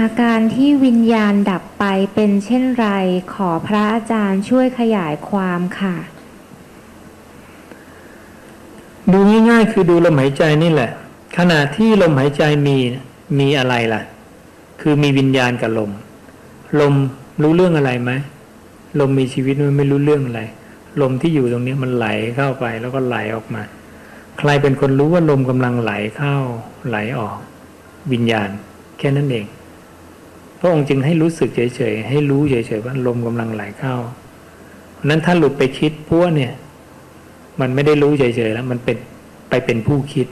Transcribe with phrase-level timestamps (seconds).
[0.00, 1.84] อาการที่วิญญาณดับไป
[2.14, 2.86] เป็นเช่นไร
[3.34, 5.96] ขอพระอาจารย์ช่วยขยายความค่ะ
[9.12, 9.18] ดู
[9.50, 10.90] ง่ายๆคือดูลมหายใจนี่แหละ
[11.38, 12.76] ขณะที่ลมหายใจมี
[13.38, 14.02] มีอะไรล่ะ
[14.80, 15.90] คือมีวิญญาณกับลม
[16.80, 16.94] ลม
[17.42, 18.10] รู้เรื่องอะไรไหม
[19.00, 20.40] ลมมีชีวิตมันไม่รู้เรื่องอะไร
[21.00, 23.62] ลมที่อยู่ตรงนี้มันไหลเข้าไปแล้วก็ไหลออกมา
[24.38, 26.36] ใครเป็นคนรู้ว่าลมกำลังไหลเข้า
[26.88, 27.36] ไหลออก
[28.12, 28.48] วิญญาณ
[28.98, 29.46] แค่นั้นเอง
[30.60, 33.94] พระองค์จึงให้รู้สึกเฉยๆ ให้รู้เฉยๆว่าลมกำลังไหลเข้า
[35.08, 36.52] นั้นถ้าหลุดไปคิดพวเนี่ย
[37.60, 38.96] มันไม่ได้รู้เฉยๆแล้ว มันเป็น
[39.48, 40.26] ไปเป็นผู้คิด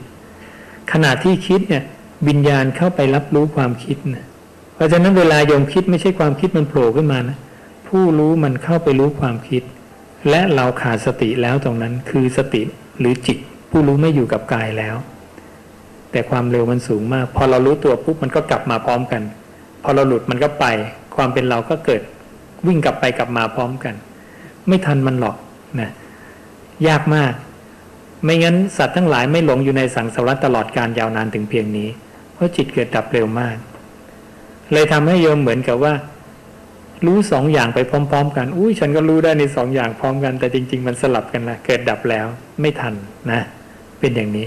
[0.91, 1.83] ขณะที่คิดเนี่ย
[2.27, 4.25] วิญญาณเข้าไปรับรู้ความคิดนะ
[4.75, 7.37] เพราะฉะนั้นเวลาโยมคิดไม่ใช่ความคิดมันโผล่ขึ้นมานะ
[7.87, 9.63] ผู้รู้มันเข้าไปรู้ความคิด
[10.29, 12.61] และเราขาดสติแล้วตรงนั้นคือสติ
[12.99, 13.37] หรือจิต
[13.69, 14.95] ผู้รู้ไม่อยู่กับกายแล้ว
[16.11, 19.21] แต่ความเร็วมันสูงมาก พอเรารู้ตัวปุ๊บมันก็กลับมาพร้อมกัน
[19.83, 20.65] พอเราหลุดมันก็ไป
[21.15, 22.01] ความเป็นเราก็เกิด
[22.67, 23.95] วิ่งกลับไปกลับมาพร้อมกัน
[24.67, 25.37] ไม่ทันมันหรอก
[25.79, 25.89] นะ
[26.87, 27.33] ยากมาก
[28.23, 31.89] ไม่งั้นสัตว์ทั้งหลายไม่หลงอยู่ในสังสารวัฏตลอดการยาวนานถึงเพียงนี้
[32.33, 33.57] เพราะจิตเกิดดับเร็วมาก
[34.73, 35.93] เลยทำให้โยมเหมือนกับว่า
[37.05, 42.25] รู้สองอย่างไปพร้อม ๆ กัน อุ้ยฉันก็รู้ได้ในสองอย่างพร้อมกัน แต่จริง ๆ มันสลับกันละเกิดดับแล้ว
[42.61, 42.93] ไม่ทัน
[43.31, 43.41] นะ
[43.99, 44.45] เป็นอย่างนี้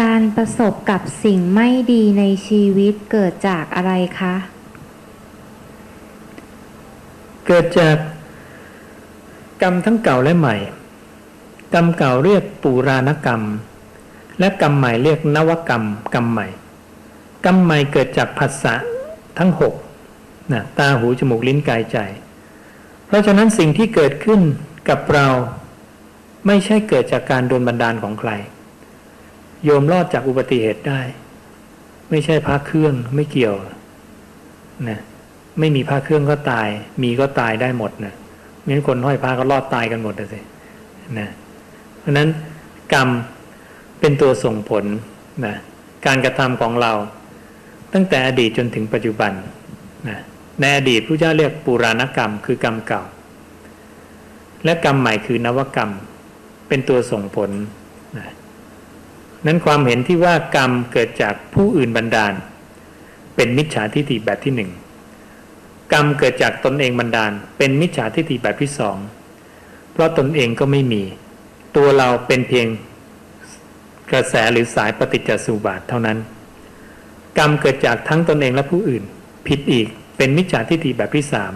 [0.00, 4.34] การประสบกับสิ่งไม่ดีในชีวิตเกิดจากอะไรคะ
[7.46, 7.96] เกิดจาก
[9.62, 10.56] กรรมทั้งเก่าและใหม่
[11.74, 13.42] กรรมเก่าเรียกปูรานกรรม
[14.40, 15.84] และกรรมใหม่เรียกนวกรรม
[16.14, 16.46] กรรมใหม่
[17.44, 18.74] กรรมใหม่เกิดจากผัสสะ
[19.38, 19.74] ทั้งหก
[20.52, 21.98] นะตาหูจมูกลิ้นกายใจ
[23.06, 24.40] เพราะฉะนั้นสิ่งที่เกิดขึ้น
[24.88, 25.26] กับเรา
[26.46, 28.32] ไม่ใช่เกิดจากการโดนบันดาลของใคร
[29.64, 31.00] โยมรอดจากอุบัติเหตุได้
[32.10, 33.54] ไม่ใช่พระเครื่องไม่เกี่ยว
[34.88, 35.00] นะ
[35.58, 36.68] ไม่มีพระเครื่องก็ตาย
[37.02, 38.14] มีก็ตายได้หมดนะ
[38.68, 40.40] งั้นคนห้อยพระก็รอดตายกันหมดเลยสิ
[41.18, 41.28] นะ
[41.98, 42.28] เพราะนั้น
[42.94, 43.08] กรรม
[44.00, 44.84] เป็นตัวส่งผล
[45.46, 45.54] นะ
[46.06, 46.92] การกระทำของเรา
[47.92, 49.32] ตั้งแต่อดีตจนถึงปัจจุบัน
[50.08, 50.18] นะ
[50.60, 53.02] ในอดีตพระเจ้าเรียกปุราณกรรม คือกรรมเก่า
[54.64, 55.90] และกรรมใหม่คือนวกรรม
[56.68, 57.50] เป็นตัวส่งผล
[59.46, 62.32] นั้นความเห็นที่ว่ากรรมเกิดจากผู้อื่นบันดาล
[63.36, 64.70] เป็นมิจฉาทิฏฐิแบบที่หนึ่ง
[65.92, 68.96] กรรมเกิดจากตนเองบันดาล เป็นมิจฉาทิฏฐิแบบที่สอง
[69.92, 71.02] เพราะตนเองก็ไม่มี
[71.76, 72.66] ตัวเราเป็นเพียง
[74.10, 76.18] กระแสหรือสายปฏิจจสุบาทเท่านั้น
[77.38, 79.02] กรรมเกิดจากทั้งตนเองและผู้อื่น
[79.46, 79.86] ผิดอีก
[80.16, 81.54] เป็นมิจฉาทิฏฐิแบบที่สาม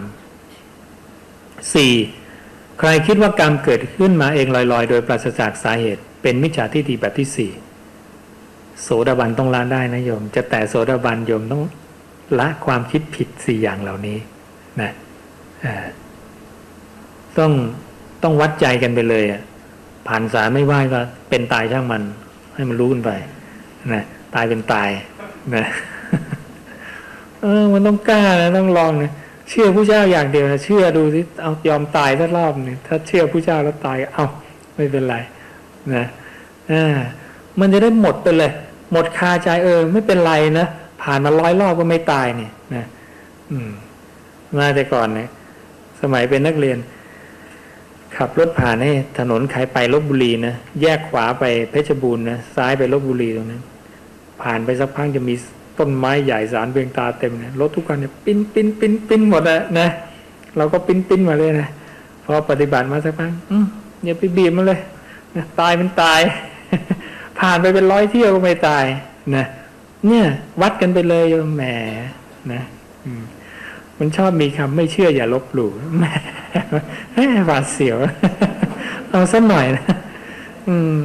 [1.73, 1.93] สี่
[2.79, 7.51] ใครคิดว่ากรรมเกิดขึ้นมาเองลอยๆ โดยปราศจากสาเหตุ เป็นมิจฉาทิฏฐิแบบที่สี่
[8.83, 11.63] โสดาบันต้องละได้นะโยม จะแต่โสดาบันโยมต้อง
[12.39, 14.17] ละความคิดผิดสี่อย่างเหล่านี้
[14.81, 14.91] นะ
[17.37, 17.51] ต้อง
[18.23, 19.41] ต้องวัดใจกันไปเลยอะ
[20.07, 20.99] ผ่านสารไม่ไหวก็
[21.29, 22.01] เป็นตายช่างมัน
[22.53, 23.11] ให้มันรู้กันไป
[23.93, 24.03] นะ
[24.35, 24.89] ตายเป็นตาย
[25.55, 25.65] นะ
[27.41, 29.11] เออ มันต้องกล้านะต้องลองนะ
[29.49, 34.25] เชื่อผู้เจ้าอย่างเดียวนะเชื่อดูสิเอายอมตายสักรอบนึงถ้าเชื่อผู้เจ้าแล้วตายเอา
[34.75, 35.15] ไม่เป็นไร
[35.95, 36.05] นะ
[36.71, 36.97] อ่า
[37.59, 38.51] มันจะได้หมดไปเลย
[38.91, 40.67] หมดคาใจเออ ไม่เป็นไรนะ
[41.03, 42.85] ผ่านมาร้อยรอบก็ไม่ตายเนี่ยนะ
[43.51, 43.69] อืม
[44.57, 45.27] มาแต่ก่อนเนี่ย
[46.01, 46.77] สมัยเป็นนักเรียน
[48.15, 53.61] ขับรถผ่านให้ถนนใครไปลบบุรีนะแยกขวาไปเพชรบูรณ์นะซ้ายไปลบบุรีตรงนั้น
[54.41, 55.35] ผ่านไปสักพักจะมี
[55.79, 59.87] ต้นไม้ใหญ่สารเบียงตาเต็มเนี่ยรถทุกคันเนี่ยปิ้นปิ้นปิ้นปิ้นหมดนะนะ
[60.57, 61.67] เราก็ปิ้นปิ้นมาเลยนะ
[62.25, 63.31] พอปฏิบัติมาสักพัก
[64.03, 64.79] อย่าไปบีบมันเลย
[65.59, 66.19] ตายเป็นตาย
[67.39, 68.85] ผ่านไปเป็นร้อยเที่ยวก็ไม่ตาย
[69.35, 69.45] นะ
[70.07, 70.25] เนี่ย
[70.61, 71.25] วัดกันไปเลย
[71.55, 71.63] แหม
[72.53, 72.61] นะ
[73.99, 76.05] มันชอบมีคำไม่เชื่ออย่าลบหลู่แหม
[77.45, 77.97] หวาดเสียว
[79.09, 79.85] เอาสักหน่อยนะ
[80.67, 80.95] อืม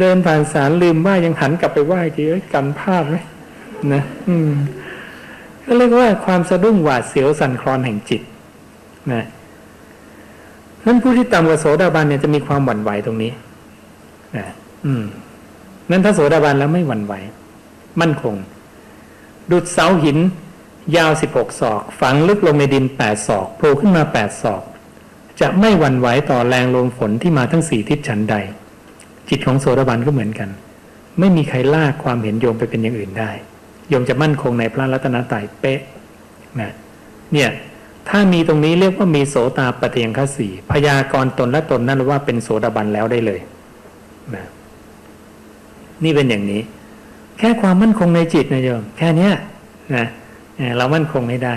[0.00, 2.22] เดินผ่านสารลืมไหวยังหันกลับไปไหว้ที
[2.52, 3.16] กันพลาดไหม
[3.92, 4.50] นะอืม
[5.64, 8.22] ก็เรียกว่าความสะดุ้งหวาดเสียวสั่นคลอนแห่งจิต
[9.12, 9.24] นะ
[10.84, 13.32] นั้นผู้ที่ต่ำกว่าโสดาบันเนี่ยจะมีความหวั่นไหวตรงนี้
[14.86, 15.04] อืม
[15.90, 17.14] นั้นถ้าโสดาบันแล้วไม่หวั่นไหว
[18.00, 18.34] มั่นคง
[19.50, 20.18] ดุดเสาหิน
[20.96, 24.62] ยาวสิบหกศอก ฝังลึกลงในดินแปดศอกโผล่ขึ้นมาแปดศอก
[25.40, 28.36] จะไม่หวั่นไหวต่อแรงลมฝนที่มาทั้งสี่ทิศฉันใด
[29.28, 30.48] จิตของโสดาบันก็เหมือนกัน
[31.18, 33.30] ไม่มีใครลากความเห็นโยมไปเป็นอย่างอื่นได้
[33.88, 35.80] โยมจะมั่นคงในพระรัตนตรัยเป๊ะ
[36.60, 36.70] นะ
[37.32, 37.50] เนี่ย
[38.08, 43.40] ถ้ามีตรงนี้เรียกว่ามีโสตาปฏิยังคสีพยากรตนและตนนั่นว่าเป็นโสดาบันแล้วได้เลย
[44.34, 44.46] นะ
[46.04, 46.62] นี่เป็นอย่างนี้
[47.38, 49.32] แค่ความมั่นคงในจิตนะโยม แค่เนี้ย
[49.96, 50.06] นะ
[50.76, 51.54] เรามั่นคงไม่ได้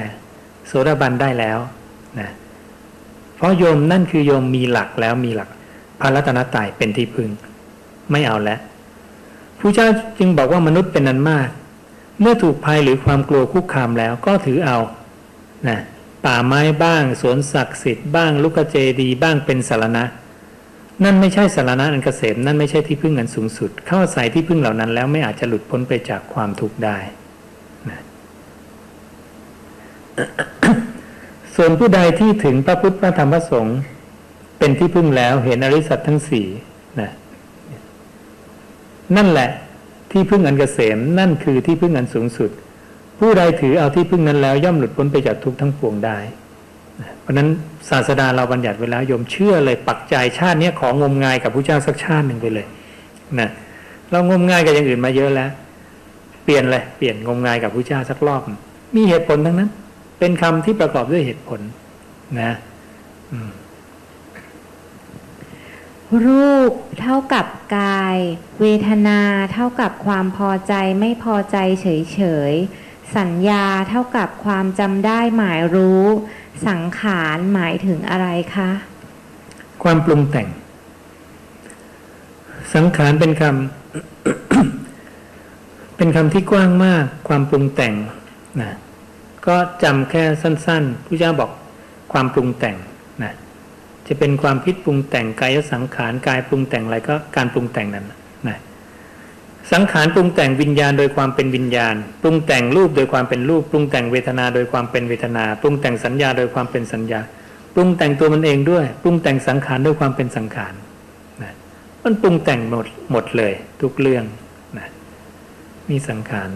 [0.68, 1.59] โสดาบันได้แล้ว
[2.19, 2.29] นะ
[3.35, 5.50] เพราะโยมนั่นคือโยมมีหลักแล้วมีหลัก
[6.00, 7.29] พระรัตนตรัยเป็นที่พึง
[8.12, 8.59] ไม่เอาแล้ว
[9.59, 9.88] ผู้เจ้า
[10.19, 11.50] จึงบอกว่ามนุษย์เป็นนันมาก
[12.21, 14.77] เมื่อถูกภัยหรือความกลัวคุกคามแล้วก็ถือเอา
[15.68, 15.79] นะ
[16.25, 20.03] ป่าไม้บ้าง สวนศักดิ์สิทธิ์บ้าง ลูกเจดีบ้างเป็นสารณะ
[21.03, 26.98] นั่นไม่ใช่สารณะอันเกษมนั่นไม่ใช่ที่พึ่งอันสูงสุด เข้าใส่ที่พึ่งเหล่านั้นแล้วไม่อาจจะหลุดพ้นไปจากความทุกข์ได้
[27.89, 28.00] นะ
[31.56, 33.80] ส่วนผู้ใดที่ถึงพระพุทธพระธรรมพระสงฆ์
[34.57, 36.48] เป็นที่พึ่งแล้วเห็นอริสัตทั้งสี่
[37.00, 37.12] นะ
[39.15, 39.50] นั่นแหละ
[40.12, 42.51] ที่พึ่งอันเกษมนั่นคือที่พึ่งอันสูงสุด
[43.19, 46.18] ผู้ใดถือเอาที่พึ่งนั้นแล้วย่อมหลุดพ้นไปจากทุกข์ทั้งปวงได้
[47.21, 47.48] เพราะนั้น
[47.89, 52.68] ศาสดาเราบัญญัติไว้แล้วโยมเชื่อเลยปักใจชาติเนี้ของมงายกับพระเจ้าสักชาติหนึ่งไปเลย
[53.39, 53.50] นะ
[54.12, 55.50] เรางมงายกับอย่างอื่นมาเยอะแล้ว
[56.44, 58.42] เปลี่ยนเลยเปลี่ยนงมงายกับพระเจ้าสักรอบ
[58.95, 59.69] มีเหตุผลทั้งนั้น
[60.19, 61.59] เป็นคำที่ประกอบด้วยเหตุผล
[62.42, 62.51] นะ
[66.25, 66.71] รูป
[67.01, 67.45] เท่ากับ
[67.77, 68.18] กาย
[68.62, 69.19] เวทนา
[69.54, 72.21] เท่ากับความพอใจไม่พอใจเฉ
[72.51, 76.06] ยๆสัญญาเท่ากับความจำได้หมายรู้
[76.68, 78.69] สังขารหมายถึงอะไรคะ
[79.83, 80.48] ความปรุงแต่ง
[82.75, 83.53] สังขารเป็นคำ
[85.98, 87.94] เป็นคำที่กว้างมาก ความปรุงแต่ง
[88.62, 88.71] นะ
[89.48, 91.51] ก็จำแค่สั้นๆผู้เจ้าบอก
[92.13, 92.75] ความปรุงแต่ง
[93.24, 93.33] นะ
[94.07, 98.18] จะเป็นความคิดปรุงแต่งกายสังขารกายปรุงแต่งอะไรก็การปรุงแต่งนั้นนะ
[99.71, 107.19] สังขารปรุงแต่งวิญญาณโดยความเป็นวิญญาณ ปรุงแต่งรูปโดยความเป็นรูป ปรุงแต่งเวทนาโดยความเป็นเวทนา ปรุงแต่งสัญญาโดยความเป็นสัญญา
[107.73, 110.73] ปรุงแต่งตัวมันเองด้วย ปรุงแต่งสังขารด้วยความเป็นสังขาร
[111.41, 111.53] นะ
[112.03, 114.23] มันปรุงแต่งหมดหมดเลย ทุกเรื่อง
[114.77, 114.87] นะ
[115.89, 116.49] มีสังขาร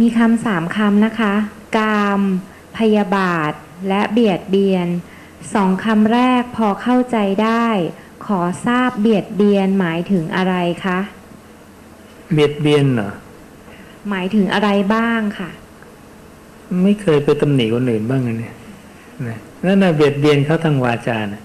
[0.00, 1.34] มีคำสามคำนะคะ
[1.76, 2.20] กาม
[2.78, 3.52] พยาบาท
[3.88, 4.88] และเบียดเบียน
[5.54, 7.66] สองคำแรกพอเข้าใจได้
[8.26, 10.98] ขอทราบเบียดเบียนหมายถึงอะไรคะ
[12.32, 13.10] เบียดเบียนเหรอ
[14.10, 15.50] หมายถึงอะไรบ้างค่ะ
[16.82, 18.54] ไม่เคยไปตำหนิคนอื่นบ้างเลยเนี่ย
[19.26, 21.42] นะนั่นน่ะเบียดเบียนเขาทางวาจานะ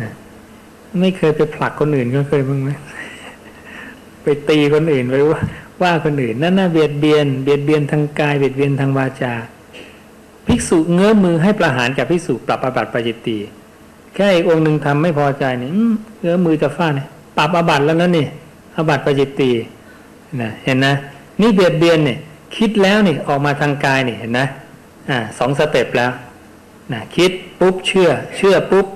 [0.00, 0.10] นะ
[1.00, 2.70] ไม่เคยไปผลักคนอื่นก็เคยบ้างไหม
[4.22, 5.40] ไปตีคนอื่นไปว่า
[5.82, 9.34] ว่าคนอื่นนั่นน่ะเบียดเบียน เบียดเบียนทางกายเบียดเบียนทางวาจา
[10.46, 13.38] ภิกษุเงื้อมือให้ประหารกับภิกษุปรับอาบัติปาจิตตี
[14.14, 18.26] แค่อีกองค์หนึ่งทำไม่พอใจนี่ยอื้อเงื้อมือจะฟาดเนี่ยปรับอาบัตแล้วนั่นนี่
[18.76, 19.50] อาบัติปาจิตตี
[20.40, 20.94] นะเห็นนะ
[21.40, 22.18] นี่เบียดเบียนเนี่ย
[22.56, 24.46] คิดแล้วนี่ออกมาทางกายนี่เห็นนะ
[25.10, 26.10] อ่าสองสเต็ปแล้ว
[26.92, 27.30] นะคิด
[27.60, 28.86] ปุ๊บเชื่อ เชื่อปุ๊บ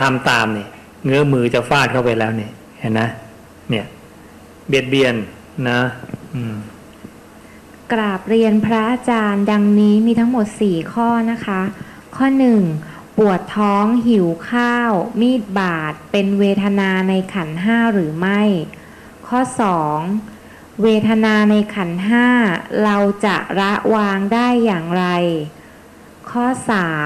[0.00, 0.66] ทำตามนี่
[1.04, 2.48] เงื้อมือจะฟาดเข้าไปแล้วนี่
[2.80, 3.08] เห็นนะ
[3.70, 3.86] เนี่ย
[4.68, 5.14] เบียดเบียน
[5.68, 5.78] นะ
[6.34, 6.56] อืม
[7.92, 11.60] กราบเรียนพระอาจารย์ดังนี้มีทั้งหมด4ข้อนะคะ
[12.16, 12.26] ข้อ
[12.64, 12.95] 1.
[13.20, 18.42] ปวดท้องหิวข้าว มีดบาด เป็นเวทนาในขันห้าหรือไม่
[19.26, 19.40] ข้อ
[20.10, 20.82] 2.
[20.82, 22.28] เวทนาในขันห้า
[22.84, 25.04] เราจะละวางได้อย่างไร
[26.30, 26.46] ข้อ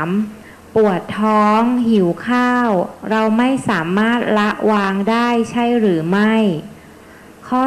[0.08, 0.75] 3.
[0.76, 2.68] ปวดท้องหิวข้าว
[3.11, 6.35] เราไม่สามารถละวางได้ใช่หรือไม่
[7.49, 7.62] ข้อ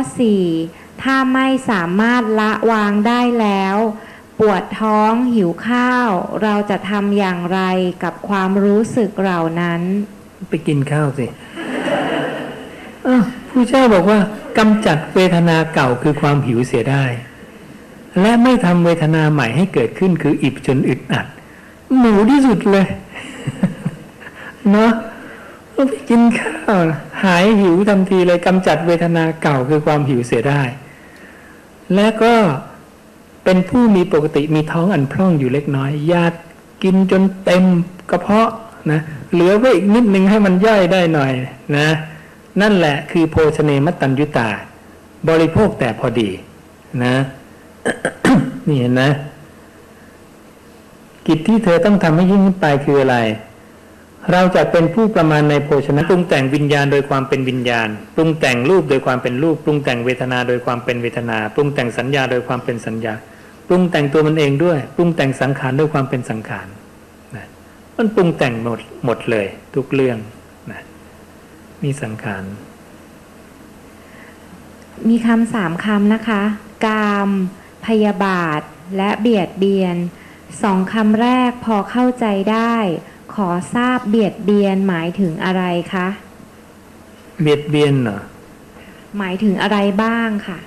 [0.50, 1.01] 4.
[1.01, 3.75] ถ้าไม่สามารถละวางได้แล้ว
[4.40, 6.10] ปวดท้องหิวข้าว
[6.44, 7.60] เราจะทำอย่างไร
[8.04, 9.82] กับความรู้สึกเหล่านั้น
[10.50, 11.28] ไปกินข้าวสิ
[13.50, 14.20] ผู้เจ้าบอกว่า
[14.58, 17.06] กำจัดเวทนาเก่าคือความหิวเสียได้
[18.22, 21.25] และไม่ทำเวทนาใหม่ให้เกิดขึ้นคืออิบจนอึดอัด
[21.98, 22.86] หมูที่สุดเลย
[24.72, 24.92] เนาะ
[25.72, 26.78] เอาไปกินข้าว
[27.24, 30.62] หายหิวทันทีเลยกำจัดเวทนาเก่าคือความหิวเสียได้
[31.96, 32.34] และก็
[33.44, 36.38] เป็นผู้มีปกติมีท้องอันพร่องอยู่เล็กน้อยญาติ
[36.84, 37.64] กินจนเต็ม
[38.12, 38.50] กระเพาะ
[38.92, 39.00] นะ
[39.34, 41.32] เหลือไว้อีกนิดนึงให้มันย่อยได้หน่อย
[41.78, 41.88] นะ
[42.62, 44.50] นั่นแหละคือโภชเนมัตัญยุตา
[45.30, 46.30] บริโภคแต่พอดี
[47.04, 47.16] นะ
[48.68, 49.10] นี่เห็นนะ
[51.28, 53.18] กิจที่เธอต้องทำให้ยิ่งขึ้นไปคืออะไร
[54.32, 63.14] เราจะเป็นผู้ประมาณในโภชนะปรุงแต่งวิญญาณโดยความเป็นวิญญาณ ปรุงแต่งรูปโดยความเป็นรูป ปรุงแต่งเวทนาโดยความเป็นเวทนา ปรุงแต่งสัญญาโดยความเป็นสัญญา
[63.67, 66.67] ปรุงแต่งตัวมันเองด้วย ปรุงแต่งสังขารด้วยความเป็นสังขาร
[67.36, 67.48] นะ
[67.98, 70.17] มันปรุงแต่งหมดหมดเลย ทุกเรื่อง
[70.72, 70.82] นะ
[71.84, 72.43] มีสังขาร
[75.10, 76.41] มีคำสามคำนะคะ
[76.86, 77.29] กาม
[77.86, 78.62] พยาบาท
[78.98, 79.96] และเบียดเบียน
[80.63, 82.75] สองคำแรกพอเข้าใจได้
[83.36, 86.08] ขอทราบเบียดเบียนหมายถึงอะไรคะ
[87.41, 88.22] เบียดเบียนเหรอ
[89.17, 90.60] หมายถึงอะไรบ้างค่ะ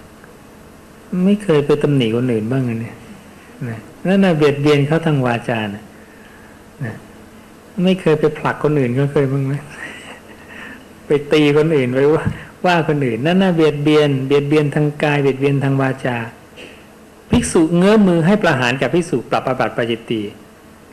[1.24, 2.94] ไม่เคยไปตำหนิคนอื่นบ้างเลยเนี่ย
[3.68, 5.82] นะนั่นน่ะเบียดเบียนเขาทางวาจานะ
[6.84, 6.94] นะ
[7.84, 9.54] ไม่เคยไปผลักคนอื่นก็เคยบ้างไหม
[11.06, 12.22] ไปตีคนอื่นไปว่า
[12.66, 16.16] ว่าคนอื่นนั่นน่ะเบียดเบียน เบียดเบียนทางกายเบียดเบียนทางวาจา
[17.30, 20.20] ภิกษุเงื้อมือให้ประหารกับภิกษุปรับอาบัติปาจิตตี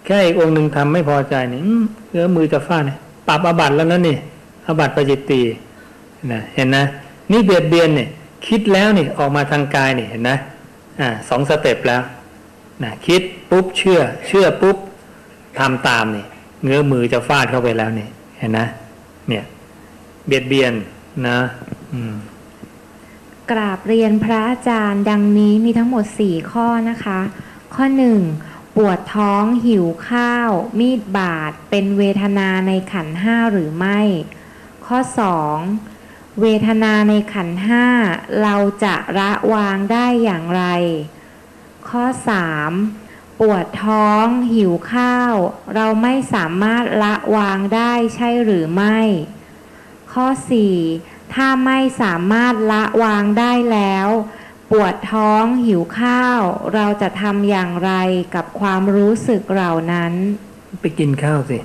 [0.06, 1.62] แค่อีกองค์หนึ่งทำไม่พอใจนี่
[2.12, 4.18] เงื้อมือจะฟาดเนี่ยปรับอาบัติแล้วนั่นนี่
[4.68, 5.42] อาบัติปาจิตตี
[6.32, 6.84] นะเห็นนะ
[7.32, 8.10] นี่เบียดเบียนเนี่ย
[8.48, 10.38] คิดแล้วนี่ออกมาทางกายนี่เห็นนะ
[11.00, 12.02] อ่าสองสเต็ปแล้ว
[12.84, 14.78] นะคิดปุ๊บเชื่อ เชื่อปุ๊บ
[15.60, 16.26] ทำตามนี่
[16.64, 18.08] เงื้อมือจะฟาดเข้าไปแล้วนี่
[18.38, 18.68] เห็นนะ
[19.30, 19.44] เนี่ย
[20.26, 20.74] เบียดเบียน
[21.28, 21.38] นะ
[21.94, 22.14] อืม
[23.52, 27.20] กราบเรียนพระอาจารย์ดังนี้มีทั้งหมด 4 ข้อนะคะ
[27.76, 27.86] ข้อ
[28.32, 28.76] 1.
[28.76, 34.00] ปวดท้องหิวข้าว มีดบาด เป็นเวทนาในขันห้าหรือไม่
[34.86, 34.98] ข้อ
[35.52, 35.93] 2.
[36.42, 37.86] เวทนาในขันธ์ห้า
[38.42, 40.64] เราจะระวางได้อย่างไร
[41.90, 42.04] ข้อ
[42.74, 43.40] 3.
[43.40, 45.34] ปวดท้องหิวข้าว
[45.76, 49.00] เราไม่สามารถละวางได้ใช่หรือไม่
[50.14, 50.28] ข้อ
[50.82, 51.34] 4.
[51.34, 54.08] ถ้าไม่สามารถละวางได้แล้ว
[54.72, 56.40] ปวดท้องหิวข้าว
[56.74, 57.92] เราจะทำอย่างไร
[58.36, 60.14] กับความรู้สึกเหล่านั้น
[60.82, 61.58] ไปกินข้าวสิ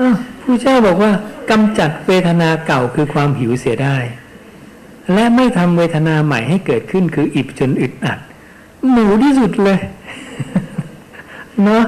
[0.00, 1.12] อ้าว ผู้เจ้าบอกว่า
[1.50, 3.96] กำจัดเวทนาเก่าคือความหิวเสียได้
[5.14, 8.18] และไม่ทำเวทนาใหม่ให้เกิดขึ้นคืออิบจนอึดอัด
[8.90, 9.78] หนูที่สุดเลย
[11.62, 11.84] เนาะ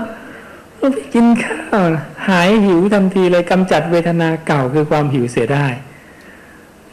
[0.77, 1.85] เอาไปกินข้าว
[2.29, 5.67] หายหิวทันทีเลยกำจัดเวทนาเก่าคือความหิวเสียได้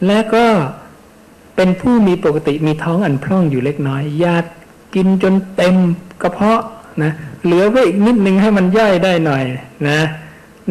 [0.06, 0.46] และก็
[1.56, 4.50] เป็นผู้มีปกติมีท้องอันพร่องอยู่เล็กน้อยญาติ
[4.96, 5.76] กินจนเต็ม
[6.22, 6.62] กระเพาะ
[7.04, 7.12] นะ
[7.44, 9.44] เหลือไว้อีกนิดนึงให้มันย่อยได้หน่อย
[9.90, 10.00] นะ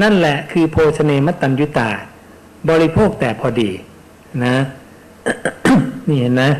[0.00, 1.90] นั่นแหละคือโภชเนมัตตัญยุตา
[2.68, 3.70] บริโภคแต่พอดี
[4.44, 4.56] นะ
[6.08, 6.50] นี่เห็นนะ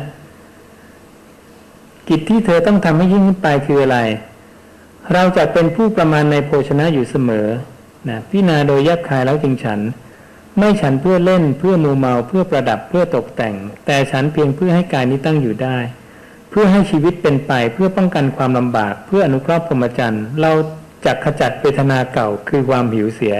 [2.09, 3.99] กิจที่เธอต้องทำให้ยิ่งขึ้นไปคืออะไร
[5.13, 7.47] เราจะเป็นผู้ประมาณในโภชนะอยู่เสมอ
[8.09, 9.79] นะพิจารณาโดยแยบคายแล้วจึงฉัน
[10.57, 15.77] ไม่ฉันเพื่อเล่นเพื่อมูเมาเพื่อประดับเพื่อตกแต่ง แต่ฉันเพียงเพื่อให้กายนี้ตั้งอยู่ได้
[16.49, 20.51] เพื่อให้ชีวิตเป็นไปเพื่อป้องกันความลำบาก เพื่ออนุเคราะห์พรหมจรรย์เรา
[21.05, 23.35] จะขจัดเวทนาเก่าคือความหิวเสีย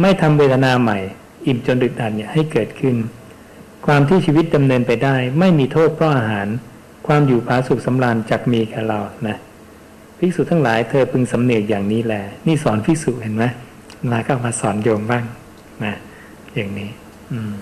[0.00, 0.98] ไม่ทำเวทนาใหม่
[1.46, 2.96] อิ่มจนดึกดันเนี่ยให้เกิดขึ้น
[3.86, 6.48] ความที่ชีวิตดำเนินไปได้ ไม่มีโทษเพราะอาหาร
[7.06, 9.36] ความอยู่ผาสุขสำราญจักมีแก่เรานะ
[10.18, 13.44] ภิกษุทั้งหลายเธอพึงสำเนียกอย่างนี้แหละนี่สอนภิกษุเห็นไหม
[14.12, 15.24] ลาก็มาสอนโยมบ้าง
[15.84, 15.94] นะ
[16.54, 16.90] อย่างนี้
[17.32, 17.54] อืม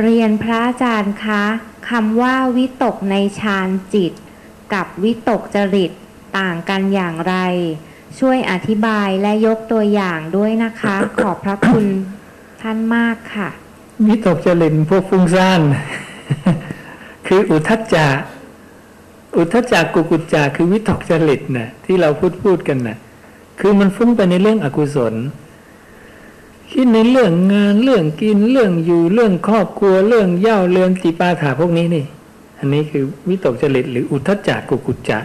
[0.00, 1.42] เรียนพระอาจารย์คะ
[1.90, 4.12] คำว่าวิตกในฌานจิต
[4.74, 5.90] กับวิตกจริต
[6.38, 7.34] ต่างกันอย่างไร
[8.18, 11.86] ช่วยอธิบายและยกตัวอย่างด้วยนะคะ ขอบพระคุณ
[12.62, 13.48] ท่านมากค่ะ
[14.08, 15.60] วิตกจริตพวกฟุ้งซ่าน
[17.26, 18.06] คืออุทจจะ
[19.36, 22.96] อุทธัจจะกุกุจจะคือวิตกจริตนะที่เราพูดพูดกันนะ
[23.60, 25.14] คือมันฟุ้งไปในเรื่องอกุศล
[26.70, 32.04] คิดในเรื่องงานเรื่องกินเรื่องอยู่เรื่องครอบครัวเรื่องเย่าเรื่องจิปาถาพวกนี้นี่
[32.62, 35.18] อันนี้คือวิตกจริตหรืออุทธัจจะกุกุจจะ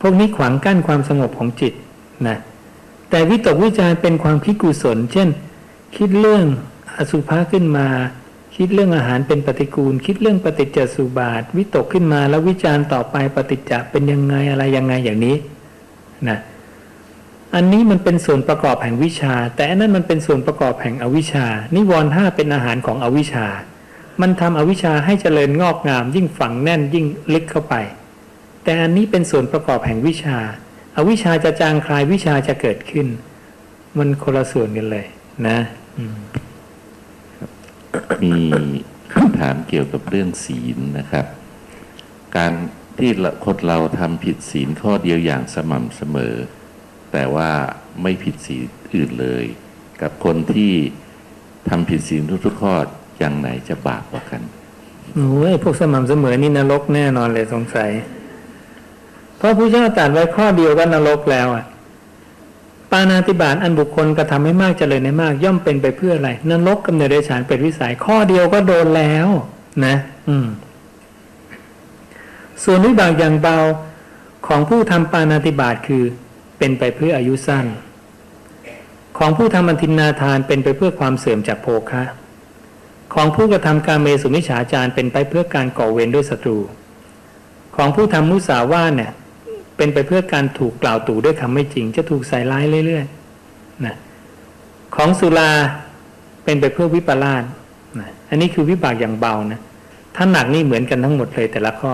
[0.00, 1.72] พวกนี้ขวางกั้นความสงบของจิต
[2.28, 2.38] นะ
[3.10, 5.28] แต่วิตกวิจารเป็นความคิดกุศล เช่น
[5.96, 6.44] คิดเรื่อง
[6.96, 7.86] อสุภะขึ้นมา
[8.56, 15.36] คิดเรื่องอาหารเป็นปฏิกูล คิดเรื่องปฏิจจสุบาท วิตกขึ้นมาแล้ววิจารต่อไปปฏิจจะเป็นยังไงอะไรยังไงอย่างนี้
[16.28, 16.38] นะ
[17.54, 23.46] อันนี้มันเป็นส่วนประกอบแห่งวิชา แต่อันนั้นมันเป็นส่วนประกอบแห่งอวิชา นิวรณ์ห้าเป็นอาหารของอวิชา
[24.20, 27.74] มันทำอวิชชาให้เจริญงอกงาม ยิ่งฝังแน่นยิ่งลึกเข้าไป
[28.62, 30.38] แต่อันนี้เป็นส่วนประกอบแห่งวิชา
[30.96, 33.06] อวิชชาจะจางคลายวิชาจะเกิดขึ้น
[33.98, 35.06] มันคนละส่วนกันเลย
[35.48, 35.58] นะ
[38.22, 38.34] มี
[39.12, 41.26] คำถามเกี่ยวกับเรื่องศีลนะครับ
[42.36, 42.52] การ
[42.98, 43.10] ที่
[43.44, 46.34] คนเราทำผิดศีลข้อเดียวอย่างสม่ำเสมอ
[47.12, 47.50] แต่ว่า
[48.02, 49.44] ไม่ผิดศีลอื่นเลย
[50.02, 50.72] กับคนที่
[51.68, 52.74] ทำผิดศีลทุกๆข้อ
[53.18, 54.42] อย่างไหนจะบาปกว่ากัน
[55.14, 57.90] โอ้ยพวกสม่ำเสมอนี่นรกแน่นอนเลยสงสัย
[59.36, 61.64] เพราะผู้เจ้าตรัสไว้ข้อเดียวก็นรกแล้วอะ
[62.90, 69.28] ปานาติบาตอันบุคคลกระทำให้มากเจริญในมาก ย่อมเป็นไปเพื่ออะไรนรกกำเนิดเดชานเป็นวิสัยข้อเดียวก็โดนแล้ว
[69.86, 69.96] นะ
[70.28, 70.46] อืม
[72.64, 73.56] ส่วนวิบากอย่างเบา
[74.46, 76.04] ของผู้ทำปานาติบาตคือ
[76.58, 77.66] เป็นไปเพื่ออายุสั้น
[79.18, 82.02] ของผู้ทำอันทินนาทานเป็นไปเพื่อความเสื่อมจากโภคะ
[83.18, 86.58] ของผู้กระทำการเมสุมิฉาจารเป็นไปเพื่อการก่อเวรด้วยศัตรู
[87.76, 89.12] ของผู้ทำมุสาวาทเนี่ย
[89.76, 93.96] เป็นไปเพื่อการถูกกล่าวตู่ด้วยคำไม่จริง จะถูกใส่ร้ายเรื่อยๆนะ
[94.96, 95.50] ของสุรา
[96.44, 97.42] เป็นไปเพื่อวิปลาส
[98.00, 99.60] นะอันนี้คือวิบากอย่างเบานะ
[100.16, 101.92] ถ้าหนักนี่เหมือนกันทั้งหมดเลยแต่ละข้อ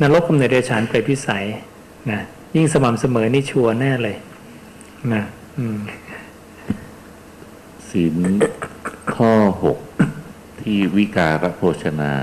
[0.00, 1.44] นรกกำเนิดเดรัจฉานเปรตพิสัย
[2.10, 2.20] นะ
[2.56, 4.16] ยิ่งสม่ำเสมอนี่ชัวร์แน่เลย
[5.12, 5.22] นะ
[5.58, 5.78] อืม
[7.90, 8.16] ศีล
[9.16, 9.32] ข้อ
[9.64, 9.78] หก
[10.60, 12.14] ที่วิการโภชนา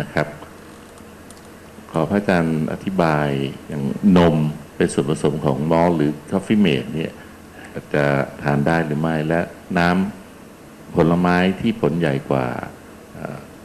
[0.00, 0.26] นะครับ
[1.90, 3.28] ขอพระอาจารย์อธิบาย
[3.68, 3.82] อย่าง
[4.16, 4.36] นม
[4.76, 7.12] เป็นส่วนผสมของมอลหรือคอฟฟี่เมดเนี่ย
[7.94, 8.04] จะ
[8.42, 9.40] ทานได้หรือไม่ และ
[9.78, 12.46] น้ำผลไม้ที่ผลใหญ่กว่า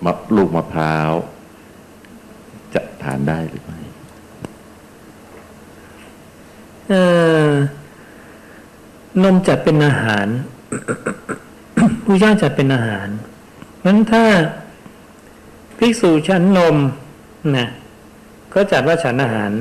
[0.03, 1.11] มะลูกมะพร้าว
[2.75, 3.79] จะทานได้หรือไม่
[9.23, 10.27] นมจัดเป็นอาหาร
[12.05, 13.07] ผู้ย่าจัดเป็นอาหาร
[13.85, 14.23] นั้นถ้า
[15.77, 16.75] ภิกษุฉันนม
[17.55, 17.67] นะ
[18.53, 19.51] ก็จัดว่าฉันอาหาร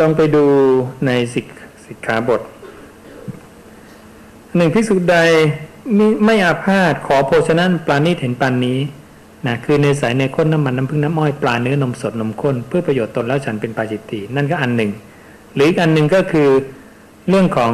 [0.00, 0.44] ลองไปดู
[1.06, 1.46] ในสิก
[1.84, 2.40] สิกขาบท
[4.56, 5.16] หนึ่งภิกษุใด
[5.98, 8.78] มิไม่อาพาธขอโภชนะปลานิดเห็นปานนี้
[9.46, 14.90] นะคือในสายในข้นน้ำมันน้ำพึ่งน้ำอ้อยปลาเนื้อนมสดนมข้นเพื่อประโยชน์ตนแล้วฉันเป็นปาจิตตินั่นก็อันหนึ่ง
[15.54, 16.48] หรืออีกอันหนึ่งก็คือ
[17.28, 17.72] เรื่องของ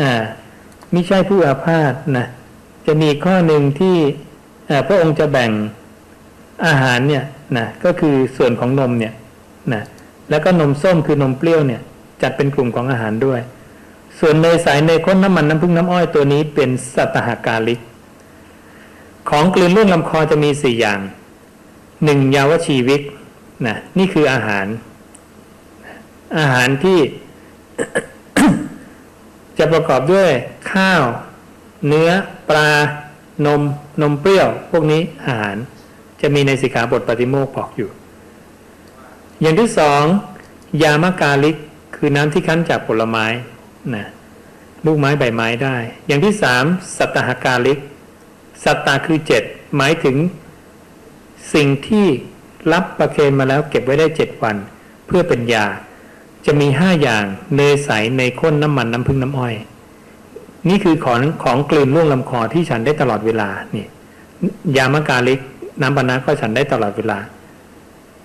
[0.00, 2.26] อ่ามิใช่ผู้อาพาธนะ
[2.86, 3.96] จะมีข้อหนึ่งที่
[4.86, 5.50] พระองค์จะแบ่ง
[6.66, 7.24] อาหารเนี่ย
[7.56, 9.14] นะก็คือส่วนของนมเนี่ย
[9.72, 9.82] นะ
[10.30, 11.80] แล้วก็นมส้มคือนมเปรี้ยวเนี่ย
[12.22, 13.40] จัดเป็นกลุ่มของอาหารด้วย
[14.18, 17.80] ส่วนเนยใสเนยข้นน้ำมันน้ำพึ่งน้ำอ้อยตัวนี้เป็นสัตหากาลิก
[19.30, 21.00] ของกลืนล่วงลำคอจะมีสี่อย่าง
[22.04, 23.00] หนึ่งยาวชีวิก
[23.66, 24.66] นะนี่คืออาหาร
[26.38, 26.98] อาหารที่
[29.58, 30.30] จะประกอบด้วย
[30.72, 31.02] ข้าว
[31.86, 32.10] เนื้อ
[32.48, 32.70] ปลา
[33.46, 33.62] นม
[34.02, 35.56] นมเปรี้ยว พวกนี้อาหาร
[36.20, 37.90] จะมีในสิกขาบทปฏิโมกข์บอกอยู่
[39.40, 40.02] อย่างที่สอง
[40.82, 41.56] ยามกาลิก
[41.96, 43.26] คือน้ำที่คั้นจากผลไม้
[43.94, 44.06] นะ
[44.84, 46.64] ลูกไม้ใบไม้ได้ อย่างที่สาม
[46.96, 47.78] สัตหกาลิก
[48.64, 49.42] สัตตาคือเจ็ด
[49.76, 50.16] หมายถึง
[51.54, 52.06] สิ่งที่
[52.72, 54.56] รับประเคนมาแล้วเก็บไว้ได้เจ็ดวัน
[55.06, 55.66] เพื่อเป็นยา
[56.46, 57.24] จะมีห้าอย่าง
[57.56, 59.54] เนยใสเนข้นน้ำมันน้ำพึ่งน้ำอ้อย
[60.68, 63.86] นี่คือของของกลืนล่วงลำคอที่ฉันได้ตลอดเวลานี่
[64.76, 65.40] ยามกาลิก
[65.80, 67.18] น้ำบานะก็ฉันได้ตลอดเวลา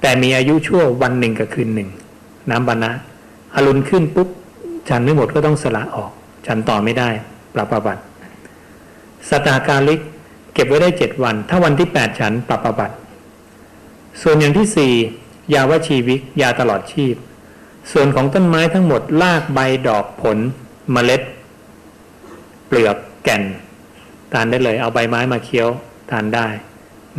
[0.01, 1.89] แต่มีอายุชั่ววันหนึ่งกับคืนหนึ่ง
[2.51, 2.91] น้ำบานะ
[3.56, 4.30] อรุณขึ้นปุ๊บ
[4.89, 6.12] ฉันไม่หมดก็ต้องสละออก
[6.47, 7.10] ฉันต่อไม่ได้
[7.56, 8.01] ปรับประบัติ
[9.30, 10.01] สตากาลิก
[10.53, 12.95] เก็บไว้ได้เจ็ดวัน ถ้าวันที่แปดฉันปรับประบัติ
[14.21, 14.93] ส่วนอย่างที่สี่
[15.53, 17.15] ยาวชีวิกยาตลอดชีพ
[17.91, 20.38] ส่วนของต้นไม้ทั้งหมดรากใบดอกผล
[20.91, 21.21] เมล็ด
[22.67, 23.43] เปลือกแก่น
[24.34, 25.69] ทานได้เลย เอาใบไม้มาเคี้ยว
[26.12, 26.47] ทานได้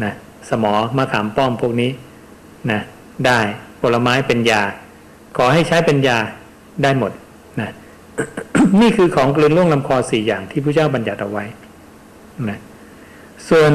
[0.05, 0.13] นะ
[0.49, 1.91] สมอมะขามป้อมพวกนี้
[2.71, 2.81] นะ
[3.27, 3.39] ได้
[3.83, 4.63] ผลไม้เป็นยา
[5.37, 6.19] ขอให้ใช้เป็นยา
[6.83, 7.13] ได้หมด
[7.61, 7.71] นะ
[8.81, 11.45] นี่คือของกลืนล่วงลำคอสี่อย่างที่พระเจ้าบัญญัติเอาไว้
[12.49, 12.59] นะ
[13.49, 13.71] ส่วน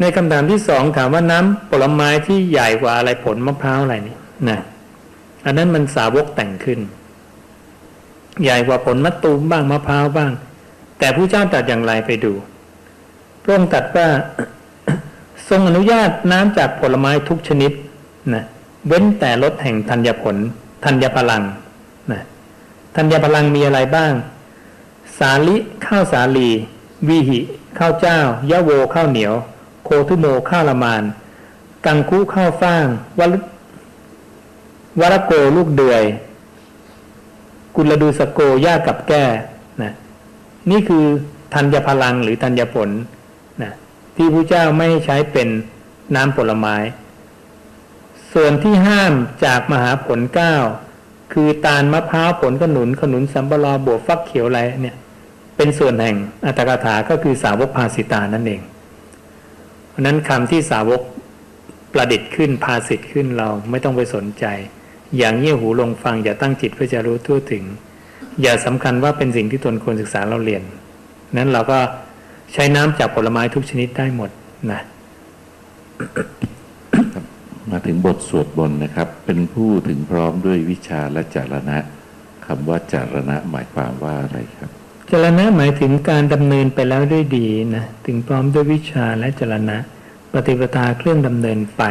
[0.00, 4.16] ในคำถามที่สองถามว่าน้ำผลไม้ที่ใหญ่กว่าอะไรผลมะพร้าวอะไรนี่
[4.48, 4.60] นะ
[5.44, 6.80] อันนั้นมันสาวกแต่งขึ้น
[8.42, 10.32] ใหญ่กว่าผลมะตูมบ้างมะพร้าวบ้าง
[10.98, 12.32] แต่ผู้เจ้าตัดอย่างไรไปดู
[13.42, 14.08] พระองค์ตัดว่า
[15.48, 17.72] ทรงอนุญาตน้ำจากผลไม้ทุกชนิด
[18.34, 18.44] นะ
[18.86, 20.36] เว้นแต่รสแห่งธัญผล
[20.84, 21.42] ธัญพลัง
[22.12, 22.22] นะ
[22.96, 24.12] ธัญพลังมีอะไรบ้าง
[25.18, 26.50] สาลิข้าวสาลี
[27.08, 27.40] วีหิ
[27.78, 28.18] ข้าวเจ้า
[28.50, 29.34] ยะโวข้าวเหนียว
[29.84, 31.02] โคทุโมข้าวละมาน
[31.86, 32.86] กังคุข้าวฟ่าง
[33.18, 33.34] วัล
[35.00, 36.02] วรโกลูกเดือย
[37.74, 39.24] กุลดูสโกย่ากับแก้
[39.82, 39.92] นะ
[40.70, 41.04] นี่คือ
[41.54, 42.88] ธัญพลังหรือธัญผล
[43.62, 43.72] นะ
[44.16, 45.48] ที่พระเจ้าไม่ใช้เป็น
[46.14, 46.76] น้ำผลไม้
[48.32, 49.12] ส่วนที่ห้าม
[49.44, 50.54] จากมหาผลเก้า
[51.32, 54.96] คือตาลมะพร้าวผลขนุนขนุนสัมปะรอบวกฟักเขียวอะไรเนี่ย
[55.56, 58.60] เป็นส่วนแห่งอัตถกถาก็คือสาวกภาสิตานั่นเอง
[59.88, 61.00] เพราะนั้นคำที่สาวก
[61.92, 64.44] ประดิษฐ์ขึ้นภาสิทธ์ขึ้นเราไม่ต้องไปสนใจ
[65.16, 67.64] อย่างเงี่ยหูลงฟังอย่าตั้งจิตเพื่อจะรู้ทั่วถึง
[68.42, 70.62] อย่าสำคัญว่าเป็นสิ่งที่ตนควรศึกษาเราเรียน
[71.36, 71.78] นั้นเราก็
[72.52, 74.30] ใช้น้ำจากผลไม้ทุกชนิดได้หมด
[74.70, 74.80] นะ
[77.70, 81.78] มาถึงบทสวดบนต์นะครับ เป็นผู้ถึงพร้อมด้วยวิชาและจารณะ
[82.46, 84.70] คำว่าจารณะหมายความว่าอะไรครับ
[85.10, 89.76] จรณะหมายถึงการดำเนินไปแล้วด้วยดีนะถึงพร้อมด้วยวิชาและจรณะ
[90.32, 91.82] ปฏิปทาเครื่องดำเนินไป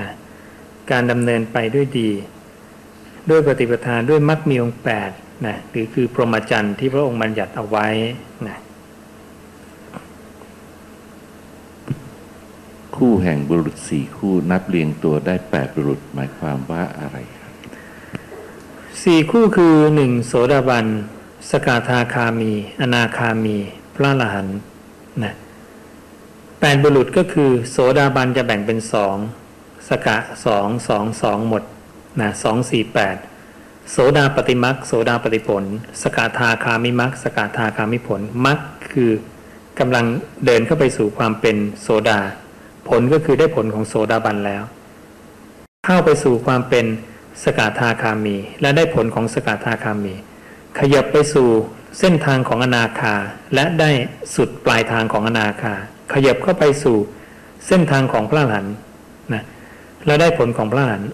[0.00, 0.10] นะ
[0.90, 2.10] การดำเนินไปด้วยดี
[3.30, 5.10] ด้วยปฏิปทาด้วยมรรคมีองค์แปด
[5.46, 7.88] นะหรือคือพรหมจรรย์ที่พระองค์บัญญัติเอาไว้
[8.48, 8.58] นะ
[12.96, 17.52] คู่แห่งบุรุษสี่คู่นับเรียงตัวได้แปดบุรุษหมายความว่าอะไรครับ
[19.02, 20.86] สี่คู่คือหนึ่งโสดาบัน
[21.50, 23.56] สกทาคามี อนาคามี
[23.94, 24.58] พระอรหันต์
[25.24, 25.34] นะ
[26.60, 29.16] แปดบุรุษก็คือ โสดาบันจะแบ่งเป็นสอง
[29.88, 30.16] สกะ
[30.46, 31.62] สองสองสองหมด
[32.20, 33.16] นะสองสี่แปด
[33.90, 35.64] โสดาปฏิมักโสดาปฏิผล
[36.02, 38.58] สกทาคามิมักสกทาคามิผลมัก
[38.90, 39.10] คือ
[39.78, 40.04] กำลัง
[40.46, 42.20] เดินเข้าไปสู่ความเป็นโสดา
[42.88, 44.62] ผลก็คือได้ผลของโสดาบันแล้ว
[45.86, 46.86] เข้าไปสู่ความเป็น
[47.44, 50.14] สกทาคามี และได้ผลของสกทาคามี
[50.78, 51.48] ขยับไปสู่
[51.98, 53.14] เส้นทางของอนาคา
[53.54, 53.90] และได้
[54.34, 55.74] สุดปลายทางของอนาคา
[56.12, 56.96] ขยับเข้าไปสู่
[57.66, 58.83] เส้นทางของพระอรหันต์น
[60.06, 61.10] และได้ผลของพระอรหันต์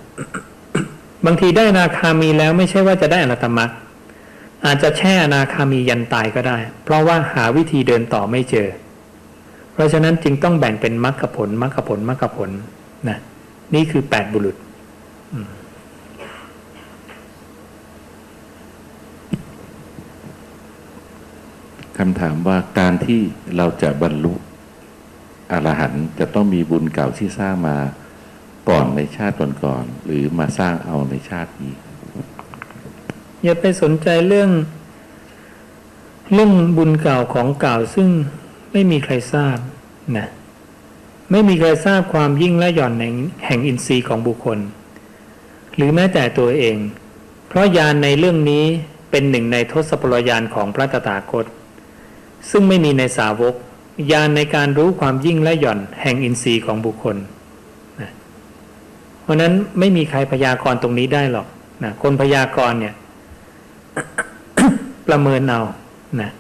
[1.27, 3.71] บางทีได้อนาคามีแล้วไม่ใช่ว่าจะได้อนัตตมรรค
[4.67, 8.69] อาจจะแช่อนาคามียันตายก็ได้ เพราะว่าหาวิธีเดินต่อไม่เจอ
[9.73, 12.51] เพราะฉะนั้นจึงต้องแบ่งเป็นมรรคผลมรรคผลมรรคผล
[13.09, 13.19] นะ
[13.75, 14.57] นี่คือแปดบุรุษ
[21.99, 23.21] คำถามว่าการที่
[23.57, 24.35] เราจะบรรลุ
[25.53, 27.77] อรหันต์จะต้องมีบุญเก่าที่สร้างมา
[28.71, 31.73] ก่อนในชาติก่อนๆหรือมาสร้างเอาในชาตินี้
[33.43, 34.51] อย่าไปสนใจเรื่อง
[36.33, 38.09] เรื่องบุญเก่าของเก่าซึ่ง
[38.73, 39.59] ไม่มีใครทราบ
[40.17, 40.27] นะ
[41.31, 43.15] ไม่มีใครทราบความยิ่งและหย่อนแห่ง
[43.47, 44.59] แห่งอินทรีย์ของบุคคล
[45.75, 46.77] หรือแม้แต่ตัวเอง
[47.49, 48.65] เพราะยานในเรื่องนี้
[49.11, 51.45] เป็นหนึ่งในทศพลยานของพระตถาคต
[52.51, 53.55] ซึ่งไม่มีในสาวก
[54.13, 57.19] ยานในการรู้ความยิ่งและหย่อนแห่งอินทรีย์ของบุคคล
[59.31, 61.47] ราะนั้นไม่มีใครพยากรณ์ตรงนี้ได้หรอก
[61.85, 62.95] นะคนพยากรณ์เนี่ย
[65.09, 65.61] ประเมินเอา
[66.21, 66.31] นะ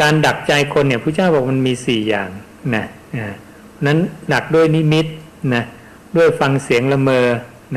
[0.00, 2.28] การดักใจคนเนี่ยพระเจ้าบอกมันมีสี่อย่าง
[2.74, 2.84] นะ
[3.86, 3.98] นั้น
[4.32, 5.06] ดักด้วยนิมิต
[5.54, 5.62] นะ
[6.16, 7.26] ด้วยฟังเสียงละเมอ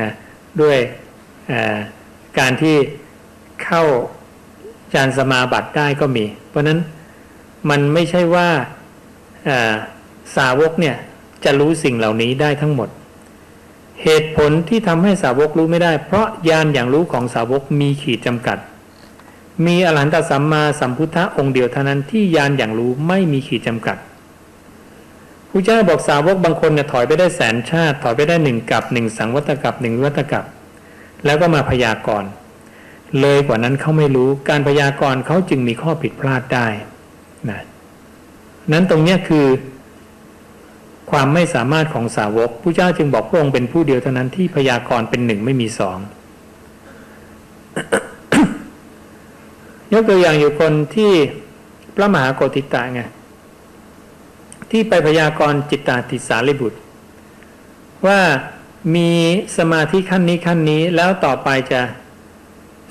[0.02, 0.10] นะ
[0.62, 0.78] ด้วย
[2.40, 2.76] การที่
[3.64, 3.84] เข้า
[4.94, 6.80] ฌานสมาบัติได้ก็มี เพราะนั้น
[7.70, 8.48] มันไม่ใช่ว่า
[10.36, 10.96] สาวกเนี่ย
[11.44, 12.90] จะรู้สิ่งเหล่านี้ได้ทั้งหมด
[14.04, 18.58] เหตุผลที่ทำให้สาวกรู้ไม่ได้ เพราะญาณอย่างรู้ของสาวกมีขีดจำกัด
[19.66, 23.98] มีอรหันตสัมมาสัมพุทธะองค์เดียวเท่านั้นที่ญาณอย่างรู้ไม่มีขีดจำกัด
[25.50, 30.46] พระเจ้าบอกสาวกบางคนเนี่ยถอยไปได้แสนชาติ ถอยไปได้หนึ่งกับหนึ่งสังวัตกับหนึ่งวิวัตกับ
[31.26, 32.30] แล้วก็มาพยากรณ์
[33.22, 36.68] เลยกว่านั้นเขาไม่รู้การพยากรณ์เขาจึงมีข้อผิดพลาดได้
[37.50, 37.62] นะ
[38.72, 39.46] นั้นตรงเนี้ยคือ
[41.12, 45.98] ความไม่สามารถของสาวกผู้เจ้าจึงบอกพระองค์เป็นผู้เดียวเท่านั้นที่พยากรณ์เป็นหนึ่งไม่มีสอง
[49.94, 51.12] ยกตัวอย่างอยู่คนที่
[51.96, 53.02] พระมหาโกติตะไง
[54.72, 56.80] ที่ไปพยากรณ์จิตตาติสาริบุตร
[58.08, 58.20] ว่า
[58.96, 59.10] มี
[59.58, 61.82] สมาธิขั้นนี้ขั้นนี้แล้วต่อไปจะ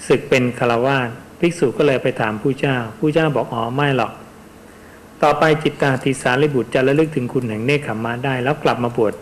[0.06, 1.08] ศึกเป็นคาวาส
[1.40, 4.12] ภิกษุก็เลยไปถามผู้เจ้า ผู้เจ้าบอกอ๋อไม่หรอก
[5.22, 9.12] ต่อไปจิตตาติสาริบุตรจะระลึกถึงคุณแห่งเนคขมมาได้ แล้วกลับมาบวช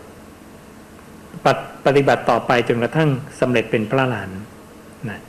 [1.45, 4.29] ปฏิปฏิบัติต่อไปจนกระทั่งสำเร็จเป็นพระหลาน
[5.09, 5.19] นะ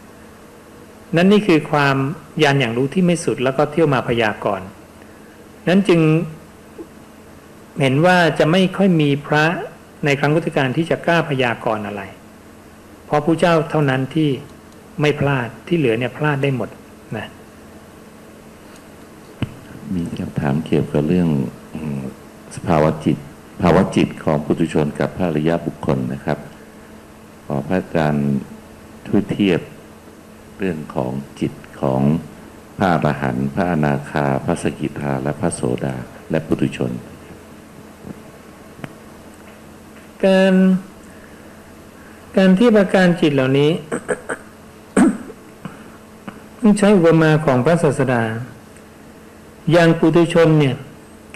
[1.16, 1.96] นั่นนี่คือความ
[2.42, 4.66] ยานอย่างรู้ที่ไม่สุดแล้วก็เที่ยวมาพยากรณ์
[5.68, 6.00] นั้นจึง
[7.80, 9.44] เห็นว่าจะไม่ค่อยมีพระ
[10.04, 12.02] ในครั้งพุทธกาลที่จะกล้าพยากรณ์อะไร
[13.06, 14.30] เพราะผู้เจ้าเท่านั้นที่
[15.00, 16.68] ไม่พลาดที่เหลือเนี่ยพลาดได้หมด
[17.16, 17.26] นะ
[19.94, 21.28] มีคำถามเกี่ยวกับเรื่อง
[22.56, 23.18] สภาวะจิต
[23.62, 26.38] ภาวะจิตของปุถุชนกับพระริยะบุคคลนะครับ
[27.46, 28.28] ขอพระอาจารย์
[29.06, 29.60] ช่วยเทียบ
[30.58, 32.02] เรื่องของจิตของ
[32.78, 35.96] พระอรหันต์พระอนาคา พระสกิทา และพระโสดา
[36.30, 36.90] และปุถุชน
[40.24, 40.54] การ
[42.36, 43.70] การที่ประการจิตเหล่านี้
[46.60, 48.22] ต้องใช้อุปมาของพระศาสดา
[49.72, 50.74] อย่างปุถุชนเนี่ย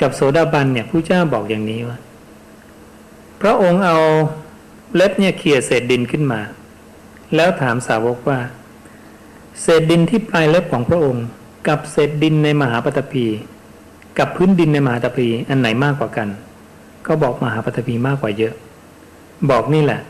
[0.00, 1.98] กับโสดาบันเนี่ยผู้เจ้าบอกอย่างนี้ว่า
[3.40, 3.98] พระองค์เอา
[4.94, 6.40] เล็บเนี่ยเขี่ยเศษดินขึ้นมา
[7.34, 8.38] แล้วถามสาวกว่า
[9.62, 11.26] เศษดินที่ปลายเล็บของพระองค์
[11.68, 13.26] กับเศษดินในมหาปฐพี
[14.18, 16.28] กับพื้นดินในมหาปฐพีอันไหนมากกว่ากัน
[17.06, 18.54] ก็บอกมหาปฐพีมากกว่าเยอะ
[19.50, 20.00] บอกนี่แหละ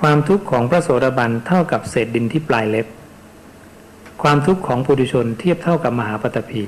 [0.00, 2.86] ความทุกข์ของพระโสดาบันเท่ากับเศษดินที่ปลายเล็บ
[4.22, 6.62] ความทุกข์ของปุถุชนเทียบเท่ากับมหาปฐพี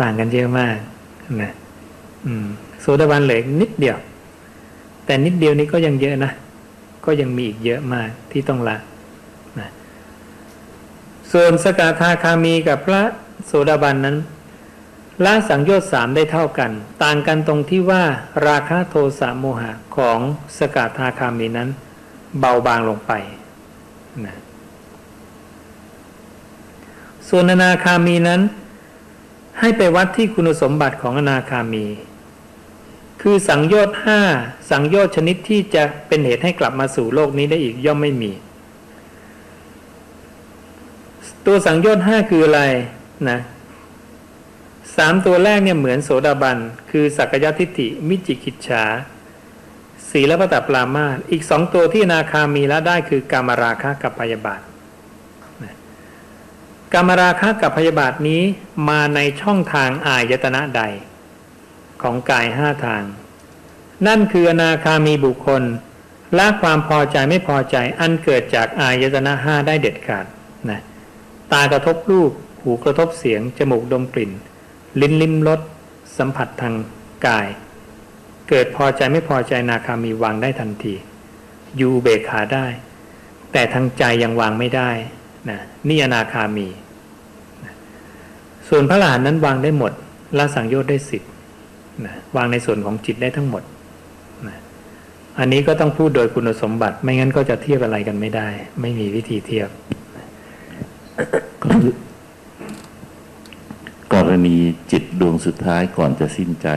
[0.00, 0.76] ต่างกันเยอะมาก
[1.42, 1.52] นะ
[2.80, 3.98] โสดาบันเหลือนิดเดียว
[5.04, 6.32] แต่นิดเดียวนี้ก็ยังเยอะนะ
[7.04, 8.76] ก็ยังมีอีกเยอะมากที่ต้องละ
[9.60, 9.68] นะ
[11.32, 13.02] ส่วนสกทาคามีกับพระ
[13.46, 14.16] โสดาบันนั้น
[15.24, 16.70] ละสังโยชน์สามได้เท่ากัน
[17.02, 18.04] ต่างกันตรงที่ว่า
[18.46, 20.18] ราคะโทสะโมหะของ
[20.58, 21.68] สกทาคามีนั้น
[22.40, 23.12] เบาบางลงไป
[24.26, 24.36] นะ
[27.28, 28.40] ส่วนนาคามีนั้น
[29.60, 31.86] ให้ไปวัดที่คุณสมบัติของอนาคามี
[33.22, 34.20] คือสังโยชน์ห้า
[34.70, 38.32] สังโยชน์ชนิดที่จะเป็นเหตุให้กลับมาสู่โลกนี้ได้อีกย่อมไม่มี
[41.46, 42.62] ตัวสังโยชน์ห้าคืออะไร
[43.28, 43.38] นะ
[44.96, 46.58] สามตัวแรกเนี่ยเหมือนโสดาบัน
[46.90, 48.84] คือสักยทิฏฐิมิจิกิจฉา
[50.10, 54.60] ศีลปตปรามาอีกสองตัวที่นาคามีแล้วได้คือกามราคะกับพยาบาท
[56.94, 58.42] กามราคะกับพยาบาทนี้
[58.88, 60.82] มาในช่องทางอายตนะใด
[62.02, 63.02] ของกายห้าทาง
[64.06, 65.62] นั่นคืออนาคามีบุคคล
[66.38, 70.26] ละความพอใจไม่พอใจอันเกิดจากอายตนะห้าได้เด็ดขาด
[70.70, 70.80] นะ
[71.52, 72.30] ตากระทบรูป
[72.62, 74.32] หูกระทบเสียง จมูกดมกลิ่น
[75.00, 75.60] ลิ้นลิ้มรส
[76.18, 76.74] สัมผัสทาง
[77.26, 77.46] กาย
[78.48, 80.94] เกิดพอใจไม่พอใจนาคามีวางได้ทันที
[81.76, 82.66] อยูเบกขาได้
[83.52, 84.90] แต่ทางใจยังวางไม่ได้
[85.50, 86.68] นะนี่อนาคามี
[88.68, 89.92] ส่วนพระหลานนั้นวางได้หมด
[90.38, 91.22] ละสังโยชน์ได้สิบ
[92.04, 93.62] นะวางในส่วนของจิตได้ทั้งหมด
[94.46, 94.56] นะ
[95.38, 98.48] อันนี้ก็ต้องพูดโดยคุณสมบัติ ไม่งั้นก็จะเทียบอะไรกันไม่ได้
[98.80, 99.68] ไม่มีวิธีเทียบ
[101.62, 101.94] ก็คือ
[104.14, 104.56] กรณี
[104.92, 106.68] จิตดวงสุดท้ายก่อนจะสิ้นใจ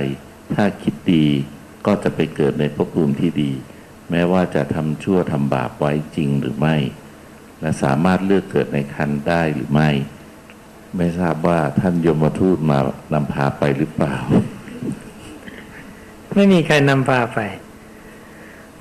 [0.56, 1.26] ถ้าคิดดี
[1.86, 3.52] ก็จะไปเกิดในภพภูมิที่ดี
[4.10, 6.76] แม้ว่าจะทำชั่วทำบาปไว้จริงหรือไม่
[7.62, 9.90] และสามารถเลือกเกิดในคันได้หรือไม่
[10.96, 12.78] ไม่ทราบว่าท่านยมทูตมา
[13.14, 14.16] นำพาไปหรือเปล่า
[16.36, 17.40] ไม่มีใครนำพาไป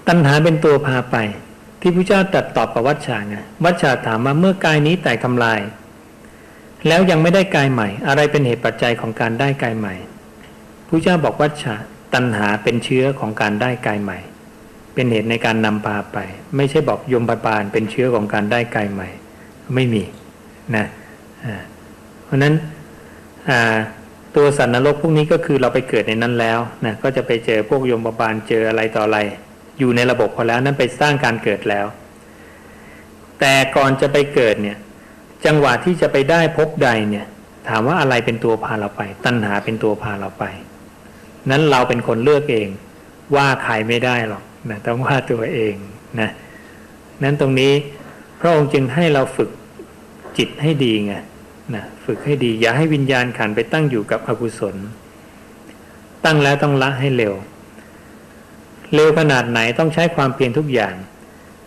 [0.09, 1.16] ตัณหาเป็นตัวพาไป
[1.81, 5.61] ที่พระเจ้าตรัสตอบกับวัชชาไงวัชชาถามว่าเมื่อกายนี้แตกทำลาย
[6.88, 9.95] แล้วยังไม่ได้กายใหม่ อะไรเป็นเหตุปัจจัยของการได้กายใหม่
[10.88, 11.75] พระเจ้าบอกวัชชา
[12.14, 14.19] ตัณหาเป็นเชื้อของการได้กายใหม่
[14.95, 16.19] เป็นเหตุในการนำพาไป
[16.57, 19.09] ไม่ใช่บอกยมบาบาลเป็นเชื้อของการได้กายใหม่
[19.75, 20.03] ไม่มี
[20.77, 20.87] นะ
[21.45, 21.62] อ่า
[22.27, 22.55] เพราะนั้น
[24.37, 29.19] ตัวสัตว์นรกพวกนี้ก็คือเราไปเกิดในนั้นแล้วนะก็จะไปเจอพวกยมบาลเจออะไรต่ออะไร
[29.79, 31.87] อยู่ในระบบพอแล้วนั้นไปสร้างการเกิดแล้ว
[33.41, 34.77] แต่ก่อนจะไปเกิดเนี่ย
[35.47, 37.27] จังหวะที่จะไปได้พบใดเนี่ย
[37.69, 40.45] ถามว่าอะไรเป็นตัวพาเราไป ตัณหาเป็นตัวพาเราไป
[41.51, 42.69] นั้นเราเป็นคนเลือกเอง
[43.37, 45.75] ว่าใครไม่ได้หรอกนะต้องว่าตัวเอง
[46.21, 46.31] นะ
[47.23, 47.73] นั้นตรงนี้
[48.41, 49.51] พระองค์จึงให้เราฝึก
[50.39, 51.15] จิตให้ดีไง
[51.74, 54.76] นะฝึกให้ดี อย่าให้วิญญาณขันไปตั้งอยู่กับอกุศล
[56.24, 57.35] ตั้งแล้วต้องละให้เร็ว
[58.94, 60.94] เร็วขนาดไหนต้องใช้ความเพียรทุกอย่าง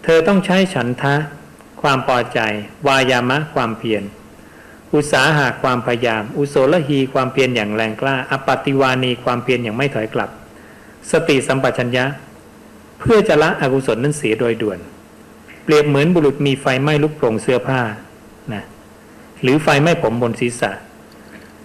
[0.04, 1.16] เธอต้องใช้ฉันทะ
[1.82, 2.40] ความพอใจ
[2.88, 4.04] วายามะความเพียร
[4.94, 10.30] อุตสาหะความพยายาม อุโสลหีความเพียรอย่างแรงกล้าอปติวานีความเพียรอย่างไม่ถอยกลับ
[11.12, 12.06] สติสัมปชัญญะ
[13.00, 14.80] เพื่อจะละอกุศลนั้นเสียโดยด่วน
[15.64, 17.82] เปรียบเหมือนบุรุษมีไฟไหม้ลุกโปร่งเสื้อผ้า
[19.42, 20.72] หรือไฟไหม้ผมบนศีรษะ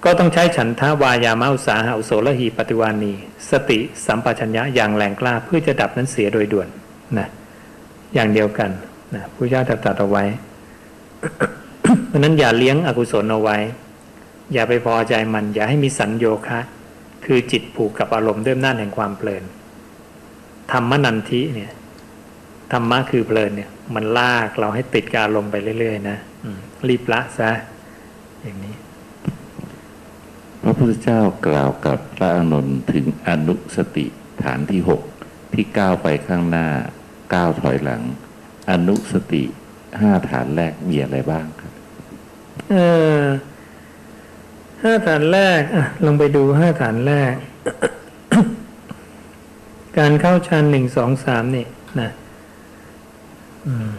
[0.05, 3.13] ก็ต้องใช้ฉันทาวายามาอุสาหะอุโสลหีปฏิวานี
[3.51, 6.69] สติสัมปชัญญะอย่างแรงกล้าเพื่อจะดับนั้นเสียโดยด่วน
[7.19, 7.29] นะ
[8.15, 8.71] อย่างเดียวกัน
[9.15, 10.25] นะผู้เจ้าตรัสเอาไว้
[12.09, 13.57] เพราะนั้นอย่าเลี้ยงอกุศลเอาไว้
[14.53, 16.61] อย่าไปพอใจมัน อย่าให้มีสัญโยคะ
[17.25, 19.45] คือจิตผูกกับอารมณ์ด้วยอำนาจแห่งความเพลิน
[20.73, 21.73] ธรรมนันทิเนี่ย
[22.73, 26.19] ธรรมะคือเพลินเนี่ย มันลากเราให้ติดกับอารมณ์ไปเรื่อยๆนะ
[26.89, 27.51] รีบละซะ
[28.43, 28.77] อย่างนี้
[30.63, 34.07] พระพุทธเจ้ากล่าวกับพระอานนท์ถึงอนุสติ
[34.45, 35.03] ฐานที่หก
[35.53, 36.69] ที่ก้าวไปข้างหน้า
[37.35, 38.03] ก้าวถอยหลัง
[38.71, 39.45] อนุสติ
[40.01, 41.73] ห้าฐานแรกมีอะไรบ้างครับ
[42.71, 42.77] เอ
[43.21, 43.23] อ
[44.83, 47.35] ห้าฐานแรกอะลองไปดูห้าฐานแรก
[49.99, 51.67] การเข้าชั้นหนึ่งสองสามนี่
[52.01, 52.11] นะ
[53.67, 53.91] อืม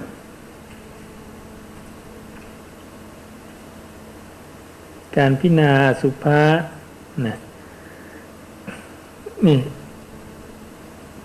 [5.18, 6.42] การพิจารณาสุภะ
[7.26, 7.38] นะ
[9.48, 9.60] นี่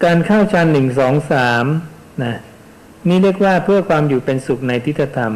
[0.04, 1.64] การเข้าชั้นหนึ่งสองสาม
[2.24, 2.34] นะ
[3.08, 5.34] นี่เรียกว่าเพื่อความอยู่เป็นสุขในทิฏฐธรรม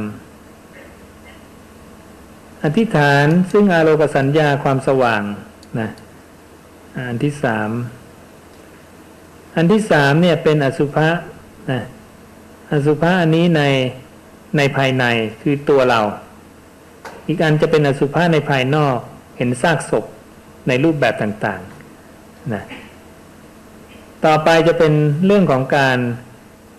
[2.64, 5.22] อธิษฐานซึ่งอาโลกสัญญาความสว่าง
[5.80, 5.88] นะ
[6.96, 7.70] อันที่สาม
[9.56, 11.08] อันที่สามเนี่ยเป็นอสุภะ
[11.70, 11.80] นะ
[12.72, 13.62] อสุภะอันนี้ใน
[14.56, 15.04] ในภายใน
[15.42, 16.00] คือตัวเรา
[17.26, 18.98] อีกอันจะเป็นอสุภะในภายนอก
[19.36, 20.04] เห็นซากศพ
[20.68, 22.64] ในรูปแบบต่างๆนะ
[24.24, 24.92] ต่อไปจะเป็น
[25.26, 25.98] เรื่องของการ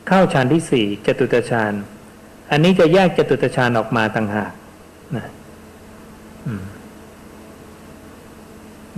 [0.08, 1.74] เข้าฌานที่สี่จตุตฌาน
[2.52, 4.52] อันนี้จะแยกจตุตฌานออกมาต่างหาก
[5.16, 5.28] นะ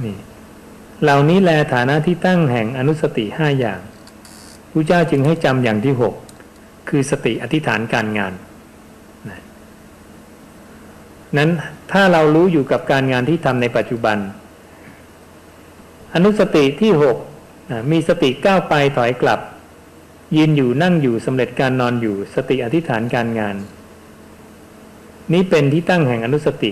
[0.04, 0.18] นี่
[1.04, 3.80] เหล่านี้แลฐานะที่ตั้งแห่งอนุสติห้าอย่าง
[4.72, 6.14] พระเจ้าจึงให้จำอย่างที่หก
[6.90, 8.34] คือสติอธิษฐานการงาน
[11.38, 11.50] นั้น
[11.92, 14.18] ถ้าเรารู้อยู่กับการงานที่ทำในปัจจุบัน
[16.16, 17.18] อนุสติที่หก
[17.92, 19.40] มีสติก้าวไปถอยกลับ
[20.38, 23.56] ยืนอยู่นั่งอยู่สำเร็จการนอนอยู่สติอธิษฐานการงาน
[25.34, 26.72] นี้เป็นที่ตั้งแห่งอนุสติ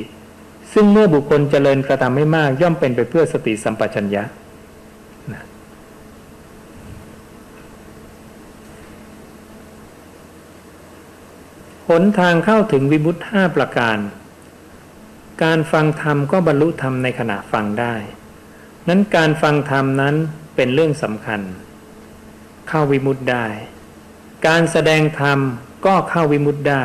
[0.74, 4.24] ซึ่งเมื่อบุคคลเจริญกระทำให้มากย่อมเป็นไปเพื่อสติสัมปชัญญะ
[5.32, 5.44] นะ
[11.90, 13.98] หนทางเข้าถึงวิมุตห้าประการ
[15.44, 17.96] การฟังธรรมก็บรรลุธรรมในขณะฟังได้
[18.88, 20.16] นั้นการฟังธรรมนั้น
[20.56, 21.42] เป็นเรื่องสำคัญ
[22.70, 23.46] เข้าวิมุตได้
[24.48, 25.40] การแสดงธรรม
[25.86, 26.84] ก็เข้าวิมุตได้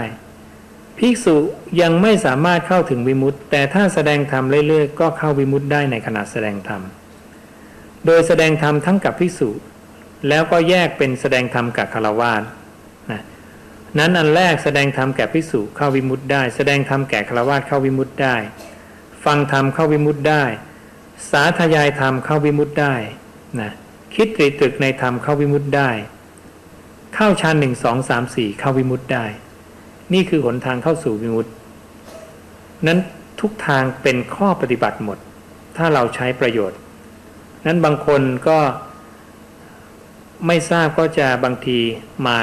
[0.99, 1.37] ภิกษุ
[1.81, 6.83] ยังไม่สามารถเข้าถึงวิมุตแต่ถ้าแสดงธรรมเรื่อยๆ ก็เข้าวิมุตได้ในขณะแสดงธรรม
[8.07, 9.51] โดยแสดงธรรมทั้งกับภิกษุ
[10.29, 12.43] แล้วก็แยกเป็นแสดงธรรมกับคารวาส
[13.99, 18.37] นั้นอันแรกแสดงธรรมแก่ภิกษุเข้าวิมุตได้ แสดงธรรมแก่คาวาสเข้าวิมุตได้
[19.25, 20.45] ฟังธรรมเข้าวิมุตได้
[21.31, 22.95] สาธยายธรรมเข้าวิมุตได้
[23.61, 23.71] นะ
[24.15, 25.91] คิดตรีตรึกในธรรมเข้าวิมุตได้
[27.15, 29.25] เข้าชั้นหนึ่งสองสามสี่เข้าวิมุตได้
[30.13, 31.47] นี่คือหนทางเข้าสู่วิมุต
[32.87, 32.99] นั้น
[33.41, 35.19] ทุกทางเป็นข้อปฏิบัติหมด
[35.77, 36.79] ถ้าเราใช้ประโยชน์
[37.67, 38.59] นั้นบางคนก็
[40.47, 41.79] ไม่ทราบก็จะบางที
[42.27, 42.37] มา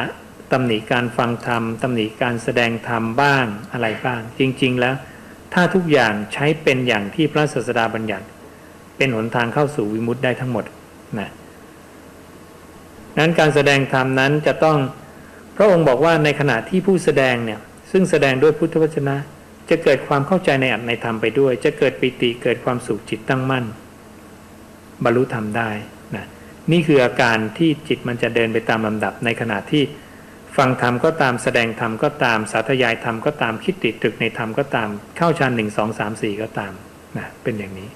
[0.51, 4.95] ตำหนิการฟังธรรมตำหนิการแสดงธรรมบ้างอะไรบ้าง จริง ๆ แล้ว
[5.53, 8.25] ถ้าทุกอย่างใช้เป็นอย่างที่พระศาสดาบัญญัติ
[8.97, 10.65] เป็นหนทางเข้าสู่วิมุตได้ทั้งหมด
[11.19, 11.29] นะ
[13.17, 14.77] นั้นการแสดงธรรมนั้นจะต้อง
[15.57, 17.59] พระองค์บอกว่าในขณะที่ผู้แสดงเนี่ย
[17.91, 19.15] ซึ่งแสดงด้วยพุทธวจนะ
[19.69, 23.65] จะเกิดความเข้าใจในอัตในธรรมไปด้วย จะเกิดปิติเกิดความสุขจิตตั้งมั่น
[25.03, 25.69] บรรลุธรรมได้
[26.15, 26.25] นะ
[26.71, 29.83] นี่คืออาการที่จิตมันจะเดินไปตามลำดับในขณะที่
[30.57, 36.73] ฟังธรรมก็ตามแสดงธรรมก็ตามสาธยายธรรมก็ตามคิดติดตรึกในธรรมก็ตาม เข้าฌานหนึ่งสองสามสี่ก็ตาม
[37.17, 37.89] นะเป็นอย่างนี้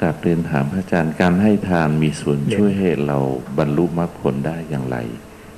[0.00, 3.18] กราบเรียนถามพระอาจารย์การให้ทานมีส่วนช่วยให้เรา
[3.58, 4.96] บรรลุมรรคผลได้อย่างไร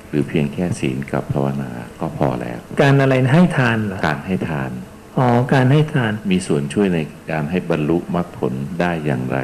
[0.09, 4.71] หรือเพียงแค่ศีลกับภาวนาก็พอแล้ว การอะไรนะให้ทานเหรอการให้ทาน
[5.19, 6.99] อ๋อการให้ทานมีส่วนช่วยใน
[7.33, 9.39] การให้บรรลุมรรคผลได้อย่างไร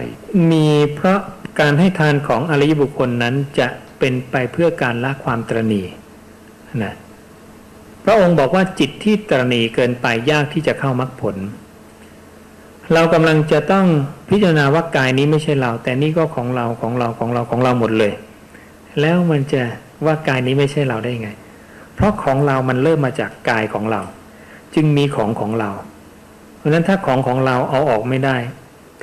[0.51, 1.21] มีเพราะ
[1.61, 3.68] การให้ทานของอริยบุคคลนั้นจะ
[3.99, 5.83] เป็นไปเพื่อการละความตรณี
[6.83, 6.95] นะ
[8.05, 11.37] พระองค์บอกว่าจิตที่ตรณีเกินไปยากที่จะเข้ามรรคผล
[12.95, 13.87] เรากำลังจะต้อง
[14.31, 18.13] พิจารณาว่ากายนี้ไม่ใช่เรา แต่นี่ก็ของเราของเราของเราของเราหมดเลย
[19.01, 19.63] แล้วมันจะ
[20.07, 21.31] ว่ากายนี้ไม่ใช่เราได้ไง
[21.95, 24.01] เพราะของเรามันเริ่มมาจากกายของเรา
[24.75, 25.71] จึงมีของของเรา
[26.57, 28.37] เพราะฉะนั้นถ้าของของเราเอาออกไม่ได้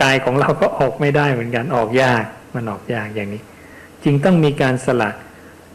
[0.04, 2.24] กายของเราก็ออกไม่ได้เหมือนกันออกยาก
[2.56, 3.42] มันออกยากอย่างนี้
[4.06, 5.10] จึงต้องมีการสละ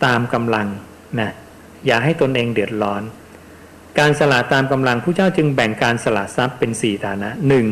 [0.05, 0.69] ตามกำลัง
[1.21, 1.31] นะ
[1.87, 3.03] อย่าให้ตนเองเดือดร้อน
[3.99, 7.67] การสละตามกำลังผู้เจ้าจึงแบ่งการสละทรัพย์เป็นสี่ฐานะหนึ่ง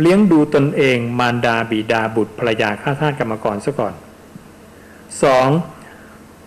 [0.00, 3.94] เลี้ยงดูตนเองมารดาบิดาบุตรภรรยาข้าทาสกรรมกรซะก่อน
[5.22, 5.48] สอง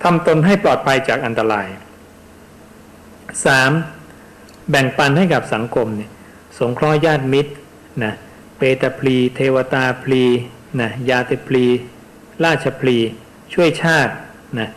[0.03, 1.67] ทำตนให้ปลอดภัยจากอันตราย
[3.45, 3.71] สาม
[4.69, 6.12] แบ่งปันให้กับสังคมเนี่ย
[6.60, 7.53] สงเคราะห์ญาติมิตร
[8.03, 8.13] นะ
[8.58, 10.23] เปตพลี เทวตาพลี
[10.82, 11.65] นะยาเตพลี
[12.45, 12.97] ราชพลี
[13.54, 14.13] ช่วยชาติ
[14.60, 14.69] นะ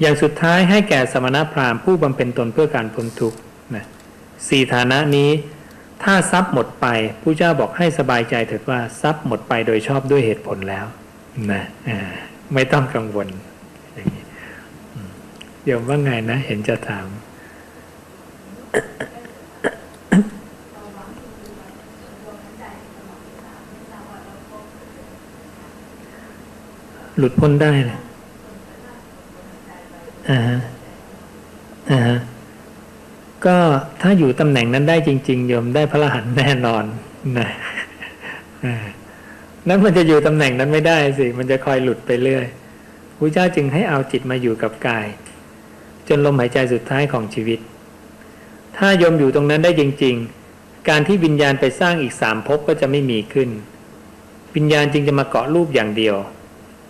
[0.00, 3.38] อย่างสุดท้ายให้แก่สมณพราหมณ์ผู้บำเพ็ญตนเพื่อการพ้นทุกข์
[3.74, 3.84] นะ
[4.48, 5.30] สี่ฐานะนี้
[6.02, 6.86] ถ้าทรัพย์หมดไป
[7.22, 10.86] ผู้เจ้าบอกให้สบายใจเถิดว่าทรัพย์หมดไปโดยชอบด้วยเหตุผลแล้ว
[11.52, 11.62] นะ
[12.54, 14.12] ไม่ต้องกังวลยอม
[15.64, 17.06] เดี๋ยวว่าไงนะ เห็นจะถาม
[27.18, 28.00] หลุดพ้นได้เลย
[30.30, 30.58] อ่าฮะ
[31.90, 32.18] อ่าฮะ
[33.46, 33.56] ก็
[34.02, 36.84] ถ้าอยู่ตำแหน่งนั้นได้จริง ๆ โยมได้พระรหันต์แน่นอน
[37.38, 37.48] นะ
[38.64, 38.74] อ่า
[39.68, 42.46] นั้นมันจะอยู่ตำแหน่งนั้นไม่ได้สิ มันจะคอยหลุดไปเรื่อย
[43.16, 45.06] พระเจ้าจึงให้เอาจิตมาอยู่กับกาย
[46.08, 47.60] จนลมหายใจสุดท้ายของชีวิต
[48.76, 50.14] ถ้าโยมอยู่ตรงนั้นได้จริง
[50.52, 53.48] ๆ การที่วิญญาณไปสร้างอีกสามภพก็จะไม่มีขึ้น
[54.56, 56.16] วิญญาณจึงจะมาเกาะรูปอย่างเดียว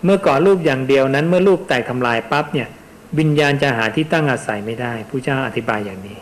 [0.03, 2.67] เมื่อกาะรูปอย่างเดียวนั้นเมื่อรูปแตกทำลายปั๊บเนี่ย
[3.19, 6.17] วิญญาณจะหาที่ตั้งอาศัยไม่ได้ผู้เจ้าอธิบายอย่างนี้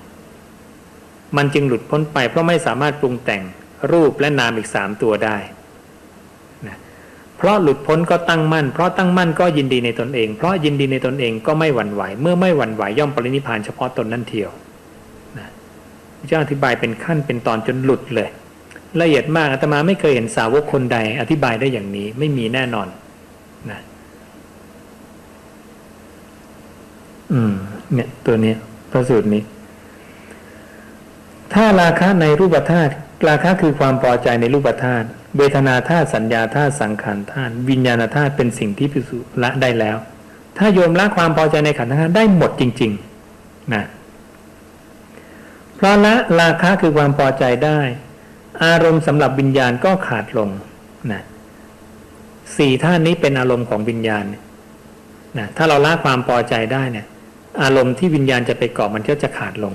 [1.38, 3.43] มันจึงหลุดพ้นไปเพราะไม่สามารถปรุงแต่ง
[3.91, 5.38] รูปและนามอีกสามตัวได้
[6.67, 6.78] นะ
[7.38, 14.49] เพราะหลุดพ้นก็ตั้งมั่น เพราะตั้งมั่นก็ยินดีในตนเอง เพราะยินดีในตนเองก็ไม่หวั่นไหว เมื่อไม่หวั่นไหวย่อมปรินิพพานเฉพาะตนนั่นเทียว
[15.38, 15.47] นะ
[16.19, 18.30] พระเจ้าอธิบายเป็นขั้นเป็นตอนจนหลุดเลย
[19.01, 22.88] ละเอียดมากอาตมาไม่เคยเห็นสาวกคนใด อธิบายได้อย่างนี้ไม่มีแน่นอน
[23.71, 23.79] นะ
[27.33, 27.53] อืม
[27.93, 28.57] เนี่ย ตัวนี้ย
[28.91, 29.43] พระสูตรนี้
[31.53, 32.93] ถ้าราคะในรูปธาตุ
[33.27, 39.97] ราคะคือความพอใจในรูปธาตุเวทนาธาตุสัญญาธาตุสังขารธาตุวิญญาณธาตุเป็นสิ่งที่พิสุละได้แล้ว
[40.57, 42.91] ถ้าโยมละความพอใจในขันธ์ทั้งห้าได้หมดจริง
[43.33, 43.83] ๆ นะ
[45.75, 47.79] เพราะละราคะคือความพอใจได้
[48.63, 50.49] อารมณ์สำหรับวิญญาณก็ขาดลง
[51.11, 51.23] นะ
[52.57, 54.23] สี่ท่านนี้เป็นอารมณ์ของวิญญาณ
[55.37, 57.05] นะถ้าเราละความพอใจได้เนี่ย
[57.63, 59.73] อารมณ์ที่วิญญาณจะไปเกาะมันก็จะขาดลง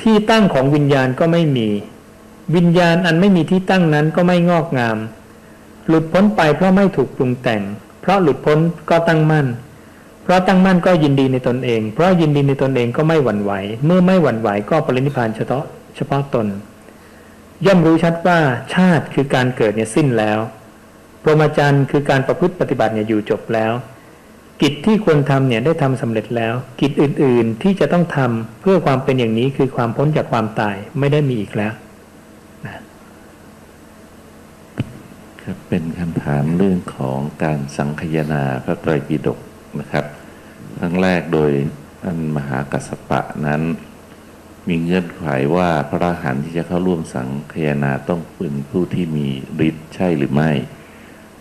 [0.00, 1.68] ที่ตั้งของวิญญาณก็ไม่มี
[2.56, 4.98] วิญญาณอันไม่มีที่ตั้งนั้นก็ไม่งอกงาม
[5.88, 7.62] หลุดพ้นไปเพราะไม่ถูกปรุงแต่ง
[8.00, 8.58] เพราะหลุดพ้น
[8.90, 9.46] ก็ตั้งมั่น
[10.22, 13.52] เพราะตั้งมั่นก็ยินดีในตนเอง เพราะยินดีในตนเองก็ไม่หวั่นไหว
[13.84, 15.64] เมื่อไม่หวั่นไหวก็ปรินิพานเฉพาะ
[15.96, 16.46] เฉพาะตน
[17.66, 18.38] ย่อมรู้ชัดว่า
[18.74, 20.38] ชาติคือการเกิดเนี่ยสิ้นแล้ว
[21.22, 23.72] พรหมจรรย์คือการประพฤติปฏิบัติเนี่ยอยู่จบแล้ว
[24.62, 31.72] กิจที่ควรทำเนี่ยได้ทำสำเร็จแล้ว กิจอื่นๆที่จะต้องทำเพื่อความเป็นอย่างนี้คือความพ้นจากความตายไม่ได้มีอีกแล้ว
[32.64, 32.72] นะ
[35.42, 39.38] ครับเป็นคำถามเรื่องของการสังคายนาพระไตรปิฎก
[39.80, 40.04] นะครับ
[40.78, 41.50] ครั้งแรกโดย
[42.02, 43.62] ท่านมหากัสปะนั้น
[44.68, 45.24] มีเงื่อนไข
[45.56, 49.26] ว่าพระอรหันต์ที่จะเข้าร่วมสังคายนาต้องเป็นผู้ที่มี
[49.68, 50.50] ฤทธิ์ใช่หรือไม่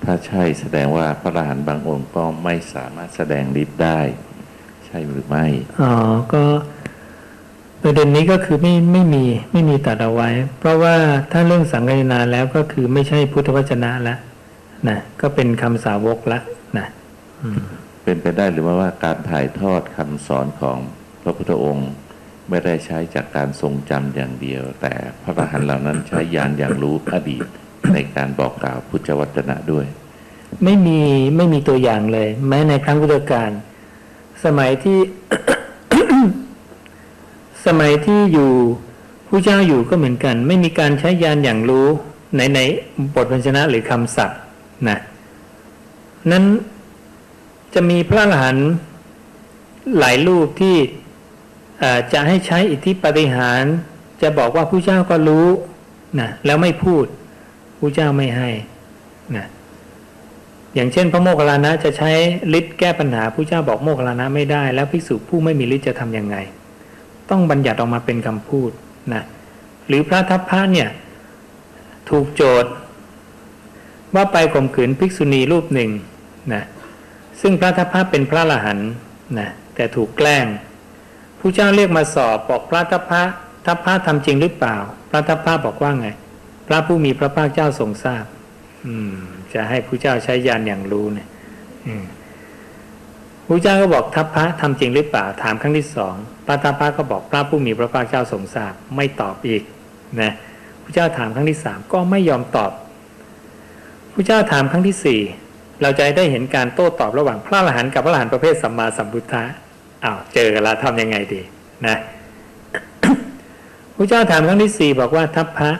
[0.04, 4.00] ถ้าใช่แสดงว่าพระอรหันต์บางองค์ก็ไม่สามารถแสดงฤทธิ์ได้
[4.86, 5.46] ใช่หรือไม่
[5.82, 5.94] อ๋อ
[6.34, 6.44] ก็
[7.82, 10.30] ประเด็นนี้ก็คือไม่ไม่มีไม่มีตัดเอาไว้
[10.60, 10.96] เพราะว่า
[11.32, 14.16] ถ้าเรื่องสังกายนาแล้วก็คือไม่ใช่พุทธวจนะละ
[14.88, 16.40] นะก็เป็นคำสาวกละ
[16.78, 16.88] นะ
[17.42, 17.60] อืม
[18.04, 20.78] เป็นไปได้หรือไม่ว่าการถ่ายทอดคำสอนของ
[21.22, 21.90] พระพุทธองค์
[22.50, 27.46] ไม่ได้ใช้จากการทรงจำอย่างเดียว แต่พระอรหันต์เหล่านั้นใช้ญาณอย่างรู้อดีต
[27.94, 29.86] ในการบอกกล่าวพุทธวจนะด้วย
[30.64, 31.00] ไม่มี
[31.36, 33.52] ไม่มีตัวอย่างเลย แม้ในครั้งพุทธกาล
[34.46, 35.00] สมัยที่
[37.66, 38.52] สมัยที่อยู่
[39.28, 41.88] ผู้เจ้าอยู่ก็เหมือนกัน ไม่มีการใช้ยานอย่างรู้
[42.36, 42.60] ในใน
[43.16, 44.40] บทพันชนะหรือคำศัพท์
[44.88, 45.00] นะ
[46.32, 46.44] นั้น
[47.74, 48.70] จะมีพระอรหันต์
[50.00, 50.78] หลายรูปที่
[52.14, 53.64] จะให้ใช้อิทธิปฏิหาร
[54.22, 55.48] จะบอกว่าผู้เจ้าก็รู้
[56.20, 57.06] นะแล้วไม่พูด
[57.78, 58.50] ผู้เจ้าไม่ให้
[59.36, 59.48] นะ
[60.76, 62.12] อย่างเช่น พระโมคคัลลานะจะใช้
[62.60, 66.36] ฤทธิ์แก้ปัญหาผู้เจ้าบอกโมคคัลลานะไม่ได้ แล้วภิกษุผู้ไม่มีฤทธิ์จะทำยังไง
[67.30, 68.72] ต้องบัญญัติออกมาเป็นคำพูด
[69.14, 69.24] นะ
[69.88, 70.90] หรือพระทัพพระเนี่ย
[72.10, 72.72] ถูกโจทย์
[74.16, 75.92] ว่าไปข่มขืนภิกษุณีรูปหนึ่ง
[76.54, 76.64] นะ
[77.42, 78.80] ซึ่งพระทัพพระเป็นพระอรหัน
[79.40, 80.46] นะแต่ถูกแกล้ง
[81.40, 83.22] ผู้เจ้าเรียกมาสอบบอกพระทัพพระ
[83.66, 84.76] ทัพพระทำจริงหรือเปล่า
[85.10, 86.10] พระทัพพระบอกว่าไง
[86.68, 88.26] พระผู้มีพระภาคเจ้าทรงทราบ
[88.88, 89.14] อืม
[89.54, 91.28] จะให้ผู้เจ้าใช้ยานอย่างรู้เนี่ย
[93.48, 96.14] ผู้เจ้าก็บอกทัพพระทำจริงหรือเปล่าถามครั้งที่สอง
[96.46, 99.62] พระทัพพระก็บอกพระผู้มีพระภาคเจ้าทรงทราบ ไม่ตอบอีก
[100.22, 100.32] นะ
[100.84, 102.72] ผู้เจ้าถามครั้งที่สามก็ไม่ยอมตอบ
[104.12, 105.22] ผู้เจ้าถามครั้งที่สี่
[105.82, 109.44] เราจะได้เห็นการโต้ตอบระหว่างพระอรหันต์กับพระอรหันต์ประเภทสัมมาสัมพุทธะ
[110.04, 111.42] อ้าวเจอกันแล้วทำยังไงดี
[111.88, 111.98] นะ
[113.96, 115.72] พระเจ้าถามครั้งที่สี่บอกว่าทัพพระ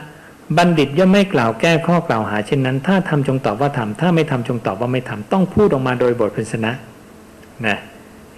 [0.56, 6.72] บัณฑิตย่อมไม่กล่าวแก้ข้อกล่าวหาเช่นนั้น ถ้าทำจงตอบว่าทำถ้าไม่ทำจงตอบว่าไม่ทำต้องพูดออกมาโดยบทพิชนะ
[7.66, 7.76] นะ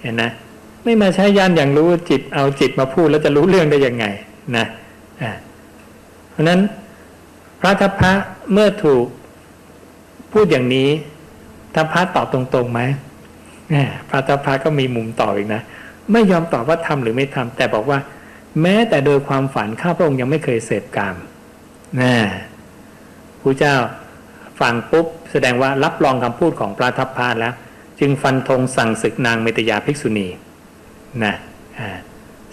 [0.01, 0.31] เห็นนะ
[0.85, 4.05] ไม่มาใช้ยานอย่างรู้จิตเอาจิตมาพูดแล้วจะรู้เรื่องได้ยังไง
[4.57, 4.67] นะ
[5.23, 5.33] อ่า
[6.31, 6.61] เพราะฉะนั้น
[7.61, 8.13] พระทัพพระ
[8.53, 9.05] เมื่อถูก
[10.33, 10.89] พูดอย่างนี้
[11.75, 12.81] ทัพพระตอบตรงๆไหม
[14.11, 15.63] พระทัพพระก็มีมุมตอบอีกนะ
[16.13, 17.99] ไม่ยอมตอบว่าทำหรือไม่ทำแต่บอกว่า
[18.63, 21.17] แม้แต่โดยความฝันข้าพระองค์ยังไม่เคยเสพกาม
[22.01, 22.15] นะ
[23.43, 23.75] พระเจ้า
[24.61, 27.55] ฟังปุ๊บแสดงว่ารับรองคำพูดของพระทัพพระแล้ว
[28.01, 30.29] จึงฟันธงสั่งศึกนางเมตยาภิกษุณี
[31.25, 31.35] นะ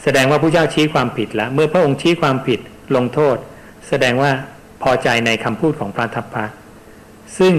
[0.03, 2.59] แสดงว่าพระเจ้าชี้ความผิดแล้ว เมื่อพระองค์ชี้ความผิด
[2.95, 3.35] ลงโทษ
[3.87, 4.31] แสดงว่า
[4.83, 6.45] พอใจในคำพูดของพระทัพพระ
[7.37, 7.53] ซึ่ง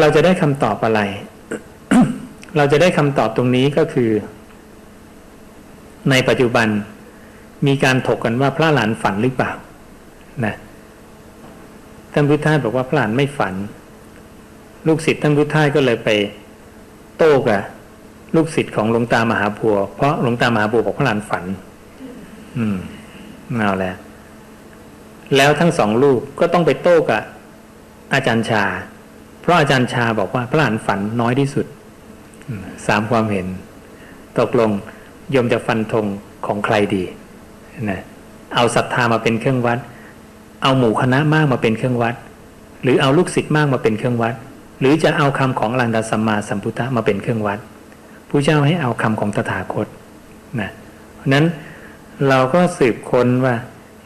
[0.00, 1.00] เราจะได้คำตอบอะไร
[2.56, 4.10] เราจะได้คำตอบตรงนี้ก็คือ
[6.10, 6.68] ในปัจจุบัน
[7.66, 9.52] มีการถกกันว่าพระหลานฝันหรือเปล่า
[10.44, 10.54] นะ
[12.12, 13.54] ท่านพุทธทาสบอกว่าพระหลานไม่ฝัน
[14.86, 16.08] ลูกศิษย์ท่านพุทธทาสก็เลยไป
[17.18, 17.60] โต้กับ
[18.36, 21.44] ลูกศิษย์ของหลวงตามหาบัว เพราะหลวงตามหาบัวบอกพระหลานฝัน
[22.58, 22.78] อืม
[23.56, 23.96] เอาแล้ว
[25.36, 27.22] แล้วทั้งสองลูกก็ต้องไปโต้กับ
[28.12, 28.64] อาจารย์ชา
[29.40, 31.66] เพราะอาจารย์ชาบอกว่าพระหลานฝันน้อยที่สุด
[32.86, 33.46] สามความเห็น
[34.38, 34.70] ตกลง
[35.34, 36.06] ยมจะฟันธง
[36.46, 37.02] ของใครดี
[37.90, 38.00] นะ
[38.54, 39.78] เอาศรัทธามาเป็นเครื่องวัด
[40.62, 42.14] เอาหมู่คณะมากมาเป็นเครื่องวัด
[42.82, 44.34] หรือเอาลูกศิษย์มากมาเป็นเครื่องวัด
[44.80, 47.58] หรือจะเอาคำของอรันตสัมมาสัมพุทธะมาเป็นเครื่องวัด
[48.28, 49.86] ผู้เจ้าให้เอาคำของตถาคต
[50.60, 50.70] นะ
[51.16, 51.44] เพราะนั้น
[52.28, 53.54] เราก็สืบค้นว่า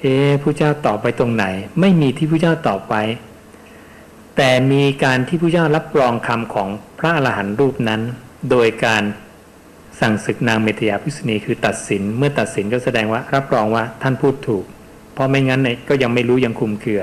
[0.01, 1.45] เอ๊ะผู้เจ้าตอบไปตรงไหน
[1.81, 2.95] ไม่มีที่ผู้เจ้าตอบไป
[4.37, 8.01] แต่มีการที่ผู้เจ้ารับรองคำของพระอรหันต์รูปนั้น
[8.51, 9.03] โดยการ
[10.01, 14.65] สั่งศึกนางเมตยาพิษณีคือตัดสิน เมื่อตัดสินก็แสดงว่ารับรองว่าท่านพูดถูก
[15.17, 17.03] เพราะไม่งั้นเนี่ยก็ยังไม่รู้ยังคลุมเครือ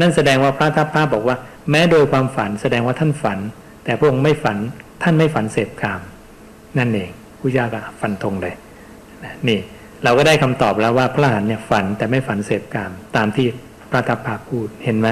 [0.00, 1.36] นั่นแสดงว่าพระทัพพระบอกว่า
[1.70, 3.38] แม้โดยความฝันแสดงว่าท่านฝัน
[3.84, 4.58] แต่พระองค์ไม่ฝัน
[5.02, 6.00] ท่านไม่ฝันเสพกาม
[6.78, 8.54] นั่นเองผู้ยาก็ฟันธงเลย
[9.48, 9.60] นี่
[10.04, 13.46] เราก็ได้คำตอบแล้วว่าพระอรหันเนี่ยฝันแต่ไม่ฝันเสพกาม ตามที่
[13.90, 15.08] พระทัพพาพูดเห็นไหม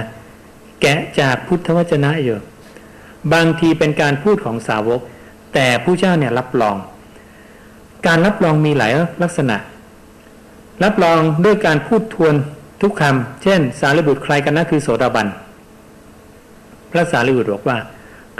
[0.80, 2.37] แกะจากพุทธวจนะอยู่
[3.32, 5.01] บางทีเป็นการพูดของสาวก
[5.55, 6.76] แต่ผู้เจ้าเนี่ยรับรอง
[8.07, 9.57] การรับรองมีหลายลักษณะ
[10.82, 12.34] รับรองด้วยการพูดทวน
[12.82, 15.26] ทุกคำเช่น สารีบุตรใครกันนะคือโสดาบัน
[16.90, 17.76] พระสารีบุตรบอกว่า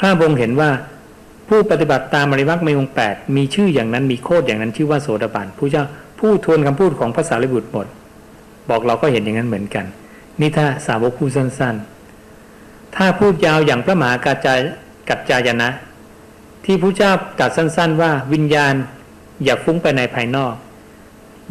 [0.01, 0.70] ข้าพงเห็นว่า
[1.49, 5.85] ผู้ปฏิบัติตามอริมักมีองแปดมีชื่ออย่างนั้นมีโคดอย่างนั้นชื่อว่าโสดาบันผู้เจ้า
[6.20, 7.87] ผู้ทวนคำพูดของพระสารีบุตรหมด
[8.70, 9.85] บอกเราก็เห็นอย่างนั้นเหมือนกัน
[10.41, 14.59] นี่ถ้าสาวกพูดสั้นๆ ถ้าพูดยาวอย่างพระมหากาจาย
[15.09, 15.68] กัจจายนะ
[16.64, 18.74] ที่ผู้เจ้าตรัสสั้น ๆ ว่าวิญญาณ
[19.45, 20.55] อย่าฟุ้งไปในภายนอก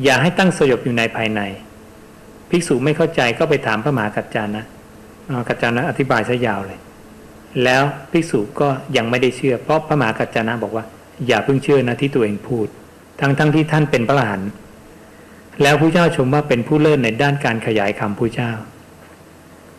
[0.04, 1.42] อย่าให้ตั้งสยบอยู่ในภายใน
[2.50, 4.64] ภิกษุไม่เข้าใจก็ไปถามพระมหากัจจานะ
[5.48, 6.80] กัจจานะอธิบายซะยาวเลย
[7.64, 8.68] แล้วภิกษุก็
[8.98, 10.86] ยังไม่ได้เชื่อ เพราะพระมหากัจจานะบอกว่า
[11.28, 12.68] อย่าเพิ่งเชื่อนะที่ตัวเองพูด
[13.20, 14.50] ทั้งๆทที่ท่านเป็นพระอรหันต์
[15.62, 18.52] แล้วผู้เจ้าชมว่าเป็นผู้เลิศในด้านการขยายคำผู้เจ้า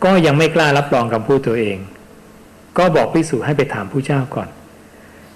[0.05, 1.79] ก็ยังไม่กล้ารับรองคำพูดตัวเอง
[2.79, 4.49] ก็บอกภิกษุให้ไปถามผู้เจ้าก่อน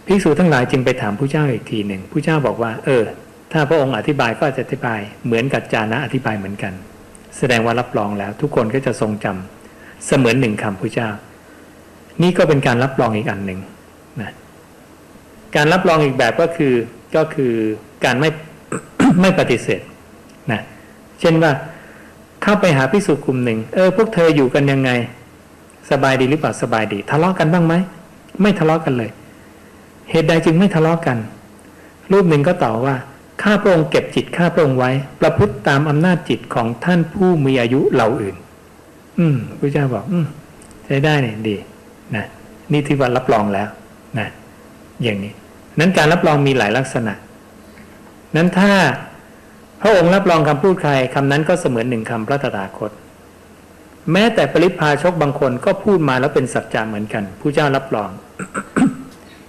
[0.06, 3.04] ภิกษุทั้งหลายจึงไปถามผู้เจ้าอีกทีหนึ่งผู้เจ้าบอกว่า เออ
[3.52, 6.72] ถ้าพระองค์อธิบายก็จะอธิบายเหมือนกับจานะอธิบายเหมือนกัน
[7.38, 11.08] แสดงว่ารับรองแล้วทุกคนก็จะทรงจำเสมือนหนึ่งคำผู้เจ้า
[12.22, 13.60] นี่ก็เป็นการรับรองอีกอันหนึ่ง
[14.20, 14.30] นะ
[15.56, 16.74] การรับรองอีกแบบก็คือ
[17.16, 17.52] ก็คือ
[18.04, 18.30] การไม่
[19.20, 19.80] ไม่ปฏิเสธ
[20.52, 20.60] นะ
[21.20, 21.52] เช่นว่า
[22.42, 24.90] เข้าไปหาพิสุกลุ่มหนึ่งเออพวกเธออยู่กันยังไง
[25.90, 27.74] สบายดีหรือเปล่าสบายดี ทะเลาะกันบ้างไหม
[28.42, 29.10] ไม่ทะเลาะกันเลย
[30.10, 31.18] เหตุใดจึงไม่ทะเลาะกัน
[32.12, 32.96] รูปหนึ่งก็ตอบว่า
[33.42, 38.36] ข้าพระองค์เก็บจิตข้าพระองค์ไว้ ประพฤติตามอำนาจจิตของท่านผู้มีอายุเหล่าอื่น
[39.18, 40.26] อืมพระเจ้าบอก อืม
[40.86, 41.56] ใช้ได้เนี่ยดี
[42.16, 42.24] นะ
[42.72, 43.68] นี่ที่ว่ารับรองแล้ว
[44.18, 44.28] นะ
[45.02, 45.32] อย่างนี้
[45.78, 47.14] นั้นการรับรองมีหลายลักษณะ
[48.36, 48.72] นั้นถ้า
[49.80, 52.90] พระองค์รับรองคำพูดใครคำนั้นก็เสมือนหนึ่งคำพระตถาคต
[54.12, 58.10] แม้แต่ปริพาชกบางคนก็พูดมาแล้วเป็นสัจจะเหมือนกันผู้เจ้ารับรอง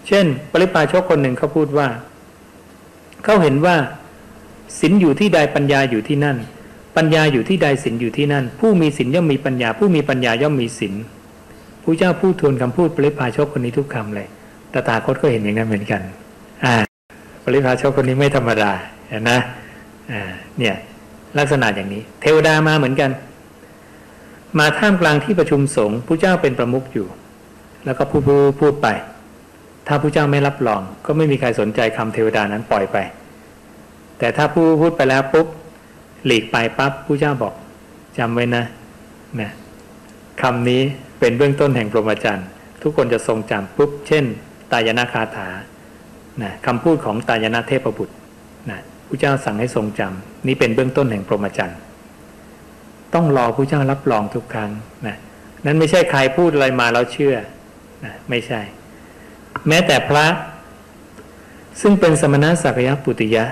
[0.08, 1.88] เช่น ปริพาชกคนหนึ่งเขาพูดว่า
[3.24, 3.76] เขาเห็นว่า
[4.80, 6.38] ศีลอยู่ที่ใดปัญญาอยู่ที่นั่น
[6.97, 10.93] ปัญญาอยู่ที่ใดศีลอยู่ที่นั่น ผู้มีศีลย่อมมีปัญญา ผู้มีปัญญาย่อมมีศีล
[11.84, 14.28] ผู้เจ้าพูดทวนคำพูดปริพาชกคนนี้ทุกคำเลย
[14.74, 16.01] ตถาคตก็เห็นอย่างนั้นเหมือนกัน
[16.65, 16.76] อ่า
[17.43, 18.72] ปริพาชกคนนี้ไม่ธรรมดา
[19.09, 19.39] เห็นนะ
[20.11, 20.22] อ่า
[20.59, 20.76] เนี่ย
[21.38, 23.09] ลักษณะอย่างนี้ เทวดามาเหมือนกัน
[24.59, 27.07] มาท่ามกลางที่ประชุมสงฆ์ผู้เจ้าเป็นประมุขอยู่
[27.86, 28.22] แล้วก็พูด
[28.59, 28.88] พูดไป
[29.92, 32.98] ถ้าผู้เจ้าไม่รับรอง ก็ไม่มีใครสนใจคำเทวดานั้นปล่อยไป
[34.20, 35.48] แต่ถ้าผู้พูดไปแล้วปุ๊บ
[36.26, 37.54] หลีกไปปั๊บผู้เจ้าบอก
[38.18, 38.64] จำไว้นะ
[39.42, 39.52] นะ
[40.42, 40.82] คำนี้
[41.20, 42.48] เป็นเบื้องต้นแห่งพรหมจรรย์
[42.82, 44.24] ทุกคนจะทรงจำปุ๊บ เช่น
[44.72, 45.50] ตายนาคาถา
[46.42, 48.16] นะคำพูดของตายนาเทพบุตร
[48.70, 51.78] นะผู้เจ้าสั่งให้ทรงจำนี่เป็นเบื้องต้นแห่งพรหมจรรย์
[53.14, 54.72] ต้องรอผู้เจ้ารับรองทุกครั้ง
[55.08, 55.18] นะ
[55.66, 57.36] นั้นไม่ใช่ใครพูดอะไรมาแล้วเชื่อ
[58.06, 58.62] นะไม่ใช่
[59.68, 60.26] แม้แต่พระ
[61.82, 63.45] ซึ่งเป็นสมณะสักยะปุติยะ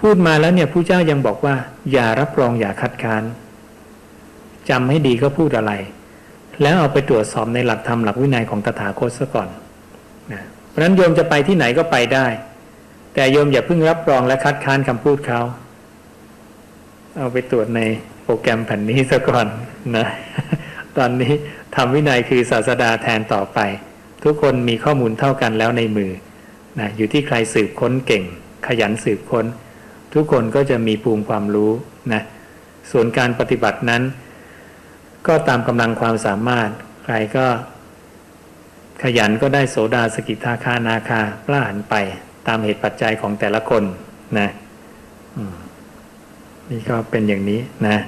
[0.00, 1.54] พูดมาแล้วเนี่ยผู้เจ้ายังบอกว่า
[1.92, 3.22] อย่ารับรองอย่าคัดค้าน
[4.68, 5.72] จำให้ดีก็พูดอะไร
[6.62, 9.48] แล้วเอาไปตรวจสอบในหลักธรรมหลักวินัยของตถาคตซะก่อน
[10.32, 12.26] นะเพราะนั้นโยมจะไปที่ไหนก็ไปได้
[13.14, 15.40] แต่โยมอย่าเพิ่งรับรองและคัดค้านคำพูดเขา
[17.16, 17.80] เอาไปตรวจใน
[18.24, 19.46] โปรแกรมแผ่นนี้ซะก่อน
[19.96, 20.06] นะ
[20.96, 21.32] ตอนนี้
[21.76, 23.58] ทำวินัยคือศาสดาแทนต่อไป
[24.24, 26.10] ทุกคนมีข้อมูลเท่ากันแล้วในมือ
[26.78, 28.24] นะอยู่ที่ใครสืบค้นเก่ง
[28.66, 29.46] ขยันสืบค้น
[30.14, 31.72] ทุกคนก็จะมีภูมิความรู้
[32.12, 32.22] นะ
[32.90, 34.02] ส่วนการปฏิบัตินั้น
[35.26, 36.68] ก็ตามกำลังความสามารถ
[37.04, 37.46] ใครก็
[39.02, 41.94] ขยันก็ได้โสดาสกิทาคานาคาพระหันไป
[42.46, 43.82] ตามเหตุปัจจัยของแต่ละคน
[44.38, 44.48] นะ
[46.70, 47.98] นี่ก็เป็นอย่างนี้นะ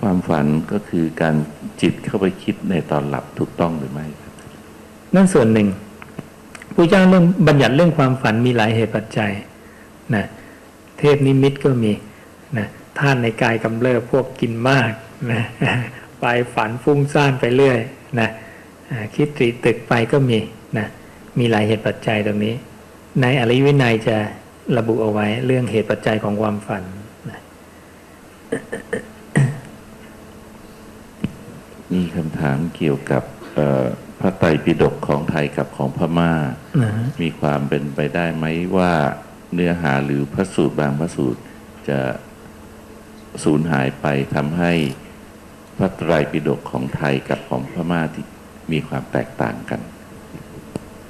[0.00, 1.34] ความฝันก็คือการ
[1.80, 4.06] จิตเข้าไปคิดในตอนหลับถูกต้องหรือไม่
[5.14, 5.68] นั่นส่วนหนึ่ง
[6.74, 9.32] ผู้เจ้าเรื่องบัญญัติเรื่องความฝันมีหลายเหตุปัจจัย
[10.14, 10.24] นะ
[10.98, 11.92] เทพนิมิตก็มี
[12.56, 12.66] นะ
[12.98, 14.90] ท่านในกายกำเริบพวกกินมาก
[15.32, 15.42] นะ
[16.20, 17.78] ไปฝันฟุ้งซ่านไปเรื่อย
[18.20, 18.28] นะ
[19.14, 20.38] คิดตรีตึกไปก็มี
[20.78, 20.86] นะ
[21.38, 22.54] มีหลายเหตุปัจจัยตรงนี้
[23.20, 24.16] ในอริวินัยจะ
[24.76, 26.82] ระบุเอาไว้เรื่องเหตุปัจจัยของความฝัน
[27.30, 27.40] นะ
[31.92, 33.22] มีคำถามเกี่ยวกับ
[34.20, 36.32] พระไตรปิฎกของไทยกับของพม่า
[36.82, 36.90] นะ
[37.22, 38.44] มีความเป็นไปได้ไหม
[38.76, 38.92] ว่า
[39.54, 41.40] เนื้อหาหรือพระสูตรบางพระสูตร
[41.88, 41.98] จะ
[43.44, 44.72] สูญหายไปทำให้
[45.76, 48.24] พระไตรปิฎกของไทยกับของพม่าที่
[48.72, 49.80] มีความแตกต่างกัน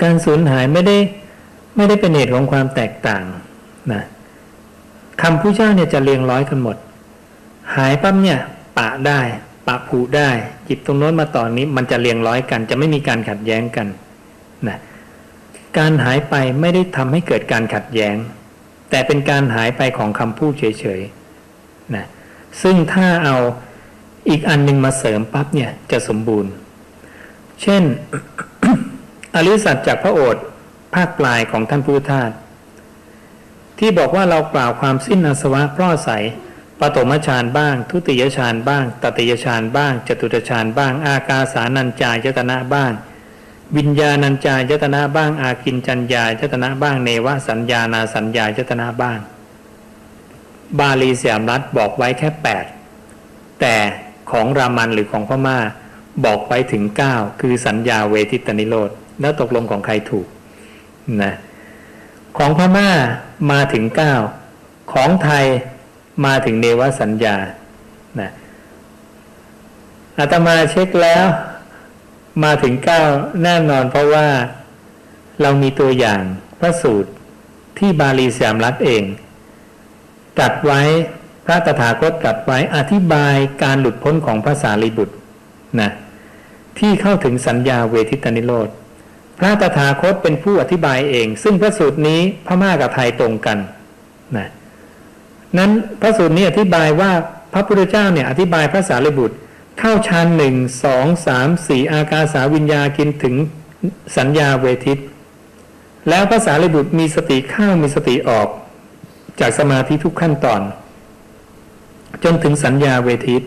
[0.03, 0.97] การสูญหายไม่ได้
[1.77, 3.25] ไม่ได้เป็นเหตุของความแตกต่าง
[3.93, 4.03] นะ
[5.23, 6.77] คำผู้เจ้าเนี่ยจะเรียงร้อยกันหมด
[7.77, 8.39] หายปั๊บเนี่ย
[8.79, 9.21] ปะได้
[9.67, 10.31] ปะผูได้
[10.65, 13.87] หยิบตรงโน้นมาต่อนนี้ มันจะเรียงร้อยกัน จะไม่มีการขัดแย้งกัน
[14.69, 14.79] นะ
[15.79, 18.17] การหายไปไม่ได้ทำให้เกิดการขัดแย้ง
[18.91, 22.07] แต่เป็นการหายไปของคำพูดเฉยๆนะ
[22.63, 23.37] ซึ่งถ้าเอา
[24.29, 26.51] อีกอันหนึ่งมาเสริมปั๊บเนี่ยจะสมบูรณ์
[27.63, 27.83] เช่น
[29.35, 30.45] อริสัตจากพระโอษฐ์
[30.95, 32.31] ภาคปลายของท่านพุทธทาส
[33.79, 36.25] ที่บอกว่าเรากล่าวความสิ้นอาสวะเพราะอาศัย
[36.81, 42.93] ปฐมฌานบ้าง ทุติยฌานบ้าง ตติยฌานบ้าง จตุตฌานบ้าง อากาสานัญจายตนะบ้าง
[43.77, 49.19] วิญญาณัญจายตนะบ้าง อากินจัญญายตนะบ้าง เนวสัญญานาสัญญายตนะบ้าง
[50.79, 52.65] บาลีเสียมรัฐบอกไว้แค่แปด
[53.61, 53.75] แต่
[54.31, 55.59] ของรามันหรือของพม่า
[56.25, 60.27] บอกไว้ถึงเก้าคือสัญญาเวทิตนิโรธแล้วตกลงของใครถูก
[61.23, 61.35] นะ
[62.39, 62.91] ของพม่า
[63.51, 64.15] มาถึงเก้า
[64.93, 65.45] ของไทย
[66.25, 67.37] มาถึงเนวสัญญา
[68.21, 68.31] นะ
[70.19, 71.25] อาตมาเช็คแล้ว
[72.45, 73.03] มาถึงเก้า
[73.43, 74.27] แน่นอนเพราะว่า
[75.43, 76.23] เรามีตัวอย่าง
[76.61, 77.11] พระสูตร
[77.79, 79.03] ที่บาลีสยามรัฐเอง
[80.41, 80.83] ตัดไว้
[81.45, 85.15] พระตถาคตตัดไว้อธิบายการหลุดพ้นของพระสารีบุตร
[85.81, 85.91] นะ
[86.79, 88.69] ที่เข้าถึงสัญญาเวทิตนิโรธ
[89.39, 93.59] พระตถาคตเป็นผู้อธิบายเอง ซึ่งพระสูตรนี้พม่ากับไทยตรงกัน
[94.37, 94.49] นะ
[95.59, 95.71] นั้น
[96.01, 97.11] พระสูตรนี้อธิบายว่า
[97.53, 99.37] พระพุทธเจ้าเนี่ยอธิบายพระสารีบุตร
[99.79, 103.35] เข้าฌานหนึ่งสองสามสี่อากาสาวิญญากินถึง
[104.17, 104.99] สัญญาเวทิต
[106.09, 108.49] แล้วพระสารีบุตรมีสติเข้ามีสติออก
[109.41, 110.61] จากสมาธิทุกขั้นตอน
[112.25, 113.43] จนถึงสัญญาเวทิต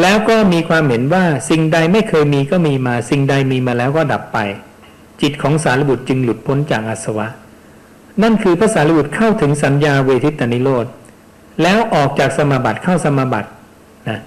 [0.00, 4.38] แล้วก็มีความเห็นว่าสิ่งใดไม่เคยมีก็มีมา สิ่งใดมีมาแล้วก็ดับไป
[5.22, 7.26] จิตของสารบุตรจึงหลุดพ้นจากอาสวะ
[8.22, 10.86] นั่นคือพระสารีบุตรเข้าถึงสัญญาเวทิตานิโรธ
[11.62, 13.48] แล้วออกจากสมาบัติเข้าสมาบัติ
[14.08, 14.18] นะ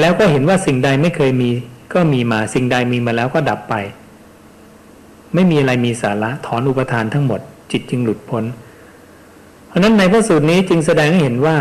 [0.00, 1.50] แล้วก็เห็นว่าสิ่งใดไม่เคยมี
[1.94, 3.74] ก็มีมาสิ่งใดมีมาแล้วก็ดับไป
[5.34, 7.40] ไม่มีอะไรมีสาระถอนอุปทานทั้งหมด
[7.72, 8.44] จิตจึงหลุดพ้น
[9.68, 11.56] เพราะนั้นในพระสูตรนี้จึงแสดงให้เห็นว่า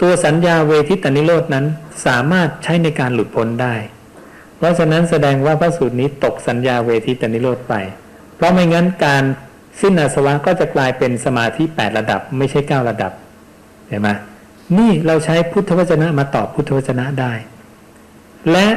[0.00, 1.66] ตัวสัญญาเวทิตานิโรธนั้น
[2.06, 3.74] สามารถใช้ในการหลุดพ้นได้
[4.56, 7.74] เพราะฉะนั้นแสดงว่าพระสูตรนี้ตกสัญญาเวทิตานิโรธไป
[8.36, 9.24] เพราะไม่งั้นการ
[9.80, 13.12] สิ้นอาสวะก็จะกลายเป็นสมาธิแปดระดับ ไม่ใช่เก้าระดับ
[13.88, 14.08] เห็นไหม
[14.78, 17.32] นี่เราใช้พุทธวจนะมาตอบพุทธวจนะได้
[18.52, 18.68] และ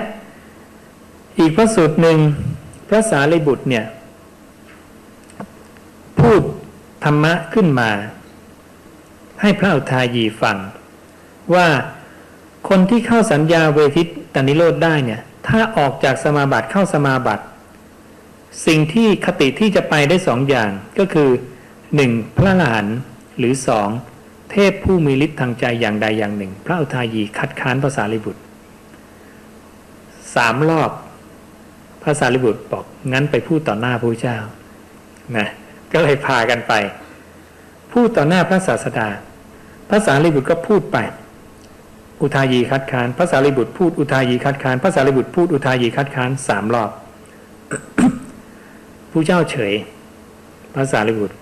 [1.39, 2.17] อีกพระสูตรหนึ่ง
[2.87, 3.85] พระสารีบุตรเนี่ย
[6.19, 6.41] พูด
[7.03, 7.89] ธรรมะขึ้นมา
[9.41, 10.57] ให้พระอุทายีฟัง
[11.55, 11.67] ว่า
[12.69, 17.43] คนที่เข้าสัญญาเวทิตนิโรธได้เนี่ย ถ้าออกจากสมาบัติเข้าสมาบัติ
[18.67, 21.29] สิ่งที่คติที่จะไปได้สองอย่างก็คือ
[21.95, 22.97] หนึ่งพระอรหันต์
[23.37, 23.89] หรือสอง
[24.51, 28.41] เทพผู้มีฤทธิ์ทางใจอย่างใดอย่างหนึ่ง พระอุทายีคัดค้านพระสารีบุตร
[30.35, 30.91] สามรอบ
[32.03, 34.37] พระสารีบุตรบอกงั้นไปพูดต่อหน้าพระเจ้า
[35.37, 35.47] นะ
[35.93, 36.73] ก็เลยพากันไป
[37.93, 39.07] พูดต่อหน้าพระศาสดา
[39.89, 40.97] พระสารีบุตรก็พูดไป
[42.21, 46.91] อุทายีคัดค้านพระสารีบุตรพูดอุทายีคัดค้านพระสารีบุตรพูดอุทายีคัดค้านสามรอบ
[49.13, 49.73] ผู้เจ้าเฉย
[50.73, 51.35] พระสารีบุตร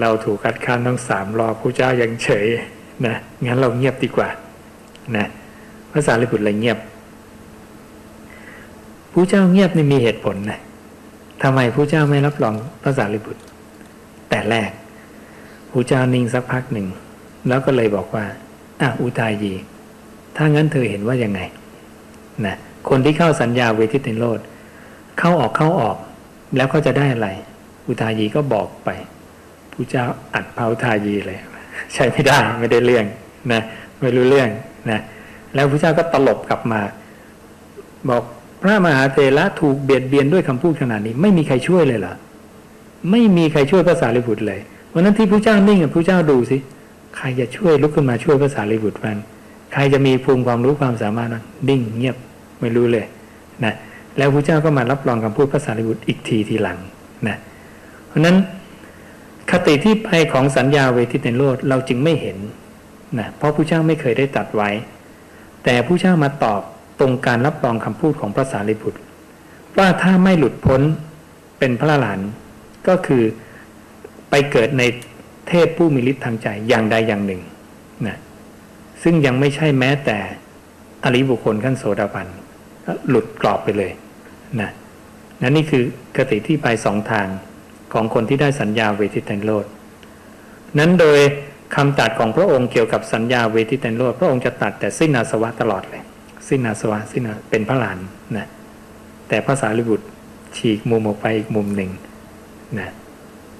[0.00, 2.46] เราถูกคัดค้านทั้งสามรอบผู้เจ้ายังเฉย
[3.06, 3.16] นะ
[3.46, 4.28] งั้นเราเงียบดีกว่า
[5.16, 5.26] นะ
[5.90, 6.78] พระสารีบุตรเลยเงียบ
[9.12, 10.60] ผู้เจ้าเงียบนี่มีเหตุผลนะ
[11.42, 13.42] ทำไมผู้เจ้าไม่รับรองพระสารีบุตร
[14.28, 14.70] แต่แรก
[15.70, 16.86] ผู้เจ้านิ่งสักพักหนึ่ง
[17.48, 18.24] แล้วก็เลยบอกว่า
[18.80, 19.52] อะอุทายี
[20.36, 21.40] ถ้างั้นเธอเห็นว่ายังไง
[22.46, 22.56] นะ
[22.88, 24.40] คนที่เข้าสัญญาเวทิตนิโรธ
[25.18, 25.96] เข้าออกเข้าออก
[26.56, 27.28] แล้วก็จะได้อะไร
[27.86, 28.90] อุทายีก็บอกไป
[29.72, 31.38] ผู้เจ้าอัดเผาทายีเลย
[31.92, 33.04] ใช่ไม่ได้ไม่ได้เรื่อง
[33.52, 33.62] นะ
[34.00, 34.48] ไม่รู้เรื่อง
[34.90, 35.00] นะ
[35.54, 36.80] แล้วพระเจ้าก็ตลบกลับมา
[38.08, 38.22] บอก
[38.62, 42.14] พระมหาเถระถูกเบียดเบียนด้วยคำพูดขนาดนี้ ไม่มีใครช่วยเลยเหรอ
[43.10, 44.60] ไม่มีใครช่วยพระสารีบุตรเลย
[44.92, 46.56] วันนั้นที่พระเจ้านิ่งอะพระเจ้าดูสิ
[47.16, 49.18] ใครจะช่วยลุกขึ้นมาช่วยพระสารีบุตรมัน
[49.72, 52.16] ใครจะมีภูมิความรู้ความสามารถนั้นนิ่งเงียบ
[52.60, 53.04] ไม่รู้เลย
[53.64, 53.74] นะ
[54.18, 56.78] แล้วพระเจ้าก็มารับรองคำพูดพระสารีบุตรอีกทีทีหลัง
[57.28, 57.36] นะ
[58.08, 58.36] เพราะนั้น
[59.50, 62.38] คติที่ไปของสัญญาเวทิตในโลดเราจึงไม่เห็น
[63.18, 64.70] นะเพราะผู้เจ้าไม่เคยได้ตัดไว้
[65.64, 66.60] แต่ผู้เจ้ามาตอบ
[67.00, 69.00] ตรงการรับรองคำพูดของพระสารีบุตร
[69.78, 70.80] ว่าถ้าไม่หลุดพ้น
[71.58, 72.20] เป็นพระอรหัน
[72.88, 73.22] ก็คือ
[74.30, 74.82] ไปเกิดใน
[75.48, 77.40] เทพผู้มีฤทธิ์ทางใจอย่างใดอย่างหนึ่ง
[78.06, 78.18] นะ
[79.02, 80.18] ซึ่งยังไม่ใช่แม้แต่
[81.04, 82.26] อริบุคคลขั้นโสดาบัน
[83.08, 83.92] หลุดกรอบไปเลย
[84.60, 84.70] นะ
[85.42, 85.84] นั่นนี่คือ
[86.16, 87.26] คติที่ไปสองทาง
[87.92, 89.66] ของคนที่ได้สัญญาเวทิตันโลด
[90.78, 91.18] นั้นโดย
[91.76, 96.02] คำตัดของพระองค์เกี่ยวกับสัญญาเวทิตันโลดพระองค์จะตัดแต่สิ้นอาสวะตลอดเลย
[96.48, 97.98] สิ้นอาสวะสิ้นาเป็นพระหลาน
[98.36, 98.46] นะ
[99.28, 100.06] แต่พระสารีบุตร
[100.56, 101.90] ฉีกมุมออกไปอีกมุมหนึ่ง
[102.78, 102.90] นะ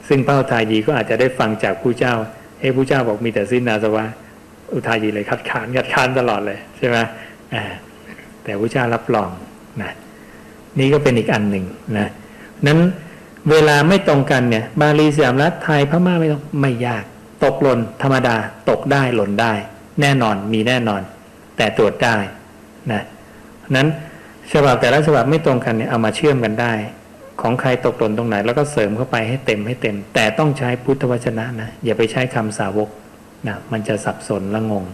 [0.08, 2.14] ซึ่งพระอุทายีก็อาจจะได้ฟังจากผู้เจ้า
[2.60, 4.04] เอ้ผู้เจ้าบอกมีแต่สิ้นอาสวะ
[4.74, 6.96] อุทายีเลยคัดค้านคัดค้านตลอดเลยใช่ไหม
[8.44, 9.30] แต่ผู้เจ้ารับรอง
[9.82, 9.92] นะ
[10.78, 11.64] นี่ก็เป็นอีกอันหนึ่ง
[11.98, 12.08] นะ
[12.66, 12.78] นั้น
[13.50, 17.04] เวลาไม่ตรงกันเนี่ย บาลีสยามรัฐไทยพม่าไม่ต้องไม่ยาก
[17.44, 18.36] ตกหล่นธรรมดา
[18.70, 19.52] ตกได้หล่นได้
[20.00, 21.02] แน่นอนมีแน่นอน
[21.56, 22.16] แต่ตรวจได้
[22.92, 23.02] นะ
[23.76, 23.88] นั้น
[24.52, 26.72] ฉบับแต่ละฉบับไม่ตรงกันเนี่ยเอามาเชื่อมกันได้
[27.40, 32.88] ของใครตกหล่นตรงไหน แล้วก็เสริมเข้าไปให้เต็มให้เต็ม แต่ต้องใช้พุทธวจนะนะอย่าไปใช้คำสาวก
[33.46, 34.84] นะมันจะสับสนและงง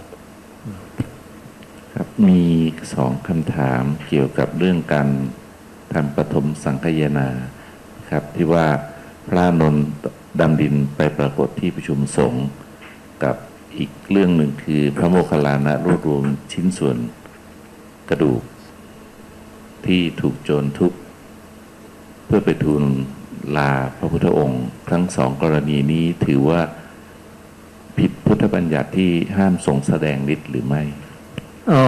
[1.94, 2.42] ครับมี
[2.94, 5.08] สองคำถามเกี่ยวกับเรื่องการ
[5.96, 7.28] ทำปฐมสังคายนา
[8.10, 8.66] ครับที่ว่า
[9.28, 9.86] พระนนท์
[10.40, 12.46] ดำดินไปปรากฏที่ประชุมสงฆ์
[13.24, 13.36] กับ
[13.78, 16.96] อีกเรื่องหนึ่งคือพระโมคคัลลานะรวบรวมชิ้นส่วน
[18.08, 18.42] กระดูก
[19.86, 20.92] ที่ถูกโจรทุบ
[22.26, 22.82] เพื่อไปทูล
[23.56, 26.60] ลาพระพุทธองค์ ทั้งสองกรณีนี้ถือว่า
[27.98, 30.82] ผิดพุทธบัญญัติที่ห้ามทรงแสดงฤทธิ์หรือไม่
[31.72, 31.84] อ๋อ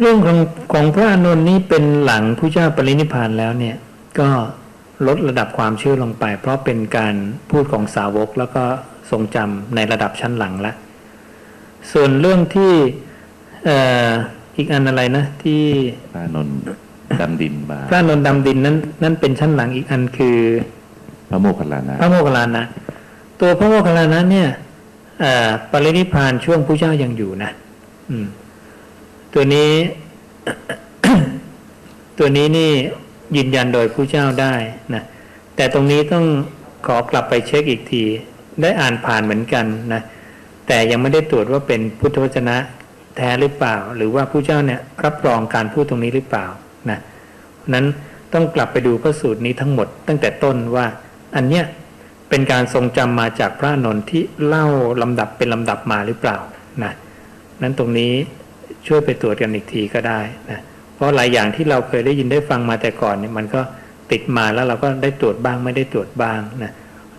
[0.00, 0.38] เรื่องของ
[0.72, 3.76] ของพระอานนท์นี้เป็นหลังผู้เจ้าปรินิพพานแล้วเนี่ย
[4.18, 4.28] ก็
[5.06, 7.14] ลดระดับความเชื่อลงไป เพราะเป็นการ
[7.50, 8.64] พูดของสาวกแล้วก็
[9.10, 10.72] ทรงจำในระดับชั้นหลังละ
[11.92, 12.72] ส่วนเรื่องที่
[13.64, 14.10] เอ่อ
[14.56, 15.62] อีกอันอะไรนะ ที่
[16.14, 16.56] พระนนท์
[17.20, 20.38] ดำดินมาพระอานนท์ดำดินนั้นนั่นเป็นชั้นหลังอีกอันคือ
[21.30, 22.64] พระโมคคัลลานะพระโมคคัลลานะ
[23.40, 24.48] ตัวพระโมคคัลลานะเนี่ย
[25.20, 27.50] เอ่อปรินิพพานช่วงผู้เจ้ายังอยู่นะ
[28.10, 28.26] อืม
[29.38, 29.72] ตัวนี้
[32.18, 32.72] ตัวนี้นี่
[33.36, 34.54] ยืนยันโดยผู้เจ้าได้
[34.94, 35.02] นะ
[35.56, 36.24] แต่ตรงนี้ต้อง
[36.86, 38.02] ขอกลับไปเช็คอีกที
[38.60, 40.02] ได้อ่านผ่านเหมือนกันนะ
[40.66, 42.56] แต่ยังไม่ได้ตรวจว่าเป็นพุทธวจนะ
[43.16, 46.46] แท้หรือเปล่า หรือว่าผู้เจ้าเนี่ยรับรองการพูดตรงนี้หรือเปล่า
[46.90, 46.98] นะ
[47.74, 47.86] นั้น
[48.32, 50.86] ต้องกลับไปดูพระสูตรนี้ทั้งหมด ตั้งแต่ต้นว่า
[51.36, 51.64] อันเนี้ย
[52.28, 54.66] เป็นการทรงจำมาจากพระนนท์ที่เล่า
[55.02, 56.36] ลำดับเป็นลำดับมาหรือเปล่า
[56.82, 56.92] นะ
[57.62, 58.12] นั้นตรงนี้
[58.86, 60.20] ช่วยไปตรวจกันอีกทีก็ได้
[60.50, 60.60] นะ
[60.94, 63.60] เพราะหลายอย่างที่เราเคยได้ยินได้ฟังมาแต่ก่อนเนี่ยมันก็
[64.12, 66.72] ติดมาแล้วเราก็ได้ตรวจบ้างไม่ได้ตรวจบ้างนะ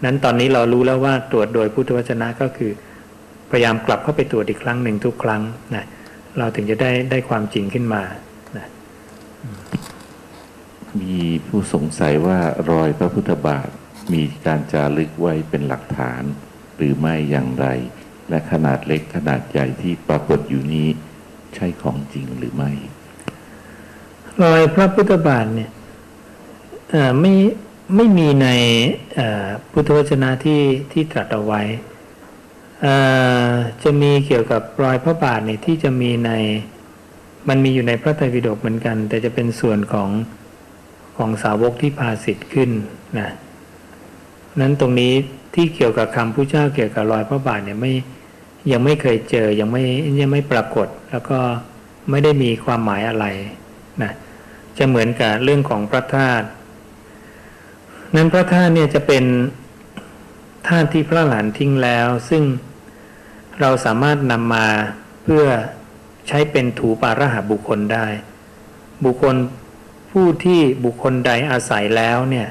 [0.05, 2.71] นั้นตอนนี้เรารู้แล้วว่าตรวจโดยพุทธวจนะก็คือ
[3.51, 5.41] พยายามกลับเข้าไปตรวจอีกครั้งหนึ่งทุกครั้ง
[5.75, 5.85] นะ
[6.37, 8.03] เราถึงจะได้ได้ความจริงขึ้นมา
[8.57, 8.65] นะ
[11.01, 12.39] มีผู้สงสัยว่า
[12.71, 13.69] รอยพระพุทธบาท
[14.13, 16.23] มีการจารึกไว้เป็นหลักฐาน
[16.77, 17.67] หรือไม่อย่างไร
[18.29, 20.87] และขนาดเล็กขนาดใหญ่ที่ปรากฏอยู่นี้
[21.55, 22.71] ใช่ของจริงหรือไม่
[24.41, 25.71] รอยพระพุทธบาทเนี่ย
[27.21, 27.33] ไม่
[27.95, 28.47] ไม่มีใน
[29.71, 31.61] พุทธวจนะที่ที่ตรัสเอาไว้
[33.83, 36.31] จะมีเกี่ยวกับรอยพระบาทเนี่ยที่จะมีใน
[37.49, 40.09] มันมีอยู่ในพระไตรปิฎกเหมือนกัน แต่จะเป็นส่วนของ
[41.17, 42.69] ของสาวกที่พาสิทธิ์ขึ้น
[43.19, 43.29] นะ
[44.59, 45.13] นั้นตรงนี้
[45.55, 47.93] ที่เกี่ยวกับคำผู้เจ้าเกี่ยวกับรอยพระบาทเนี่ยไม่
[48.71, 49.83] ยังไม่เคยเจอยังไม่
[50.19, 51.39] ยังไม่ปรากฏ แล้วก็
[52.09, 53.25] ไม่ได้มีความหมายอะไร
[54.01, 54.11] นะ
[54.77, 56.47] จะเหมือนกับเรื่องของพระธาตุ
[58.15, 59.23] นั้นพระธาตุเนี่ยจะเป็น
[60.67, 62.43] ธาตุที่พระหลานทิ้งแล้ว ซึ่ง
[63.61, 64.67] เราสามารถนำมา
[65.23, 65.45] เพื่อ
[66.27, 68.07] ใช้เป็นถูปาระหาบุคคลได้
[69.05, 69.35] บุคคล
[70.11, 72.47] ผู้ที่บุคคลใดอาศัยแล้วเนี่ย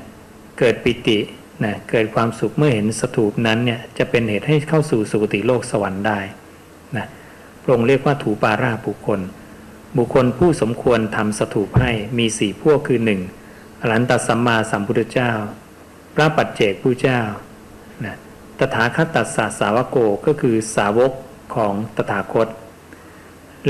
[0.58, 1.18] เกิดปิติ
[1.64, 6.18] นะเกิดความสุขเมื่อเห็นสถูปนั้นเนี่ยจะเป็นเหตุให้เข้าสู่สุคติโลกสวรรค์ได้
[6.96, 7.06] นะ
[7.62, 9.20] พระองค์เรียกว่าถูปาราบุคคล
[9.96, 13.20] บุคคลผู้สมควรทำสถูปให้มีสี่พวกคือหนึ่ง
[13.80, 15.32] อรันตสัมมาสัมพุทธเจ้า
[16.14, 17.20] พระปัจเจกผู้เจ้า
[18.04, 18.16] นะ
[18.58, 19.96] ตถาคตตัสสะสาวโก
[20.26, 21.12] ก็คือสาวก
[21.54, 22.48] ของตถาคต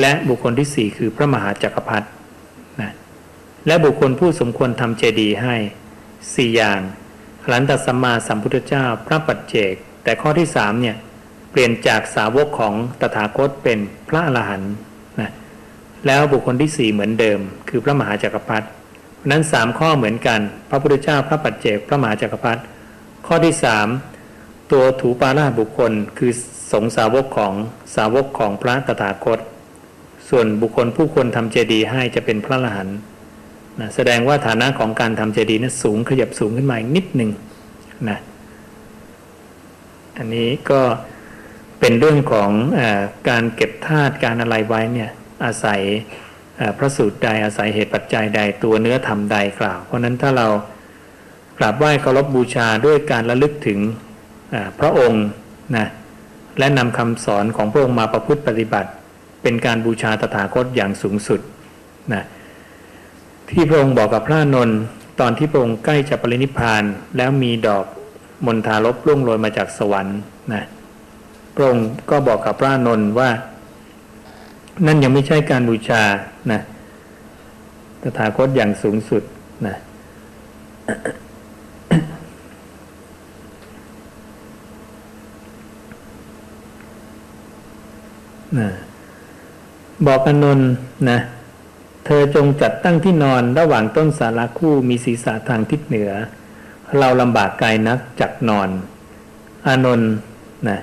[0.00, 2.08] และบุคคลที่สี่คือพระมหาจักรพรรดิ
[2.80, 2.92] นะ
[3.66, 5.56] และบุคคลผู้สมควรทำเจดีย์ให้
[6.34, 6.80] สี่อย่าง
[7.46, 9.74] อรันตสัมมาสัมพุทธเจ้าพระปัจเจก
[10.04, 10.96] แต่ข้อที่สามเนี่ย
[11.50, 13.78] เปลี่ยนจากสาวกของตถาคตเป็น
[14.08, 14.72] พระอรหันต์
[15.20, 15.30] นะ
[16.06, 18.66] แล้วบุคคลที่สี่เหมือนเดิม คือพระมหาจักรพรรดิ
[19.30, 20.40] นั้นสามข้อเหมือนกัน
[20.70, 22.60] พระพุทธเจ้าพระปัจเจก พระมหาจักรพรรดิ
[23.26, 23.86] ข้อที่สาม
[24.72, 26.32] ตัวถูปาราบุคคลคือ
[26.72, 27.52] สงสาวกของ
[27.96, 29.38] สาวกของพระตถาคต
[30.28, 32.96] ส่วนบุคคลผู้ควรทำเจดีย์ให้จะเป็นพระอรหันต์
[33.80, 37.30] นะแสดงว่าฐานะของการทำเจดีย์นั้นสูงขยับสูงขึ้นมาอีกนิดหนึ่ง
[38.08, 38.18] นะ
[40.18, 40.80] อันนี้ก็
[41.80, 42.80] เป็นเรื่องของอ
[43.28, 45.10] การเก็บธาตุการอะไรไว้เนี่ย
[45.44, 45.80] อาศัย
[46.78, 50.46] พระสูตรใดอาศัยเหตุปัจจัยใดตัวเนื้อธรรมใดกล่าว เพราะนั้นถ้าเรา
[51.58, 53.78] กราบไหว้เคารพบูชาด้วยการระลึกถึง
[54.80, 55.24] พระองค์
[55.76, 55.86] นะ
[56.58, 58.90] และนำคำสอนของพระองค์มาประพฤติปฏิบัติ
[59.42, 61.40] เป็นการบูชาตถาคตอย่างสูงสุด
[62.12, 62.24] นะ
[63.50, 64.78] ที่พระองค์บอกกับพระนนท์
[65.20, 66.82] ตอนที่พระองค์ใกล้จะปรินิพาน
[67.16, 67.84] แล้วมีดอก
[68.46, 70.18] มณฑาลบร่วงโรยมาจากสวรรค์
[70.52, 70.62] นะ
[71.54, 73.30] พระองค์ก็บอกกับพระนนท์ว่า
[74.86, 76.02] นั่นยังไม่ใช่การบูชา
[76.52, 76.60] นะ
[78.02, 79.22] ตถาคตอย่างสูงสุด
[79.66, 79.76] นะ
[88.58, 88.68] นะ
[90.06, 90.70] บอกอนนท์
[91.10, 91.18] นะ
[92.06, 96.10] เธอจงจัดตั้งที่นอนระหว่างต้นสาราคู่มีศีรษะทางทิศเหนือ
[96.98, 98.68] เราลำบากกายนักจักนอน
[99.66, 100.12] อานนท์
[100.68, 100.80] นะ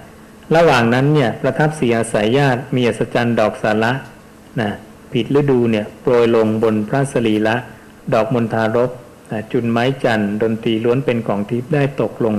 [0.55, 3.91] ระหว่างนั้นเนี่ยประทับเสีอายญาติมีอัศจรรย์ดอกสาระ
[4.61, 4.71] นะ
[5.13, 7.55] ผิดฤดูเนี่ยโปรยลงบนพระสรีละ
[8.13, 8.91] ดอกมณฑารบ
[9.31, 12.35] นะจุนไม้จันทร์ดนตรีล้วนเป็นของทิพย์ได้ตกลง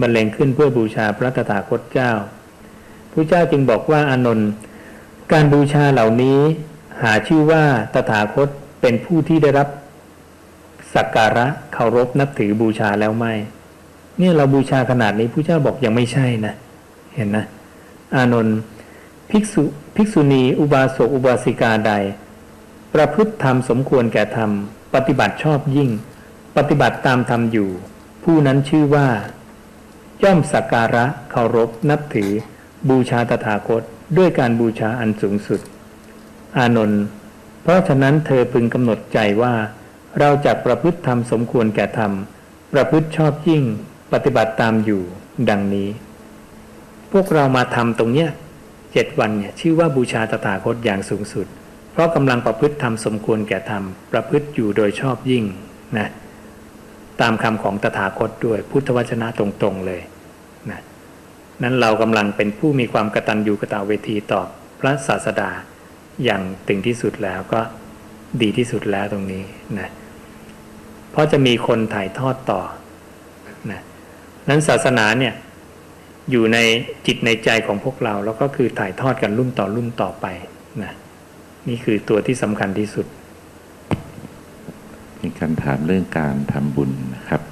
[0.00, 2.12] บรรเลงขึ้นเพื่อบูชาพระตถาคตเจ้า
[3.12, 4.48] พระเจ้าจึงบอกว่าอานนท์
[5.32, 6.40] การบูชาเหล่านี้
[7.02, 7.62] หาชื่อว่า
[7.94, 8.48] ตถาคต
[8.80, 9.68] เป็นผู้ที่ได้รับ
[10.94, 13.32] สักการะเคารพนับถือบูชาแล้วไม่
[14.18, 16.54] เนี่ยเราบูชาขนาดนี้พระเจ้าบอกยังไม่ใช่นะ
[17.14, 17.44] เห็นนะ
[18.14, 18.58] อานนท์
[19.30, 19.62] ภิกษุ
[19.96, 21.92] ภิกษุณี อุบาสกอุบาสิกาใด
[22.94, 24.50] ประพฤติธรรมสมควรแก่ธรรม
[24.94, 25.90] ปฏิบัติชอบยิ่ง
[26.56, 27.70] ปฏิบัติตามธรรมอยู่
[28.24, 29.08] ผู้นั้นชื่อว่า
[30.22, 32.30] ย่อมสักการะเคารพนับถือ
[32.88, 33.82] บูชาตถาคต
[34.16, 35.60] ด้วยการบูชาอันสูงสุด
[36.58, 37.02] อานนท์
[37.62, 39.54] เพราะฉะนั้นเธอพึงกำหนดใจว่า
[40.18, 42.12] เราจะประพฤติธรรมสมควรแก่ธรรม
[42.72, 43.62] ประพฤติชอบยิ่ง
[44.12, 45.02] ปฏิบัติตามอยู่
[45.50, 45.88] ดังนี้
[47.12, 48.30] พวกเรามาทำตรงเนี้ย
[48.92, 51.46] เจ็ดวันเนี่ยชื่อว่าบูชาตถาคตอย่างสูงสุด
[51.92, 55.44] เพราะกำลังประพฤติธรรมสมควรแก่ธรรม ประพฤติอยู่โดยชอบยิ่ง
[55.98, 56.08] นะ
[57.20, 60.00] ตามคำของตถาคตด้วยพุทธวจนะตรงๆเลย
[60.70, 60.80] นะ
[61.62, 64.40] นั้นเรากำลังเป็นผู้มีความกตัญญูกตเวทีต่อ
[64.80, 65.50] พระศาสดา
[66.24, 67.60] อย่างถึงที่สุดแล้วก็
[68.42, 69.42] ดีที่สุดแล้วตรงนี้
[69.78, 69.88] นะ
[71.10, 72.60] เพราะจะมีคนถ่ายทอดต่อ
[73.70, 73.80] นะ
[74.48, 75.34] นั้นศาสนาเนี่ย
[76.30, 76.58] อยู่ใน
[77.06, 80.26] จิตในใจของพวกเราแล้วก็คือถ่ายทอดกันรุ่นต่อรุ่นต่อไป
[80.82, 80.92] นะ
[81.68, 83.06] นี่คือตัวที่สำคัญที่สุด
[85.22, 87.42] มีการถามเรื่องการทำบุญนะครับ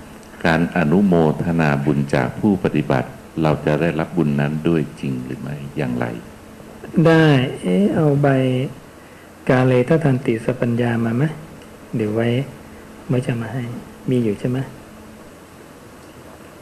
[0.47, 1.14] การอนุโม
[1.45, 3.09] ทนาบุญจากผู้ปฏิบัติ
[3.43, 6.07] เราจะได้รับบุญนั้นด้วยจริงหรือไม่อย่างไร
[7.05, 7.25] ได้
[7.63, 8.29] เอ๊ะเอาใบ
[9.49, 11.25] กาเลททันติสปัญญามาไหม
[11.97, 12.27] เดี๋ยวไว้
[13.09, 13.63] ไว้จะมาให้
[14.11, 14.59] มีอยู่ใช่ไหม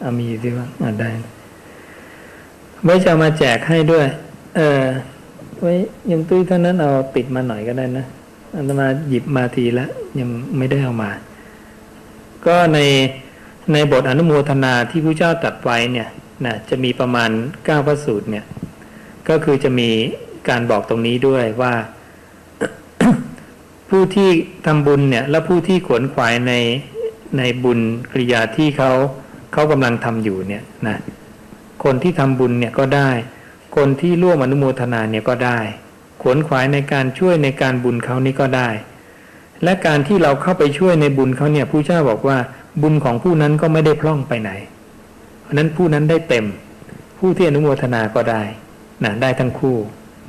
[0.01, 1.11] เอามีอยู่ที่ว่าอ่าได้
[2.85, 4.07] ไว้จะมาแจกให้ด้วย
[4.57, 4.85] เออ
[5.61, 5.73] ไว้
[6.11, 8.07] ยังตุ้ยเท่านั้นเอาติดมาหน่อยก็ได้นะ
[8.55, 9.87] อันมาหยิบมาทีละ
[10.19, 11.11] ยังไม่ได้เอามา
[12.47, 12.79] ก็ใน
[13.73, 16.09] ในบทอนุโมทนาที่พระเจ้าตัดไว้เนี่ย
[16.47, 17.31] นะจะมีประมาณ
[17.65, 18.45] เก้าพระสูตรเนี่ย
[19.29, 19.91] ก็คือจะมี
[20.49, 21.75] การบอกตรงนี้ด้วยว่า
[23.91, 24.31] ผู้ที่
[24.67, 26.53] ทำบุญเนี่ย และผู้ที่ขวนขวายใน
[27.39, 27.79] ในบุญ
[28.13, 28.91] กริยาที่เขา
[29.53, 30.99] เขากำลังทำอยู่เนี่ยนะ
[31.85, 33.11] คนที่ทำบุญเนี่ยก็ได้
[33.77, 35.59] คนที่ร่วมอนุโมทนาเนี่ยก็ได้
[36.23, 38.69] ขวนขวายในการช่วยในการบุญเขานี่ก็ได้
[39.65, 42.39] และการที่เราเข้าไปช่วยในบุญเขาเนี่ยผู้เจ้าบอกว่า
[42.83, 44.51] บุญของผู้นั้นก็ไม่ได้พร่องไปไหน
[45.41, 46.47] เพราะนั้นผู้นั้นได้เต็ม
[47.19, 48.43] ผู้ที่อนุโมทนาก็ได้
[49.05, 49.77] นะได้ทั้งคู่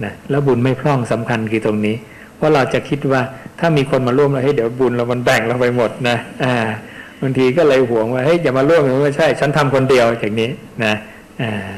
[0.03, 1.95] นะแล้วบุญไม่พร่องสำคัญคือตรงนี้
[2.35, 3.21] เพราะเราจะคิดว่า
[3.59, 6.55] ถ้ามีคนมาร่วมแล้วเฮ้ยเดี๋ยวบุญเรามันแบ่งเราไปหมดนะอ่า
[7.21, 10.49] บางทีก็เลยห่วงว่าเฮ้ยอย่ามาร่วมกันไม่ใช่ ฉันทำคนเดียวอย่างนี้
[10.83, 10.93] นะ
[11.41, 11.75] อ่า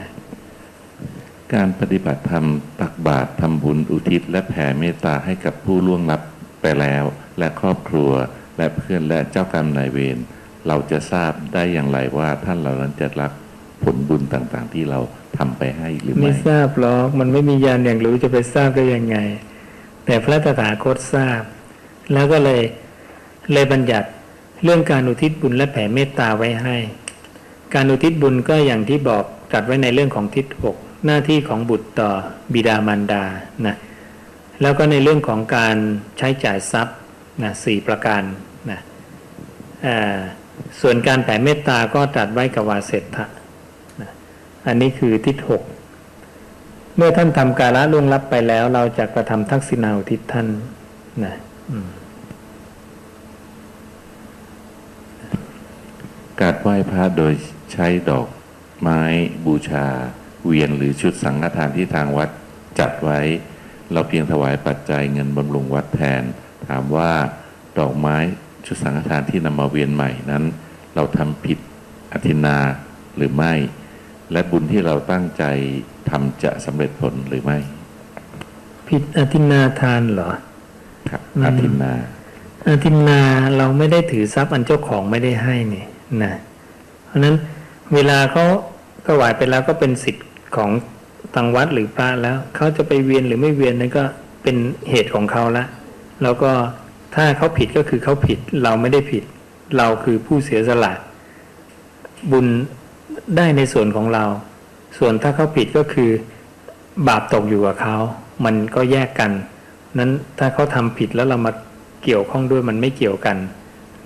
[1.53, 2.45] การปฏิบัติธรรม
[2.81, 6.21] ตักบาตรทำบุญอุทิศ และแผ่เมตตาให้กับผู้ล่วงลับ
[6.61, 7.03] ไปแล้ว
[7.39, 8.11] และครอบครัว
[8.57, 10.17] และเพื่อนและเจ้ากรรมนายเวร
[10.67, 13.31] เราจะทราบได้อย่างไรว่าท่านเหล่านั้นจะรับ
[13.83, 14.99] ผลบุญต่างๆ ที่เรา
[15.37, 19.17] ทำไปให้หรือไม่ไม่ทราบหรอกมันไม่มียานอย่างรู้จะไปทราบได้ยังไง
[20.05, 21.41] แต่พระตถาคตทราบ
[22.13, 22.61] แล้วก็เลย
[23.53, 24.07] เลยบัญญัติ
[24.63, 26.75] เรื่องการอุทิศบุญและแผ่เมตตาไว้ให้
[27.73, 29.23] การอุทิศบุญก็อย่างที่บอก
[29.53, 30.75] จัดไว้ในเรื่องของทิศหก
[31.05, 32.09] หน้าที่ของบุตรต่อ
[32.53, 33.23] บิดามารดา
[33.65, 33.75] นะ
[34.61, 35.77] แล้วก็ในเรื่องของการ
[36.17, 36.97] ใช้จ่ายทรัพย์
[37.43, 38.23] นะสี่ประการ
[38.71, 38.79] นะ
[40.81, 43.25] ส่วนการแผ่เมตตาก็ตรัสไว้กับวาเสถะ
[44.67, 45.61] อันนี้คือทิศหก
[46.95, 50.47] เมื่อท่านทำกาละล่วงลับไปแล้ว เราจะกระทำทักษิณาอุทิศท่าน
[51.23, 51.35] นะ
[56.41, 57.33] การไหว้พระโดย
[57.73, 58.27] ใช้ดอก
[58.81, 59.01] ไม้
[59.45, 59.85] บูชา
[60.45, 62.29] เวียนหรือชุดสังฆทานที่ทางวัด
[62.79, 63.19] จัดไว้
[63.91, 66.23] เราเพียงถวายปัจจัยเงินบำรุงวัดแทน
[66.67, 67.11] ถามว่า
[67.79, 68.17] ดอกไม้
[68.65, 70.43] ชุดสังฆทานที่นำมาเวียนใหม่นั้น
[70.95, 71.59] เราทำผิด
[72.13, 72.57] อธินา
[73.17, 73.53] หรือไม่
[74.31, 75.43] และบุญที่เราตั้งใจ
[76.09, 77.57] ทำจะสำเร็จผลหรือไม่
[78.87, 80.31] ผิดอธินาทานเหรอ
[81.09, 81.93] ครับอืมอธินา
[82.67, 83.21] อาทินนา
[83.57, 85.85] เราไม่ได้ถือทรัพย์อันเจ้าของไม่ได้ให้นี่
[86.23, 86.33] นะ
[87.05, 87.35] เพราะฉะนั้น
[87.93, 88.45] เวลาเขา
[89.07, 90.69] ถวายไปแล้วก็เป็นสิทธิ์ของ
[91.35, 94.03] ทางวัดหรือพระแล้วเขาจะไปเวียนหรือไม่เวียนนั่นก็
[94.43, 94.55] เป็น
[94.89, 95.65] เหตุของเขาละ
[96.23, 96.51] แล้วก็
[97.15, 99.23] ถ้าเขาผิดก็คือเขาผิด เราไม่ได้ผิด
[99.77, 100.93] เราคือผู้เสียสละ
[102.31, 102.47] บุญ
[103.35, 104.23] ได้ในส่วนของเรา
[104.97, 106.09] ส่วนถ้าเขาผิดก็คือ
[107.07, 107.97] บาปตกอยู่กับเขา
[108.45, 109.31] มันก็แยกกัน
[109.99, 111.51] นั้นถ้าเขาทำผิดแล้วเรามา
[112.03, 113.37] เกี่ยวข้องด้วยมันไม่เกี่ยวกัน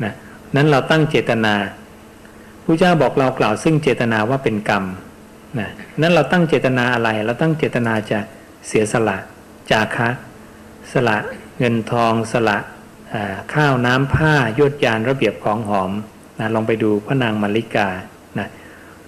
[0.03, 0.13] นะ
[0.55, 1.53] นั้นเราตั้งเจตนา
[2.63, 4.83] พระเจ้าบอกเรากล่าวซึ่งเจตนาว่าเป็นกรรม
[5.59, 5.69] นะ
[6.01, 8.19] นั้นเราตั้งเจตนาอะไร เราตั้งเจตนาจะ
[8.67, 9.17] เสียสละ
[9.71, 10.09] จาคะ
[10.91, 11.17] สละ
[11.59, 12.57] เงินทองสละ
[13.53, 15.91] ข้าวน้ำผ้ายวดยานระเบียบของหอม
[16.39, 17.87] นะลองไปดูพระนางมาริกา
[18.39, 18.47] นะ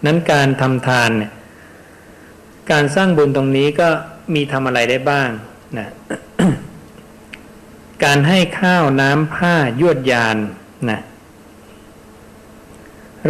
[0.05, 1.31] นั้นการทำทานเนี่ย
[2.71, 3.89] การสร้างบุญตรงนี้ก็
[4.33, 5.29] มีทำอะไรได้บ้าง
[5.77, 5.89] นะ
[8.03, 10.37] การให้ข้าวน้ำผ้ายวดยาน
[10.89, 10.99] นะ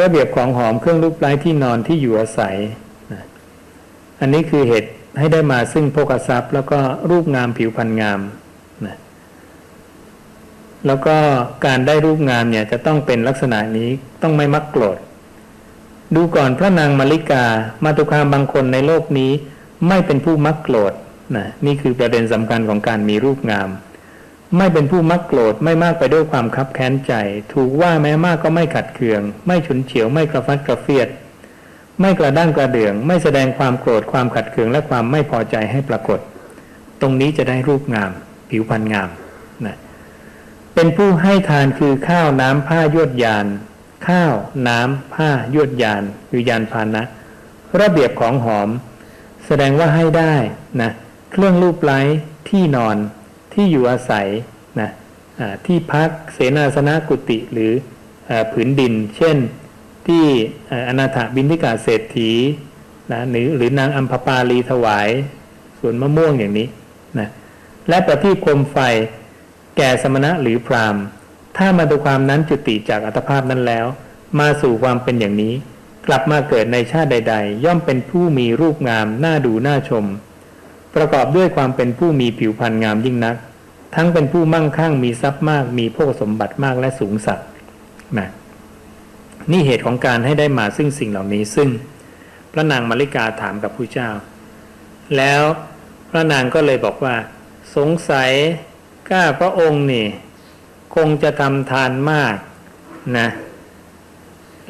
[0.01, 2.55] ระเบียบของหอมเครื่องรูปไร้ที่นอนที่อยู่อาศัย
[3.13, 3.23] นะ
[4.19, 8.19] อันนี้คือเหตุให้ได้มาซึ่งโภคทรัพย์ แล้วก็รูปงามผิวพรรณงาม
[8.85, 8.95] นะ
[10.85, 11.15] แล้วก็
[11.65, 13.89] การได้รูปงามเนี่ยจะต้องเป็นลักษณะนี้
[14.21, 14.97] ต้องไม่มักโกรธ
[16.15, 17.45] ดูก่อนพระนางมาริกา
[17.83, 19.31] มาตุคามบางคนในโลกนี้
[19.87, 20.93] ไม่เป็นผู้มักโกรธ
[21.35, 23.69] นะนี่คือประเด็นสำคัญของการมีรูปงาม
[24.57, 27.13] ไม่เป็นผู้มักโกรธไม่มากไปด้วยความคับแค้นใจ
[27.53, 31.07] ถูกว่าแม้มากก็ไม่ขัดเคือง ไม่ฉุนเฉียวไม่กระฟัดกระเฟียด
[32.01, 36.19] ไม่กระด้างกระเดือง ไม่แสดงความโกรธความขัดเคืองและความไม่พอใจให้ปรากฏ
[37.01, 38.11] ตรงนี้จะได้รูปงาม
[38.49, 39.09] ผิวพรรณงาม
[39.65, 39.77] นะ
[40.73, 43.45] เป็นผู้ให้ทานคือข้าวน้ำผ้ายวดยาน
[44.07, 44.33] ข้าว
[44.67, 47.03] น้ำ ผ้ายวดยานคือยานพานะ
[47.81, 48.69] ระเบียบของหอม
[49.45, 50.35] แสดงว่าให้ได้
[50.81, 50.91] นะ
[51.31, 51.99] เครื่องรูปไล้
[52.49, 52.97] ที่นอน
[53.53, 54.27] ที่อยู่อาศัย
[54.79, 54.89] นะ
[55.65, 57.71] ที่พักเสนาสนะกุฏิหรือ
[58.29, 59.37] อผืนดิน เช่น
[60.07, 60.23] ที่
[60.87, 62.31] อนาถบินทิกาเศรษฐี
[63.11, 65.09] นะหรือหรือนางอัมพปาลีถวาย
[65.79, 66.67] สวนมะม่วงอย่างนี้
[67.19, 67.29] นะ
[67.89, 68.77] และประทีปโคมไฟ
[69.77, 71.03] แก่สมณะหรือพราหมณ์
[71.57, 73.85] ถ้ามาดูความนั้นจุติจากอัตภาพนั้นแล้ว
[74.39, 75.53] มาสู่ความเป็นอย่างนี้
[76.07, 80.05] กลับมาเกิดในชาติใด ๆ ย่อมเป็นผู้มีรูปงามน่าดูน่าชม
[80.95, 83.35] ประกอบด้วยความเป็นผู้มีผิวพรรณงามยิ่งนัก
[83.95, 87.39] ทั้งเป็นผู้มั่งคั่งมีทรัพย์มาก มีโภคสมบัติมากและสูงสัก
[88.17, 88.29] นะ
[89.51, 91.69] นี่เหตุของการให้ได้มาซึ่งสิ่งเหล่านี้ซึ่ง
[92.51, 94.09] พระนางมาริกาถามกับผู้เจ้า
[95.17, 95.41] แล้ว
[96.09, 97.15] พระนางก็เลยบอกว่า
[97.75, 98.31] สงสัย
[99.09, 100.07] ก้าพระองค์นี่
[100.95, 102.35] คงจะทำทานมาก
[103.17, 103.29] นะ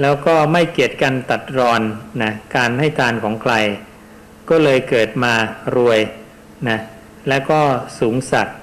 [0.01, 1.81] แล้วก็ไม่เกียจกันตัดรอน
[2.23, 3.53] นะการให้ทานของใคร
[4.49, 5.33] ก็เลยเกิดมา
[5.75, 5.99] รวย
[6.69, 6.79] นะ
[7.27, 7.59] และก็
[7.99, 8.57] สูงสักดิ์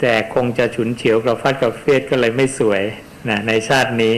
[0.00, 2.82] แต่คงจะฉุนเฉียวกับฟัดกับเฟียดก็เลยไม่สวย
[3.28, 4.14] นะในชาตินี้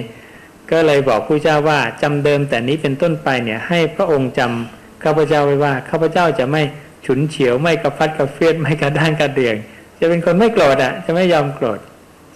[0.70, 6.62] ก็เลยบอกผู้เจ้าว่าจำเดิมแต่นี้เป็นต้นไปเนี่ยให้พระองค์จำข้าพเจ้าไว้ว่าข้าพเจ้าจะไม่
[7.06, 9.56] ฉุนเฉียวไม่กระฟัดกระเฟียดไม่กระด้างกระเดือง
[9.98, 11.78] จะเป็นคนไม่โกรธอะจะไม่ยอมโกรธ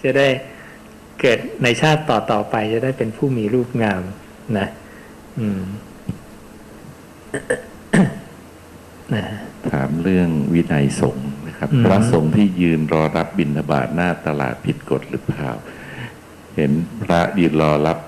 [0.02, 0.28] จะได้
[1.20, 4.02] เกิดในชาติต่อต่อไป จะได้เป็นผู้มีรูปงาม
[4.58, 4.68] นะ
[5.40, 5.62] อืม
[9.14, 9.24] นะ
[9.72, 15.50] ถามเรื่องวินัยสงฆ์นะครับอืมพระสงฆ์ที่ยืนรอรับบิณฑบาตหน้าตลาดผิดกฎหรือเปล่า
[16.56, 16.70] เห็น
[17.02, 17.98] พระยืนรอรับ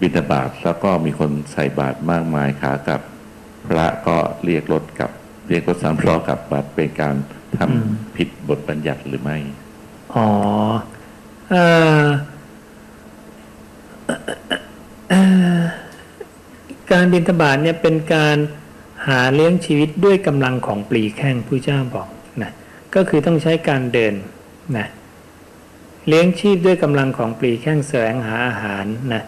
[0.00, 3.00] บิณฑบาตแล้วก็มีคนใส่บาตรมากมายขากลับ
[3.66, 5.10] พระก็เรียกรถกลับ
[5.48, 7.14] เรียกรถสามล้อกลับบัตรเป็นการ
[7.58, 9.38] ทำผิดบทบัญญัติหรือไม่
[10.14, 10.95] อ๋อเอ่อเอ่อ
[16.90, 18.36] การบินทบาทเนี่ยเป็นการ
[19.08, 22.08] หาเลี้ยงชีวิตด้วยกำลังของปลีแข้งผู้เจ้าบอก
[22.42, 22.52] นะ
[22.94, 24.14] ก็คือต้องใช้การเดิน
[24.76, 24.86] นะ
[26.08, 29.22] เลี้ยงชีพด้วยกำลังของปลีแข้งแสวงหาอาหารนะ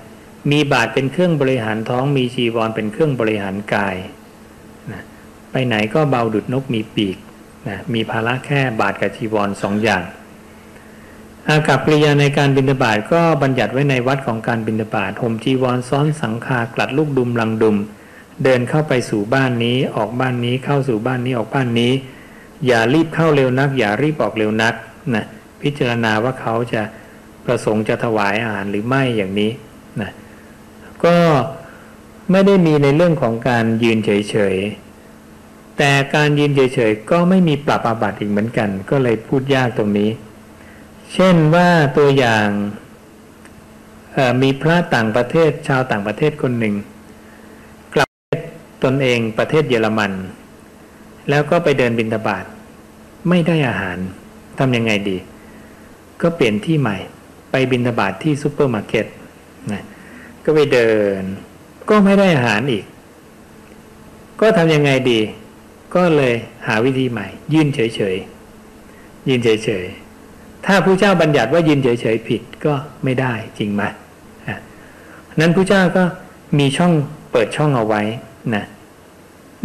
[0.50, 3.96] มีบาทเป็นเครื่องบริหารท้องมีจีวรเป็นเครื่องบริหารกาย
[4.92, 5.02] นะ
[5.50, 7.16] ไปไหนก็เบาดุดนกมีปีก
[7.68, 10.02] นะมีภาระแค่บาทกับจีวรสองอย่าง
[11.50, 17.76] อากับปริยาในการบิณฑบาตก็บัญญัติไว้ในวัดของการบิณฑบาตห่มจีวรซ้อนสังฆากลัดลูกดุมลังดุม
[18.44, 21.92] เดินเข้าไปสู่บ้านนี้ออกบ้านนี้เข้าสู่บ้านนี้ออกบ้านนี้
[22.66, 24.74] อย่ารีบเข้าเร็วนัก อย่ารีบออกเร็วนัก
[25.14, 25.24] นะ
[25.62, 26.82] พิจารณาว่าเขาจะ
[27.44, 29.50] ประสงค์จะถวายอาหารหรือไม่อย่างนี้
[30.00, 30.10] นะ
[31.04, 31.16] ก็
[32.30, 40.10] ไม่ได้มีในเรื่องของการยืนเฉยๆแต่การยืนเฉยๆก็ไม่มีปรับอาบัติอีกเหมือนกัน ก็เลยพูดยากตรงนี้
[41.14, 42.48] เช่นว่าตัวอย่าง
[44.42, 46.74] มีพระต่างประเทศชาวต่างประเทศคนหนึ่ง
[47.94, 48.08] กลับ
[48.84, 50.12] ตนเองประเทศเยอรมัน
[51.30, 52.44] แล้วก็ไปเดินบิณฑบาต
[53.28, 53.98] ไม่ได้อาหาร
[54.58, 55.16] ทำยังไงดี
[56.22, 56.96] ก็เปลี่ยนที่ใหม่
[57.50, 59.06] ไปบิณฑบาตที่ซูเปอร์มาร์เก็ต
[59.72, 59.82] นะ
[60.44, 60.90] ก็ไปเดิ
[61.20, 61.22] น
[61.90, 62.84] ก็ไม่ได้อาหารอีก
[64.40, 65.20] ก็ทำยังไงดี
[65.94, 66.34] ก็เลย
[66.66, 67.80] หาวิธีใหม่ ยืนเฉ
[68.14, 70.07] ยๆ ยืนเฉยๆ
[70.66, 73.82] ถ้าพุทธเจ้าบัญญัติว่ายืนเฉยๆผิดก็ไม่ได้จริงไหม
[75.40, 76.04] นั้นผู้เจ้าก็
[76.58, 76.92] มีช่อง
[77.32, 78.02] เปิดช่องเอาไว้
[78.54, 78.64] นะ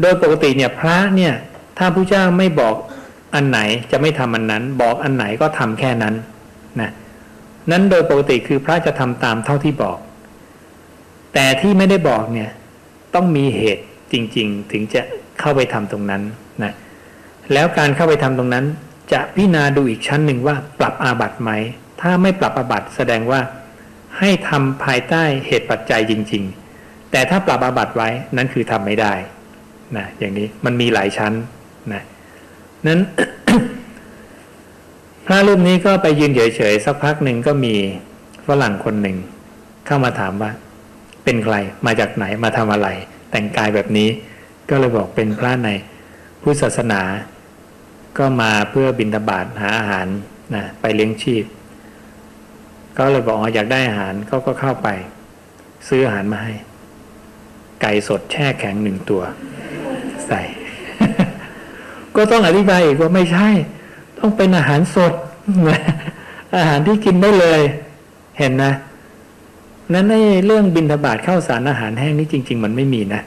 [0.01, 1.33] โดยปกติเนี่ยพระเนี่ย
[1.77, 2.75] ถ้าผู้เจ้าไม่บอก
[3.35, 3.59] อันไหน
[3.91, 6.15] จะไม่ทำอันนั้น บอกอันไหนก็ทำแค่นั้น
[6.81, 6.91] นะ
[7.71, 9.97] นั้นโดยปกติคือพระจะทำตามเท่าที่บอก
[11.33, 12.49] แต่ที่ไม่ได้บอกเนี่ย
[13.15, 13.83] ต้องมีเหตุ
[14.13, 15.01] จริง ๆ ถึงจะ
[15.39, 16.21] เข้าไปทำตรงนั้น
[16.63, 16.73] นะ
[17.53, 18.65] แล้วการเข้าไปทำตรงนั้น
[19.12, 21.51] จะพิจารณาดูอีกชั้นหนึ่งว่าปรับอาบัติไหม
[22.01, 23.41] ถ้าไม่ปรับอาบัติแสดงว่า
[24.20, 26.43] ให้ทำภายใต้เหตุปัจจัยจริง
[26.78, 29.14] ๆ แต่ถ้าปรับอาบัติไว้นั่นคือทำไม่ได้
[29.97, 31.34] นะอย่างนี้มันมีหลายชั้น
[31.93, 32.04] นะ
[32.88, 32.99] นั้น
[35.26, 37.76] พระรูปนี้ก็ไปยืนเฉยๆสักพักหนึ่งก็มี
[38.47, 39.18] ฝรั่งคนหนึ่ง
[39.86, 40.51] เข้ามาถามว่า
[41.24, 42.88] เป็นใครมาจากไหนมาทำอะไร
[43.32, 44.10] แต่งกายแบบนี้
[44.70, 45.70] ก็เลยบอกเป็นพระใน
[46.41, 47.01] พุทธศาสนา
[48.18, 50.07] ก็มาเพื่อบิณฑบาตหาอาหาร
[50.55, 51.43] นะไปเลี้ยงชีพ
[52.97, 54.88] ก็เลยบอกอยากได้อาหารเขาก็เข้าไป
[55.88, 56.53] ซื้ออาหารมาให้
[57.82, 59.22] ไก่สดแช่แข็งหนึ่งตัว
[60.28, 60.41] ใส่
[62.16, 63.49] ก็ต้องอธิบายอีกว่าไม่ใช่
[64.20, 65.14] ต้องเป็นอาหารสด
[66.57, 67.61] อาหารที่กินได้เลย
[68.39, 68.74] เห็นนะ
[69.93, 73.22] นั้นไอ้เรื่องบินทบาทเข้าสารอาหารแห้งนี่จริง ๆ มันไม่มีนะ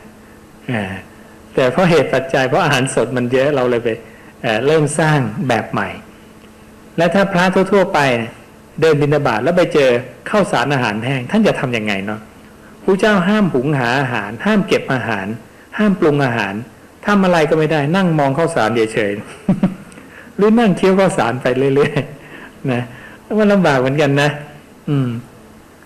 [1.55, 3.89] แต่เพราะเหตุปัจจัยเพราะอาหารสดมันเยอะเราเลยไป
[4.67, 5.19] เริ่มสร้าง
[5.49, 5.89] แบบใหม่
[6.97, 7.99] และถ้าพระทั่วๆไป
[8.81, 9.91] เดินบินาบาตแล้วไปเจอ
[10.31, 12.21] ข้าวสารอาหารแห้งท่านจะทํำยังไงเนาะ
[12.83, 15.27] ผู้เจ้าห้ามหุงหาอาหาร ห้ามเก็บอาหาร
[15.79, 16.55] ห้ามปรุงอาหาร
[17.07, 22.83] ทำอะไรก็ไม่ได้ นั่งมองข้าวสารเฉยๆหรือนั่งเคี้ยวข้าวสารไปเรื่อยๆนะ
[23.39, 24.31] มันลำบากเหมือนกันนะ
[24.89, 25.09] อืม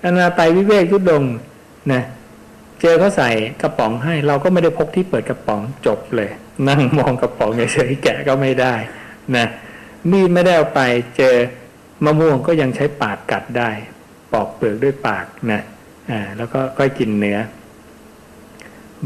[0.03, 1.23] อนาไปวิเวกทุดง
[1.93, 2.03] นะ
[2.81, 3.31] เจอเขาใส่
[3.63, 6.31] กระป๋องให้ เราก็ไม่ได้พกที่เปิดกระป๋องจบเลย
[6.69, 8.75] นั่งมองกระป๋องเฉยๆแกะก็ไม่ได้
[9.37, 9.47] นะ
[10.11, 10.81] มีดไม่ได้เอาไป
[11.17, 11.35] เจอ
[12.05, 13.71] มะม่วงก็ยังใช้ปากกัดได้
[14.33, 15.61] ปอกเปลือกด้วยปากนะ
[16.11, 17.39] อ่าแล้วก็ค่อยกินเนื้อ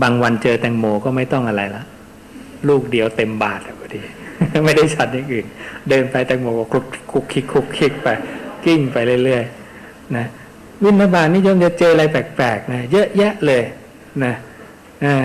[0.02, 1.82] บางวันเจอแตงโมก็ไม่ต้องอะไรละ
[2.68, 4.00] ลูกเดียวเต็มบาทพอดี
[4.64, 5.46] ไม่ได้ชัดอย่างอื่น
[5.88, 8.08] เดินไปแตงโมก็คลุกคุกคิกคุกคิกไป
[8.64, 10.26] กิ้งไปเรื่อยๆนะ
[10.82, 13.62] วินบาลนี่ยมจะเจออะไรแปลกๆนะเยอะแยะเลย
[14.24, 14.34] นะ
[15.04, 15.16] อ่า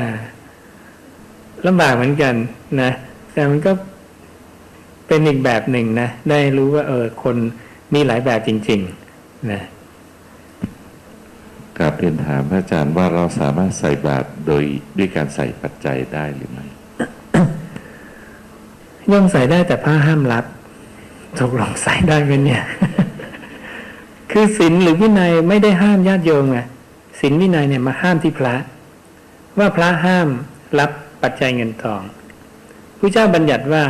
[1.65, 2.33] ลำบากเหมือนกัน
[2.81, 2.91] นะ
[3.33, 3.71] แต่มันก็
[5.07, 7.35] เป็นอีกแบบหนึ่งนะ ได้รู้ว่า เออ คน
[7.93, 8.81] มีหลายแบบจริง
[9.15, 9.61] ๆ นะ
[11.77, 14.63] กราบเรียนถามพระอาจารย์ว่าเราสามารถใส่บาตรโดย
[14.97, 16.65] ด้วยการใส่ปัจจัยได้หรือไม่
[19.11, 20.45] ย่อมใส่ได้แต่ผ้าห้ามรับ
[21.39, 22.63] ตกลงใส่ได้ไหมเนี่ย
[24.31, 26.59] คือศีลหรือวินัยไม่ได้ห้ามญาติโยมไง
[27.19, 28.55] ศีลวินัยเนี่ยมาห้ามที่พระ
[29.59, 30.27] ว่าพระห้าม
[30.79, 30.91] รับ
[31.23, 32.01] ปัจจัยเงินทอง
[32.99, 33.83] พระเจ้าบัญญัติว่า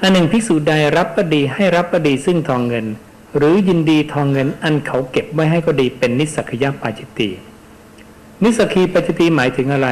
[0.00, 2.86] อันหนึ่งภิกษุใดรับก็ดีให้รับก็ดีซึ่งทองเงิน
[3.36, 7.28] หรือยินดีทองเงินอันเขาเก็บไว้ให้ก็ดีเป็นนิสักยปาจิตติ
[8.42, 9.88] นิสกีปาจิตติหมายถึงอะไร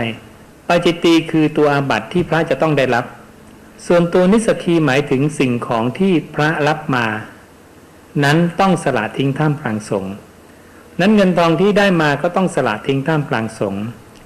[0.68, 3.04] ปาจิตติคือตัวอาบัติที่พระจะต้องได้รับ
[3.86, 7.06] ส่วนตัวนิสกีหมายถึงสิ่งของที่พระรับมา
[8.24, 10.12] นั้นต้องสละทิ้งท่ามกลางสงฆ์
[11.00, 13.82] นั้นเงินทองที่ได้มาก็ต้องสละทิ้งท่ามกลางสงฆ์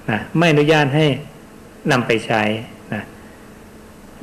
[0.09, 1.05] นะไม่อนุญาตให้
[1.91, 2.43] นำไปใช้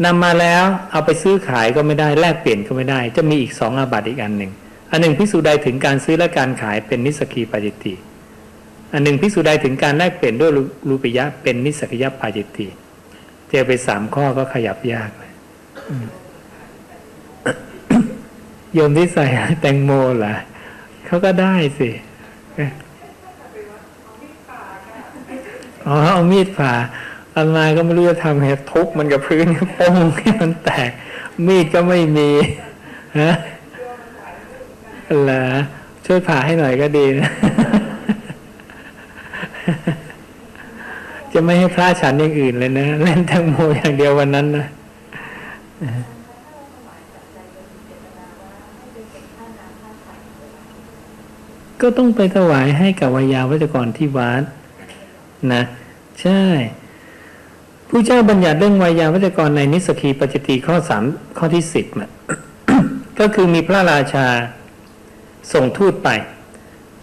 [0.05, 4.53] นำมาแล้วเอาไปซื้อขายก็ไม่ได้แลกเปลี่ยนก็ไม่ได้ จะมีอีกสองอาบัติอีกอันหนึ่ง
[4.91, 7.95] อันหนึ่งพิสูจใดถึงการซื้อและการขายเป็นนิสกีปาจิตติ
[8.93, 10.51] อันหนึ่งพิสูจใดถึงการแลกเปลี่ยนด้วย
[10.89, 12.67] รูปิยะเป็นนิสกิยปาจิตติ
[13.51, 15.33] เจอไปสามข้อก็ขยับยากเลย
[18.75, 19.27] โยมที่ใส่
[19.61, 19.91] แตงโม
[20.25, 20.35] ล่ะ
[21.07, 21.89] เขาก็ได้สิ
[25.87, 26.73] อ๋อเอามีดผ่า
[27.35, 30.91] อามาก็ไม่รู้จะทำไงทุบมันกับพื้นโป้งให้มันแตก
[31.47, 32.31] มีดก็ไม่มี
[33.21, 33.33] ฮะ
[35.23, 35.45] เหรอ
[36.07, 37.31] ช่วยผ่าให้หน่อยก็ดีนะ
[41.33, 44.67] จะไม่ให้พระฉันอย่างอื่นเลยนะเล่นแตงโมอย่างเดียววันนั้นนะ
[51.81, 54.43] ก็ต้องไปถวายให้กับวายาวัจกรที่วัด
[55.53, 55.63] นะ
[56.23, 56.43] ใช่
[57.95, 61.05] ผู้เจ้าบัญญัติเรื่องวายาวัจกรในนิสกีปัจจตีข้อสาม
[61.39, 62.11] ข้อที่สิบน่ะ
[63.19, 64.27] ก็คือมีพระราชา
[65.53, 66.09] ส่งทูตไป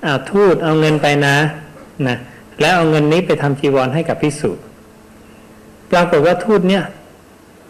[0.03, 1.35] เอาทูตเอาเงินไปนะ
[2.07, 2.17] นะ
[2.61, 4.51] แล้วเอาเงินนี้ไปทำจีวรให้กับภิกษุ
[5.91, 6.83] ปรากฏว่าทูตเนี่ย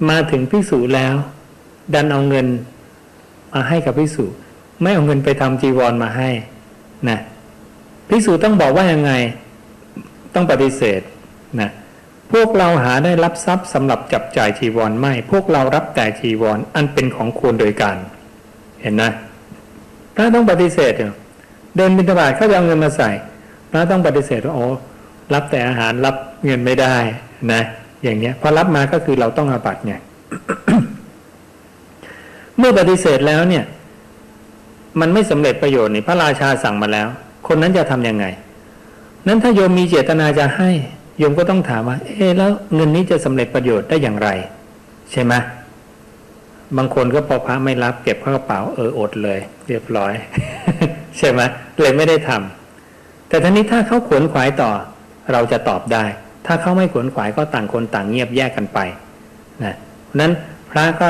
[0.09, 1.15] มาถึงภิกษุแล้ว
[1.93, 2.47] ดันเอาเงิน
[3.53, 4.25] มาให้กับภิกษุ
[4.81, 6.29] ไม่เอาเงินไปทำจีวรมาให้
[7.09, 7.19] นะ
[8.09, 9.11] ภิกษุต้องบอกว่ายังไง
[10.33, 11.01] ต้องปฏิเสธ
[11.61, 11.69] นะ
[12.31, 17.97] พวกเราหาได้รับทรัพย์สำหรับจับจ่ายจีวรไม่ พวกเรารับแต่จีวรออันเป็นของควรโดยการ
[18.81, 19.11] เห็นนะ
[20.15, 21.13] พระต้องปฏิเสธเหรอ
[21.77, 23.09] เดินบิณฑบาตเขาจะเอาเงินมาใส่
[23.71, 24.67] พระต้องปฏิเสธว่าโอ้
[25.33, 26.15] รับแต่อาหารรับ
[26.45, 26.95] เงินไม่ได้
[27.51, 27.61] นะ
[28.03, 29.93] อย่างเนี้ยพอรับมาก็คือเราต้องอาบัตไง
[32.57, 33.63] เมื่อปฏิเสธแล้วเนี่ย
[34.99, 37.07] มันไม่สำเร็จประโยชน์นี่พระราชาสั่งมาแล้ว
[37.47, 38.25] คนนั้นจะทำยังไง
[39.27, 40.71] นั้นถ้าโยมมีเจตนาจะให้
[41.19, 44.29] โยมก็ต้องถามว่า เอ๊ะแล้วเงินนี้จะสำเร็จประโยชน์ได้อย่างไร
[45.11, 45.33] ใช่ไหม
[46.77, 50.13] บางคนก็พอพระไม่รับเก็บเข้ากระเป๋าเอออดเลย เรียบร้อย
[51.17, 51.41] ใช่ไหม
[51.81, 54.71] เลยไม่ได้ทำแต่ทีนี้ถ้าเขาขวนขวายต่อ
[55.31, 56.03] เราจะตอบได้
[56.45, 58.79] ถ้าเขาไม่ขวนขวายก็ต่างคนต่างเงียบแยกกันไป
[59.63, 59.75] นะ
[60.19, 60.31] นั้น
[60.71, 61.09] พระก็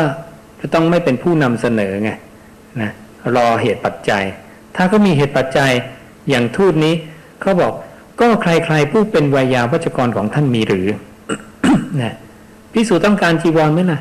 [0.60, 2.12] จะต้องไม่เป็นผู้นำเสนอไง
[2.82, 2.92] นะ
[3.36, 4.24] รอเหตุปัจจัย
[4.76, 5.72] ถ้าก็มีเหตุปัจจัย
[6.30, 6.94] อย่างทูตนี้
[7.42, 7.74] เขาบอก
[8.20, 10.88] ก็ใครๆผู้เป็นวายาวัจกรของท่านมีหรือ
[12.02, 12.16] นะ
[12.74, 14.00] พิสูจต้องการจีวรไหมล่ะ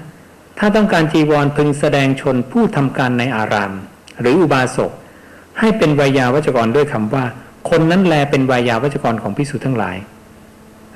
[0.58, 3.72] ถ้าต้องการจีวรพึงแสดงชนผู้ทำการในอาราม
[4.20, 4.92] หรืออุบาสก
[5.58, 7.24] ให้เป็นวายาวัจกรด้วยคำว่า
[7.70, 9.96] คนนั้นแลเป็นวายาวัจกรของพิสูจทั้งหลาย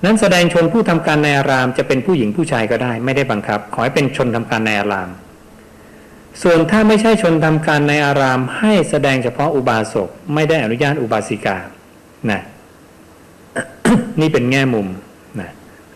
[0.05, 5.09] นั้นแสดงชนผู้ทำการในอารามจะเป็นผู้หญิงผู้ชายก็ได้ ไม่ได้บังคับ ขอให้เป็นชนทำการในอาราม
[6.43, 11.57] ส่วนถ้าไม่ใช่ชนทำการในอาราม ให้แสดงเฉพาะอุบาสกไม่ได้อนุญาตอุบาสิกา
[12.31, 12.43] นะ
[14.21, 14.87] นี่เป็นแง่มุม
[15.41, 15.51] นะ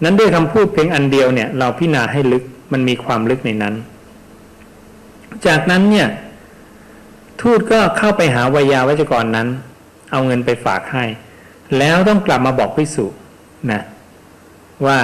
[0.05, 2.43] นั้นด้วยคำพูดเพียงอันเดียวเนี่ย เราพิจารณาให้ลึก
[2.73, 3.75] มันมีความลึกในนั้น
[5.47, 6.09] จากนั้นเนี่ย
[7.41, 9.49] ทูตก็เข้าไปหาวยาวัจกรนั้น
[10.13, 11.05] เอาเงินไปฝากให้
[11.79, 13.07] แล้วต้องกลับมาบอกพิสุ
[13.73, 13.83] นะ
[14.87, 14.99] ว่า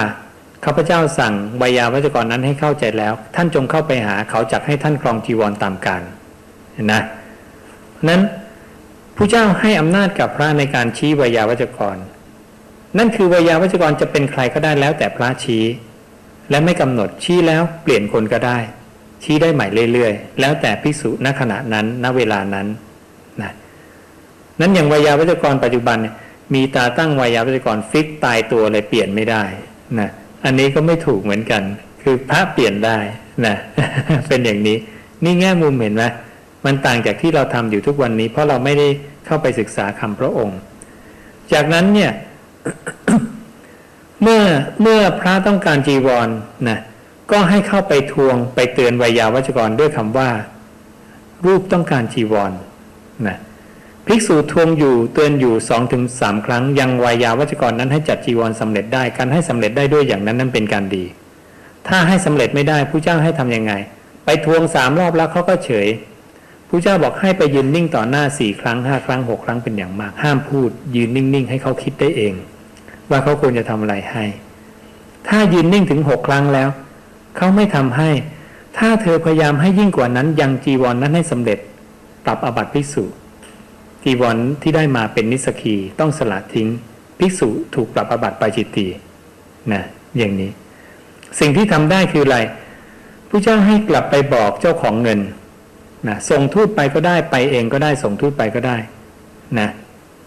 [0.65, 6.01] ข้าพเจ้าสั่งวยาวัจกรนั้นให้เข้าใจแล้ว ท่านจงเข้าไปหาเขาจักให้ท่านครองจีวรตามการ
[6.73, 7.01] เห็นนะ
[8.09, 8.21] นั้น
[9.15, 11.95] ผู้เจ้าให้อำนาจกับพระในการชี้วยาวัจกร
[12.97, 15.63] นั่นคือวยาวัจกรจะเป็นใครก็ได้แล้วแต่พระชี้
[16.49, 18.57] และไม่กำหนดชี้แล้วเปลี่ยนคนก็ได้
[19.23, 22.67] ชี้ได้ใหม่เรื่อยๆ แล้วแต่พิสุณขณะนั้นณเวลานั้น
[23.41, 23.51] นะ
[24.59, 25.97] นั้นอย่างวยาวัจกรปัจจุบัน
[26.53, 29.43] มีตาตั้งวยาวัจกรฟิกตายตัวเลยเปลี่ยนไม่ได้
[29.99, 30.09] นะ
[30.45, 31.61] อันนี้ก็ไม่ถูกเหมือนกัน
[32.03, 32.97] คือพระเปลี่ยนได้
[33.45, 33.55] นะ
[34.27, 34.77] เป็นอย่างนี้
[35.23, 36.03] นี่แง่มุมเห็นไหม
[36.65, 38.87] มันต่างจากที่เราทำอยู่ทุกวันนี้ เพราะเราไม่ได้
[39.25, 40.59] เข้าไปศึกษาคำพระองค์
[41.53, 42.11] จากนั้นเนี่ย
[44.21, 44.43] เมื่อ
[44.81, 46.29] เมื่อพระต้องการจีวร
[46.69, 46.79] นะ
[47.31, 50.29] ก็ให้เข้าไปทวงไปเตือนวิยาวัจกรด้วยคำว่า
[51.45, 52.51] รูปต้องการจีวร
[53.27, 53.37] นะ
[54.05, 61.03] ภิกษุทวงอยู่เตือนอยู่สองถึงสามครั้ง ยังวายาวัจกรนั้นให้จัดจีวรสำเร็จได้การให้สำเร็จได้ด้วยอย่างนั้นนั้นเป็นการดี
[61.87, 63.73] ถ้าให้สำเร็จไม่ได้ผู้เจ้าให้ทํำยังไง
[64.25, 65.87] ไปทวงสามรอบแล้วเขาก็เฉย
[66.69, 72.33] ผู้เจ้าบอกให้ไปยืนนิ่งต่อหน้าสี่ครั้งห้าครั้งหกครั้งเป็นอย่างมาก ห้ามพูดยืนนิ่งๆให้เขาคิดได้เอง
[73.09, 74.25] ว่าเขาควรจะทำอะไรให้
[75.27, 76.69] ถ้ายืนนิ่งถึงหกครั้งแล้ว
[77.37, 78.09] เขาไม่ทำให้
[78.77, 81.59] ถ้าเธอพยายามให้ยิ่งกว่านั้น ยังจีวรนนั้นให้สำเร็จ
[82.25, 83.03] ปรับอบัติภิกษุ
[84.03, 86.67] จีวรที่ได้มาเป็นนิสกีต้องสละทิ้ง
[87.19, 88.87] ภิกษุถูกปรับอบัติไปจิตตี
[89.73, 89.83] นะ
[90.17, 90.51] อย่างนี้
[91.39, 92.37] สิ่งที่ทำได้คืออะไร
[93.29, 95.19] ผู้เจ้าให้กลับไปบอกเจ้าของเงิน
[96.07, 98.77] นะส่งทูตไปก็ได้ไปเองก็ได้ส่งทูตไปก็ได้
[99.59, 99.69] นะ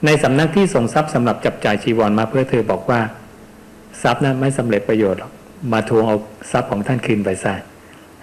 [0.05, 3.01] ในสำนักที่ส่งทรัพย์สำหรับจับจ่ายชีวรมาเพื่อเธอบอกว่า
[4.03, 5.33] ทรัพย์นั้นไม่สำเร็จประโยชน์หรอก
[5.73, 6.17] มาทวงเอา
[6.53, 7.55] ทรัพย์ของท่านคืนไปซะ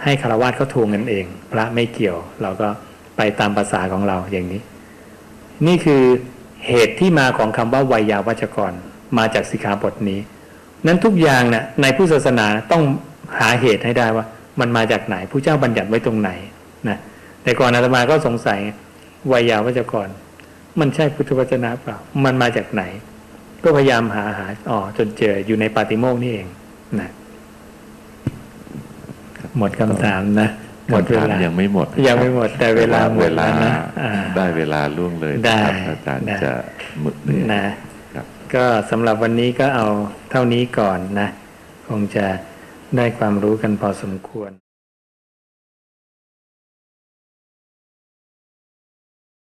[0.04, 2.68] ให้คารวะเขาทวงเงินเอง พระไม่เกี่ยว เราก็
[3.18, 4.62] ไปตามภาษาของเราอย่างนี้
[5.68, 6.04] นี่คือ
[6.68, 8.72] เหตุที่มาของคำว่าวัยาวัจกร
[9.18, 10.20] มาจากสิกขาบทนี้
[10.88, 12.84] นั้นทุกอย่างนะ่ะในผู้ศาสนาต้อง
[13.40, 14.26] หาเหตุให้ได้ว่า
[14.60, 16.32] มันมาจากไหนผู้เจ้าบัญญัติไว้ตรงไหน
[16.90, 16.98] นะ
[17.44, 18.60] แต่ก่อนอาตมาก็สงสัย
[19.32, 20.08] วัยาวัจกร
[20.80, 22.84] มันใช่พุทธวจนะเปล่า มันมาจากไหน
[23.64, 26.48] ก็พยายามหาหาอ๋อจนเจออยู่ในปาติโมกนี่เอง
[27.00, 27.10] นะ
[29.58, 30.50] หมดคำถามนะ
[30.90, 33.72] หมดเวคำถามลายังไม่หมด ยังไม่หมดแต่เวลาหมเวดลาแล้วนะ
[34.04, 36.52] อ่าได้เวลาล่วงเลยได้นะครับอาจารย์ได้จะ
[37.02, 37.64] หมึกเหนื่อยนะ
[38.14, 38.26] ครับ
[38.56, 39.88] ก็สำหรับวันนี้ก็เอา
[40.32, 41.30] เท่านี้ก่อนนะ
[41.88, 42.26] คงจะ
[42.98, 44.52] ได้ความรู้กันพอสมควร